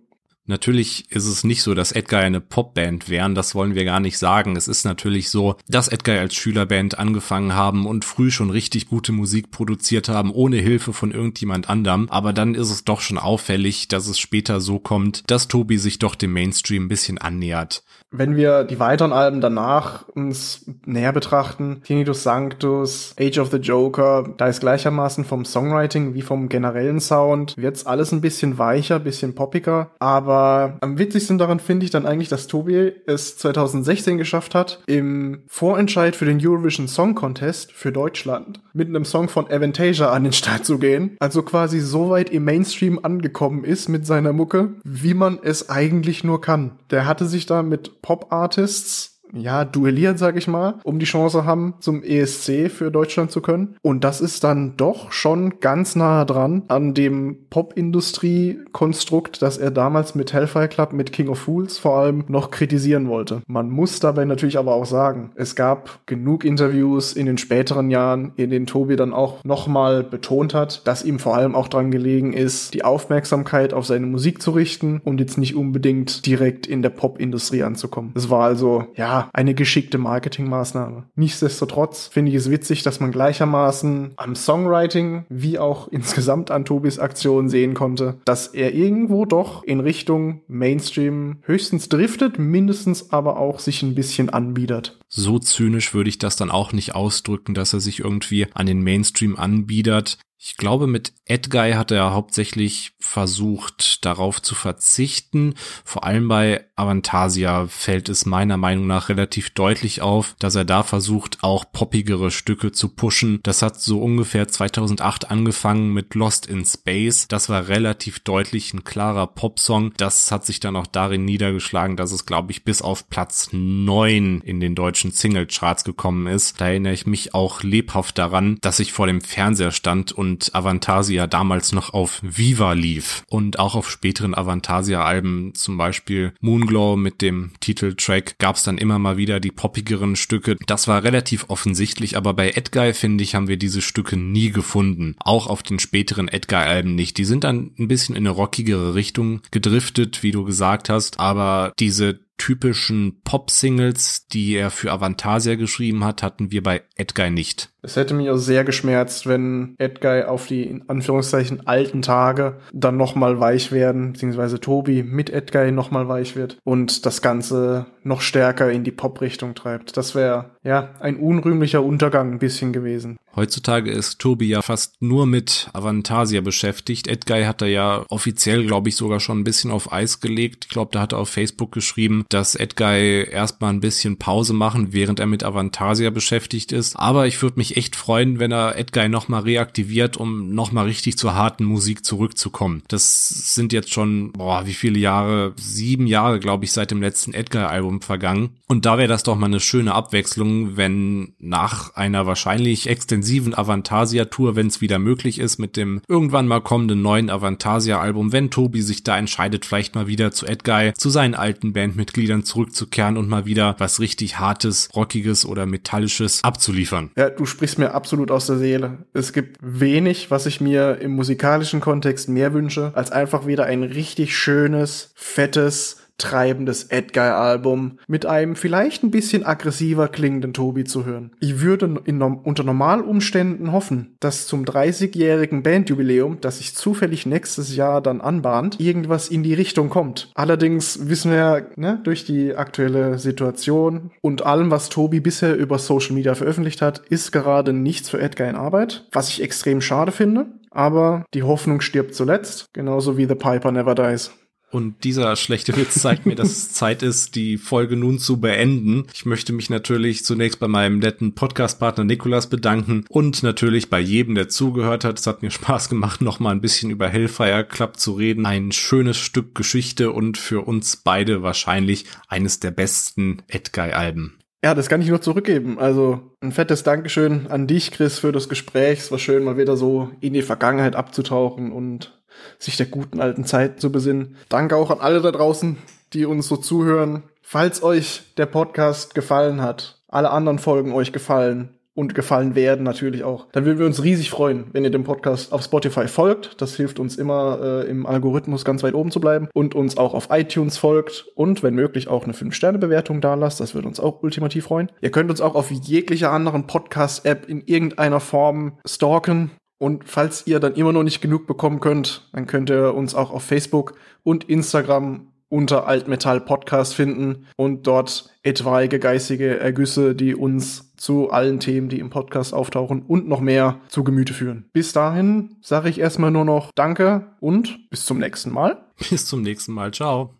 Natürlich 0.47 1.09
ist 1.11 1.27
es 1.27 1.43
nicht 1.43 1.61
so, 1.61 1.75
dass 1.75 1.91
Edgar 1.91 2.21
eine 2.21 2.41
Popband 2.41 3.09
wären, 3.09 3.35
das 3.35 3.53
wollen 3.53 3.75
wir 3.75 3.85
gar 3.85 3.99
nicht 3.99 4.17
sagen. 4.17 4.55
Es 4.55 4.67
ist 4.67 4.83
natürlich 4.85 5.29
so, 5.29 5.55
dass 5.69 5.87
Edgar 5.87 6.19
als 6.19 6.35
Schülerband 6.35 6.97
angefangen 6.97 7.53
haben 7.53 7.85
und 7.85 8.05
früh 8.05 8.31
schon 8.31 8.49
richtig 8.49 8.87
gute 8.87 9.11
Musik 9.11 9.51
produziert 9.51 10.09
haben, 10.09 10.31
ohne 10.31 10.57
Hilfe 10.57 10.93
von 10.93 11.11
irgendjemand 11.11 11.69
anderem. 11.69 12.09
Aber 12.09 12.33
dann 12.33 12.55
ist 12.55 12.71
es 12.71 12.83
doch 12.83 13.01
schon 13.01 13.19
auffällig, 13.19 13.87
dass 13.87 14.07
es 14.07 14.19
später 14.19 14.59
so 14.61 14.79
kommt, 14.79 15.23
dass 15.29 15.47
Tobi 15.47 15.77
sich 15.77 15.99
doch 15.99 16.15
dem 16.15 16.33
Mainstream 16.33 16.85
ein 16.85 16.89
bisschen 16.89 17.19
annähert. 17.19 17.83
Wenn 18.13 18.35
wir 18.35 18.65
die 18.65 18.79
weiteren 18.79 19.13
Alben 19.13 19.39
danach 19.39 20.05
uns 20.09 20.65
näher 20.85 21.13
betrachten, 21.13 21.81
Tinnitus 21.85 22.23
Sanctus, 22.23 23.15
Age 23.17 23.39
of 23.39 23.51
the 23.51 23.57
Joker, 23.57 24.33
da 24.35 24.47
ist 24.47 24.59
gleichermaßen 24.59 25.23
vom 25.23 25.45
Songwriting 25.45 26.13
wie 26.13 26.21
vom 26.21 26.49
generellen 26.49 26.99
Sound, 26.99 27.55
wird's 27.55 27.85
alles 27.85 28.11
ein 28.11 28.19
bisschen 28.19 28.57
weicher, 28.57 28.99
bisschen 28.99 29.33
poppiger, 29.33 29.91
aber 29.99 30.77
am 30.81 30.97
witzigsten 30.97 31.37
daran 31.37 31.61
finde 31.61 31.85
ich 31.85 31.91
dann 31.91 32.05
eigentlich, 32.05 32.27
dass 32.27 32.47
Tobi 32.47 32.91
es 33.07 33.37
2016 33.37 34.17
geschafft 34.17 34.55
hat, 34.55 34.83
im 34.87 35.43
Vorentscheid 35.47 36.13
für 36.13 36.25
den 36.25 36.45
Eurovision 36.45 36.89
Song 36.89 37.15
Contest 37.15 37.71
für 37.71 37.93
Deutschland 37.93 38.59
mit 38.73 38.89
einem 38.89 39.05
Song 39.05 39.29
von 39.29 39.49
Avantasia 39.49 40.11
an 40.11 40.25
den 40.25 40.33
Start 40.33 40.65
zu 40.65 40.79
gehen, 40.79 41.15
also 41.19 41.43
quasi 41.43 41.79
so 41.79 42.09
weit 42.09 42.29
im 42.29 42.43
Mainstream 42.43 42.99
angekommen 43.01 43.63
ist 43.63 43.87
mit 43.87 44.05
seiner 44.05 44.33
Mucke, 44.33 44.73
wie 44.83 45.13
man 45.13 45.39
es 45.41 45.69
eigentlich 45.69 46.25
nur 46.25 46.41
kann. 46.41 46.71
Der 46.89 47.05
hatte 47.05 47.25
sich 47.25 47.45
da 47.45 47.63
mit 47.63 48.00
Pop-Artists 48.01 49.10
ja, 49.33 49.65
duellieren, 49.65 50.17
sag 50.17 50.37
ich 50.37 50.47
mal, 50.47 50.75
um 50.83 50.99
die 50.99 51.05
Chance 51.05 51.45
haben, 51.45 51.75
zum 51.79 52.03
ESC 52.03 52.69
für 52.69 52.91
Deutschland 52.91 53.31
zu 53.31 53.41
können. 53.41 53.75
Und 53.81 54.03
das 54.03 54.21
ist 54.21 54.43
dann 54.43 54.77
doch 54.77 55.11
schon 55.11 55.59
ganz 55.59 55.95
nah 55.95 56.25
dran 56.25 56.63
an 56.67 56.93
dem 56.93 57.37
Pop-Industrie-Konstrukt, 57.49 59.41
das 59.41 59.57
er 59.57 59.71
damals 59.71 60.15
mit 60.15 60.33
Hellfire 60.33 60.67
Club, 60.67 60.93
mit 60.93 61.11
King 61.11 61.29
of 61.29 61.39
Fools 61.39 61.77
vor 61.77 61.97
allem 61.97 62.23
noch 62.27 62.51
kritisieren 62.51 63.07
wollte. 63.07 63.41
Man 63.47 63.69
muss 63.69 63.99
dabei 63.99 64.25
natürlich 64.25 64.57
aber 64.57 64.73
auch 64.73 64.85
sagen, 64.85 65.31
es 65.35 65.55
gab 65.55 66.05
genug 66.05 66.43
Interviews 66.45 67.13
in 67.13 67.25
den 67.25 67.37
späteren 67.37 67.89
Jahren, 67.89 68.33
in 68.35 68.49
denen 68.49 68.65
Tobi 68.65 68.95
dann 68.95 69.13
auch 69.13 69.43
nochmal 69.43 70.03
betont 70.03 70.53
hat, 70.53 70.85
dass 70.87 71.03
ihm 71.03 71.19
vor 71.19 71.35
allem 71.35 71.55
auch 71.55 71.67
dran 71.67 71.91
gelegen 71.91 72.33
ist, 72.33 72.73
die 72.73 72.83
Aufmerksamkeit 72.83 73.73
auf 73.73 73.85
seine 73.85 74.05
Musik 74.05 74.41
zu 74.41 74.51
richten 74.51 75.01
und 75.03 75.19
jetzt 75.19 75.37
nicht 75.37 75.55
unbedingt 75.55 76.25
direkt 76.25 76.67
in 76.67 76.81
der 76.81 76.89
Pop-Industrie 76.89 77.63
anzukommen. 77.63 78.11
Es 78.15 78.29
war 78.29 78.43
also, 78.43 78.85
ja, 78.95 79.20
eine 79.33 79.53
geschickte 79.53 79.97
Marketingmaßnahme. 79.97 81.05
Nichtsdestotrotz 81.15 82.07
finde 82.07 82.31
ich 82.31 82.37
es 82.37 82.49
witzig, 82.49 82.83
dass 82.83 82.99
man 82.99 83.11
gleichermaßen 83.11 84.13
am 84.15 84.35
Songwriting 84.35 85.25
wie 85.29 85.59
auch 85.59 85.87
insgesamt 85.87 86.51
an 86.51 86.65
Tobis 86.65 86.99
Aktion 86.99 87.49
sehen 87.49 87.73
konnte, 87.73 88.19
dass 88.25 88.47
er 88.47 88.73
irgendwo 88.73 89.25
doch 89.25 89.63
in 89.63 89.79
Richtung 89.79 90.41
Mainstream 90.47 91.37
höchstens 91.43 91.89
driftet, 91.89 92.39
mindestens 92.39 93.11
aber 93.11 93.37
auch 93.37 93.59
sich 93.59 93.83
ein 93.83 93.95
bisschen 93.95 94.29
anbiedert. 94.29 94.99
So 95.07 95.39
zynisch 95.39 95.93
würde 95.93 96.09
ich 96.09 96.19
das 96.19 96.35
dann 96.35 96.51
auch 96.51 96.71
nicht 96.71 96.95
ausdrücken, 96.95 97.53
dass 97.53 97.73
er 97.73 97.81
sich 97.81 97.99
irgendwie 97.99 98.47
an 98.53 98.65
den 98.65 98.81
Mainstream 98.81 99.35
anbiedert. 99.35 100.17
Ich 100.43 100.57
glaube, 100.57 100.87
mit 100.87 101.13
Edguy 101.25 101.73
hat 101.73 101.91
er 101.91 102.13
hauptsächlich 102.13 102.93
versucht, 103.11 104.05
darauf 104.05 104.41
zu 104.41 104.55
verzichten. 104.55 105.55
Vor 105.83 106.05
allem 106.05 106.29
bei 106.29 106.65
Avantasia 106.77 107.67
fällt 107.67 108.07
es 108.07 108.25
meiner 108.25 108.55
Meinung 108.55 108.87
nach 108.87 109.09
relativ 109.09 109.49
deutlich 109.49 110.01
auf, 110.01 110.35
dass 110.39 110.55
er 110.55 110.63
da 110.63 110.83
versucht, 110.83 111.39
auch 111.41 111.65
poppigere 111.73 112.31
Stücke 112.31 112.71
zu 112.71 112.87
pushen. 112.87 113.41
Das 113.43 113.61
hat 113.61 113.81
so 113.81 114.01
ungefähr 114.01 114.47
2008 114.47 115.29
angefangen 115.29 115.93
mit 115.93 116.15
Lost 116.15 116.45
in 116.45 116.65
Space. 116.65 117.27
Das 117.27 117.49
war 117.49 117.67
relativ 117.67 118.21
deutlich 118.21 118.73
ein 118.73 118.85
klarer 118.85 119.27
Popsong. 119.27 119.91
Das 119.97 120.31
hat 120.31 120.45
sich 120.45 120.61
dann 120.61 120.77
auch 120.77 120.87
darin 120.87 121.25
niedergeschlagen, 121.25 121.97
dass 121.97 122.13
es, 122.13 122.25
glaube 122.25 122.53
ich, 122.53 122.63
bis 122.63 122.81
auf 122.81 123.09
Platz 123.09 123.49
neun 123.51 124.39
in 124.39 124.61
den 124.61 124.73
deutschen 124.73 125.11
Singlecharts 125.11 125.83
gekommen 125.83 126.27
ist. 126.27 126.61
Da 126.61 126.69
erinnere 126.69 126.93
ich 126.93 127.05
mich 127.05 127.33
auch 127.33 127.61
lebhaft 127.61 128.17
daran, 128.17 128.57
dass 128.61 128.79
ich 128.79 128.93
vor 128.93 129.07
dem 129.07 129.19
Fernseher 129.19 129.71
stand 129.71 130.13
und 130.13 130.55
Avantasia 130.55 131.27
damals 131.27 131.73
noch 131.73 131.93
auf 131.93 132.21
Viva 132.23 132.71
lief 132.71 133.00
und 133.27 133.59
auch 133.59 133.75
auf 133.75 133.89
späteren 133.89 134.35
Avantasia-Alben, 134.35 135.53
zum 135.55 135.77
Beispiel 135.77 136.33
Moonglow 136.41 136.95
mit 136.97 137.21
dem 137.21 137.51
Titeltrack, 137.59 138.37
gab 138.39 138.55
es 138.55 138.63
dann 138.63 138.77
immer 138.77 138.99
mal 138.99 139.17
wieder 139.17 139.39
die 139.39 139.51
poppigeren 139.51 140.15
Stücke. 140.15 140.57
Das 140.67 140.87
war 140.87 141.03
relativ 141.03 141.45
offensichtlich, 141.49 142.17
aber 142.17 142.33
bei 142.33 142.51
Edguy, 142.51 142.93
finde 142.93 143.23
ich, 143.23 143.35
haben 143.35 143.47
wir 143.47 143.57
diese 143.57 143.81
Stücke 143.81 144.17
nie 144.17 144.51
gefunden. 144.51 145.15
Auch 145.19 145.47
auf 145.47 145.63
den 145.63 145.79
späteren 145.79 146.27
Edguy-Alben 146.27 146.95
nicht. 146.95 147.17
Die 147.17 147.25
sind 147.25 147.43
dann 147.43 147.71
ein 147.77 147.87
bisschen 147.87 148.15
in 148.15 148.23
eine 148.27 148.35
rockigere 148.35 148.95
Richtung 148.95 149.41
gedriftet, 149.51 150.23
wie 150.23 150.31
du 150.31 150.43
gesagt 150.43 150.89
hast, 150.89 151.19
aber 151.19 151.73
diese 151.79 152.21
typischen 152.37 153.21
Pop-Singles, 153.23 154.25
die 154.27 154.53
er 154.53 154.71
für 154.71 154.91
Avantasia 154.91 155.55
geschrieben 155.55 156.03
hat, 156.03 156.23
hatten 156.23 156.51
wir 156.51 156.63
bei 156.63 156.81
Edguy 156.95 157.29
nicht. 157.29 157.70
Es 157.83 157.95
hätte 157.95 158.13
mich 158.13 158.29
auch 158.29 158.37
sehr 158.37 158.63
geschmerzt, 158.63 159.27
wenn 159.27 159.75
Edguy 159.79 160.23
auf 160.23 160.45
die 160.45 160.63
in 160.63 160.87
Anführungszeichen 160.87 161.67
alten 161.67 162.01
Tage 162.01 162.57
dann 162.73 162.95
nochmal 162.97 163.39
weich 163.39 163.71
werden, 163.71 164.13
beziehungsweise 164.13 164.59
Tobi 164.59 165.01
mit 165.01 165.31
Edguy 165.31 165.71
nochmal 165.71 166.07
weich 166.07 166.35
wird 166.35 166.57
und 166.63 167.05
das 167.05 167.21
Ganze 167.21 167.87
noch 168.03 168.21
stärker 168.21 168.71
in 168.71 168.83
die 168.83 168.91
Pop-Richtung 168.91 169.55
treibt. 169.55 169.97
Das 169.97 170.15
wäre 170.15 170.51
ja 170.63 170.89
ein 170.99 171.17
unrühmlicher 171.17 171.83
Untergang 171.83 172.33
ein 172.33 172.39
bisschen 172.39 172.73
gewesen. 172.73 173.17
Heutzutage 173.35 173.89
ist 173.89 174.19
Tobi 174.19 174.49
ja 174.49 174.61
fast 174.61 175.01
nur 175.01 175.25
mit 175.25 175.69
Avantasia 175.73 176.41
beschäftigt. 176.41 177.07
Edguy 177.07 177.43
hat 177.43 177.61
er 177.61 177.69
ja 177.69 178.05
offiziell, 178.09 178.65
glaube 178.65 178.89
ich, 178.89 178.95
sogar 178.95 179.19
schon 179.19 179.39
ein 179.39 179.43
bisschen 179.43 179.71
auf 179.71 179.93
Eis 179.93 180.19
gelegt. 180.19 180.65
Ich 180.65 180.69
glaube, 180.69 180.91
da 180.91 180.99
hat 180.99 181.13
er 181.13 181.19
auf 181.19 181.29
Facebook 181.29 181.71
geschrieben, 181.71 182.25
dass 182.29 182.55
Edguy 182.55 183.25
erstmal 183.29 183.71
ein 183.71 183.79
bisschen 183.79 184.17
Pause 184.17 184.53
machen, 184.53 184.91
während 184.91 185.19
er 185.19 185.27
mit 185.27 185.43
Avantasia 185.43 186.09
beschäftigt 186.09 186.73
ist. 186.73 186.97
Aber 186.97 187.25
ich 187.25 187.41
würde 187.41 187.57
mich 187.57 187.70
mich 187.71 187.77
echt 187.77 187.95
freuen, 187.95 188.39
wenn 188.39 188.51
er 188.51 188.77
Edguy 188.77 189.09
nochmal 189.09 189.43
reaktiviert, 189.43 190.17
um 190.17 190.53
nochmal 190.53 190.85
richtig 190.85 191.17
zur 191.17 191.35
harten 191.35 191.63
Musik 191.63 192.05
zurückzukommen. 192.05 192.83
Das 192.87 193.27
sind 193.55 193.73
jetzt 193.73 193.93
schon, 193.93 194.31
boah, 194.33 194.65
wie 194.65 194.73
viele 194.73 194.99
Jahre? 194.99 195.53
Sieben 195.57 196.07
Jahre, 196.07 196.39
glaube 196.39 196.65
ich, 196.65 196.71
seit 196.71 196.91
dem 196.91 197.01
letzten 197.01 197.33
Edguy-Album 197.33 198.01
vergangen. 198.01 198.57
Und 198.67 198.85
da 198.85 198.97
wäre 198.97 199.07
das 199.07 199.23
doch 199.23 199.35
mal 199.35 199.47
eine 199.47 199.59
schöne 199.59 199.93
Abwechslung, 199.93 200.77
wenn 200.77 201.33
nach 201.39 201.95
einer 201.95 202.25
wahrscheinlich 202.25 202.87
extensiven 202.87 203.53
Avantasia-Tour, 203.53 204.55
wenn 204.55 204.67
es 204.67 204.81
wieder 204.81 204.99
möglich 204.99 205.39
ist, 205.39 205.57
mit 205.57 205.77
dem 205.77 206.01
irgendwann 206.07 206.47
mal 206.47 206.61
kommenden 206.61 207.01
neuen 207.01 207.29
Avantasia-Album, 207.29 208.31
wenn 208.31 208.51
Tobi 208.51 208.81
sich 208.81 209.03
da 209.03 209.17
entscheidet, 209.17 209.65
vielleicht 209.65 209.95
mal 209.95 210.07
wieder 210.07 210.31
zu 210.31 210.45
Edguy, 210.45 210.93
zu 210.95 211.09
seinen 211.09 211.35
alten 211.35 211.73
Bandmitgliedern 211.73 212.43
zurückzukehren 212.43 213.17
und 213.17 213.29
mal 213.29 213.45
wieder 213.45 213.75
was 213.77 213.99
richtig 213.99 214.39
Hartes, 214.39 214.89
Rockiges 214.95 215.45
oder 215.45 215.65
Metallisches 215.65 216.43
abzuliefern. 216.43 217.11
Ja, 217.17 217.29
du 217.29 217.45
sprichst 217.61 217.77
mir 217.77 217.93
absolut 217.93 218.31
aus 218.31 218.47
der 218.47 218.57
Seele. 218.57 218.97
Es 219.13 219.33
gibt 219.33 219.59
wenig, 219.61 220.31
was 220.31 220.47
ich 220.47 220.61
mir 220.61 220.97
im 220.99 221.11
musikalischen 221.11 221.79
Kontext 221.79 222.27
mehr 222.27 222.55
wünsche, 222.55 222.91
als 222.95 223.11
einfach 223.11 223.45
wieder 223.45 223.65
ein 223.65 223.83
richtig 223.83 224.35
schönes, 224.35 225.11
fettes, 225.13 225.97
treibendes 226.21 226.83
Edguy-Album 226.85 227.97
mit 228.07 228.25
einem 228.25 228.55
vielleicht 228.55 229.03
ein 229.03 229.11
bisschen 229.11 229.45
aggressiver 229.45 230.07
klingenden 230.07 230.53
Tobi 230.53 230.83
zu 230.83 231.05
hören. 231.05 231.31
Ich 231.39 231.61
würde 231.61 232.01
in, 232.05 232.21
unter 232.21 232.63
Normalumständen 232.63 233.71
hoffen, 233.71 234.15
dass 234.19 234.45
zum 234.45 234.63
30-jährigen 234.63 235.63
Bandjubiläum, 235.63 236.37
das 236.39 236.59
sich 236.59 236.75
zufällig 236.75 237.25
nächstes 237.25 237.75
Jahr 237.75 238.01
dann 238.01 238.21
anbahnt, 238.21 238.79
irgendwas 238.79 239.29
in 239.29 239.43
die 239.43 239.55
Richtung 239.55 239.89
kommt. 239.89 240.31
Allerdings 240.35 241.09
wissen 241.09 241.31
wir 241.31 241.69
ne, 241.75 241.99
durch 242.03 242.23
die 242.23 242.55
aktuelle 242.55 243.17
Situation 243.17 244.11
und 244.21 244.45
allem, 244.45 244.69
was 244.69 244.89
Tobi 244.89 245.19
bisher 245.19 245.57
über 245.57 245.79
Social 245.79 246.13
Media 246.13 246.35
veröffentlicht 246.35 246.81
hat, 246.81 246.99
ist 247.09 247.31
gerade 247.31 247.73
nichts 247.73 248.09
für 248.09 248.21
Edguy 248.21 248.47
in 248.47 248.55
Arbeit, 248.55 249.07
was 249.11 249.29
ich 249.29 249.41
extrem 249.41 249.81
schade 249.81 250.11
finde. 250.11 250.47
Aber 250.71 251.25
die 251.33 251.43
Hoffnung 251.43 251.81
stirbt 251.81 252.15
zuletzt, 252.15 252.69
genauso 252.73 253.17
wie 253.17 253.25
The 253.25 253.35
Piper 253.35 253.71
Never 253.71 253.93
Dies. 253.93 254.31
Und 254.71 255.03
dieser 255.03 255.35
schlechte 255.35 255.75
Witz 255.75 255.95
zeigt 256.01 256.25
mir, 256.25 256.35
dass 256.35 256.49
es 256.49 256.71
Zeit 256.73 257.03
ist, 257.03 257.35
die 257.35 257.57
Folge 257.57 257.97
nun 257.97 258.19
zu 258.19 258.39
beenden. 258.39 259.05
Ich 259.13 259.25
möchte 259.25 259.51
mich 259.51 259.69
natürlich 259.69 260.23
zunächst 260.23 260.59
bei 260.59 260.67
meinem 260.67 260.99
netten 260.99 261.35
Podcast-Partner 261.35 262.05
Nikolas 262.05 262.47
bedanken 262.47 263.05
und 263.09 263.43
natürlich 263.43 263.89
bei 263.89 263.99
jedem, 263.99 264.35
der 264.35 264.47
zugehört 264.47 265.03
hat. 265.03 265.19
Es 265.19 265.27
hat 265.27 265.41
mir 265.41 265.51
Spaß 265.51 265.89
gemacht, 265.89 266.21
noch 266.21 266.39
mal 266.39 266.51
ein 266.51 266.61
bisschen 266.61 266.89
über 266.89 267.09
Hellfire 267.09 267.65
Club 267.65 267.97
zu 267.97 268.13
reden. 268.13 268.45
Ein 268.45 268.71
schönes 268.71 269.17
Stück 269.17 269.55
Geschichte 269.55 270.11
und 270.11 270.37
für 270.37 270.61
uns 270.61 270.95
beide 270.95 271.43
wahrscheinlich 271.43 272.05
eines 272.29 272.61
der 272.61 272.71
besten 272.71 273.41
Edguy-Alben. 273.49 274.37
Ja, 274.63 274.75
das 274.75 274.89
kann 274.89 275.01
ich 275.01 275.09
nur 275.09 275.21
zurückgeben. 275.21 275.79
Also 275.79 276.21
ein 276.39 276.51
fettes 276.51 276.83
Dankeschön 276.83 277.47
an 277.47 277.65
dich, 277.65 277.91
Chris, 277.91 278.19
für 278.19 278.31
das 278.31 278.47
Gespräch. 278.47 278.99
Es 278.99 279.11
war 279.11 279.17
schön, 279.17 279.43
mal 279.43 279.57
wieder 279.57 279.75
so 279.75 280.11
in 280.21 280.33
die 280.33 280.43
Vergangenheit 280.43 280.95
abzutauchen 280.95 281.71
und 281.71 282.20
sich 282.59 282.77
der 282.77 282.85
guten 282.85 283.21
alten 283.21 283.45
Zeit 283.45 283.79
zu 283.79 283.91
besinnen. 283.91 284.37
Danke 284.49 284.75
auch 284.75 284.91
an 284.91 284.99
alle 284.99 285.21
da 285.21 285.31
draußen, 285.31 285.77
die 286.13 286.25
uns 286.25 286.47
so 286.47 286.57
zuhören. 286.57 287.23
Falls 287.41 287.83
euch 287.83 288.33
der 288.37 288.45
Podcast 288.45 289.15
gefallen 289.15 289.61
hat, 289.61 289.99
alle 290.07 290.31
anderen 290.31 290.59
Folgen 290.59 290.93
euch 290.93 291.11
gefallen 291.11 291.77
und 291.93 292.15
gefallen 292.15 292.55
werden 292.55 292.83
natürlich 292.83 293.23
auch, 293.23 293.47
dann 293.51 293.65
würden 293.65 293.79
wir 293.79 293.85
uns 293.85 294.03
riesig 294.03 294.29
freuen, 294.29 294.65
wenn 294.71 294.83
ihr 294.83 294.91
dem 294.91 295.03
Podcast 295.03 295.51
auf 295.51 295.63
Spotify 295.63 296.07
folgt. 296.07 296.61
Das 296.61 296.75
hilft 296.75 296.99
uns 296.99 297.17
immer 297.17 297.59
äh, 297.61 297.89
im 297.89 298.05
Algorithmus 298.05 298.63
ganz 298.63 298.83
weit 298.83 298.93
oben 298.93 299.11
zu 299.11 299.19
bleiben 299.19 299.49
und 299.53 299.75
uns 299.75 299.97
auch 299.97 300.13
auf 300.13 300.29
iTunes 300.31 300.77
folgt 300.77 301.27
und 301.35 301.63
wenn 301.63 301.75
möglich 301.75 302.07
auch 302.07 302.23
eine 302.23 302.33
5-Sterne-Bewertung 302.33 303.19
da 303.19 303.33
lasst. 303.33 303.59
Das 303.59 303.75
würde 303.75 303.87
uns 303.87 303.99
auch 303.99 304.23
ultimativ 304.23 304.65
freuen. 304.65 304.91
Ihr 305.01 305.11
könnt 305.11 305.29
uns 305.29 305.41
auch 305.41 305.55
auf 305.55 305.71
jeglicher 305.71 306.31
anderen 306.31 306.67
Podcast-App 306.67 307.49
in 307.49 307.61
irgendeiner 307.65 308.19
Form 308.19 308.77
stalken. 308.85 309.51
Und 309.81 310.03
falls 310.07 310.45
ihr 310.45 310.59
dann 310.59 310.75
immer 310.75 310.93
noch 310.93 311.01
nicht 311.01 311.21
genug 311.21 311.47
bekommen 311.47 311.79
könnt, 311.79 312.29
dann 312.33 312.45
könnt 312.45 312.69
ihr 312.69 312.93
uns 312.93 313.15
auch 313.15 313.31
auf 313.31 313.41
Facebook 313.41 313.95
und 314.21 314.43
Instagram 314.43 315.31
unter 315.49 315.87
Altmetall 315.87 316.39
Podcast 316.39 316.93
finden 316.93 317.47
und 317.57 317.87
dort 317.87 318.29
etwaige 318.43 318.99
geistige 318.99 319.59
Ergüsse, 319.59 320.13
die 320.13 320.35
uns 320.35 320.95
zu 320.97 321.31
allen 321.31 321.59
Themen, 321.59 321.89
die 321.89 321.97
im 321.97 322.11
Podcast 322.11 322.53
auftauchen 322.53 323.01
und 323.01 323.27
noch 323.27 323.41
mehr 323.41 323.79
zu 323.87 324.03
Gemüte 324.03 324.33
führen. 324.35 324.69
Bis 324.71 324.93
dahin 324.93 325.55
sage 325.61 325.89
ich 325.89 325.99
erstmal 325.99 326.29
nur 326.29 326.45
noch 326.45 326.69
Danke 326.75 327.31
und 327.39 327.89
bis 327.89 328.05
zum 328.05 328.19
nächsten 328.19 328.51
Mal. 328.51 328.85
Bis 329.09 329.25
zum 329.25 329.41
nächsten 329.41 329.73
Mal. 329.73 329.91
Ciao. 329.91 330.35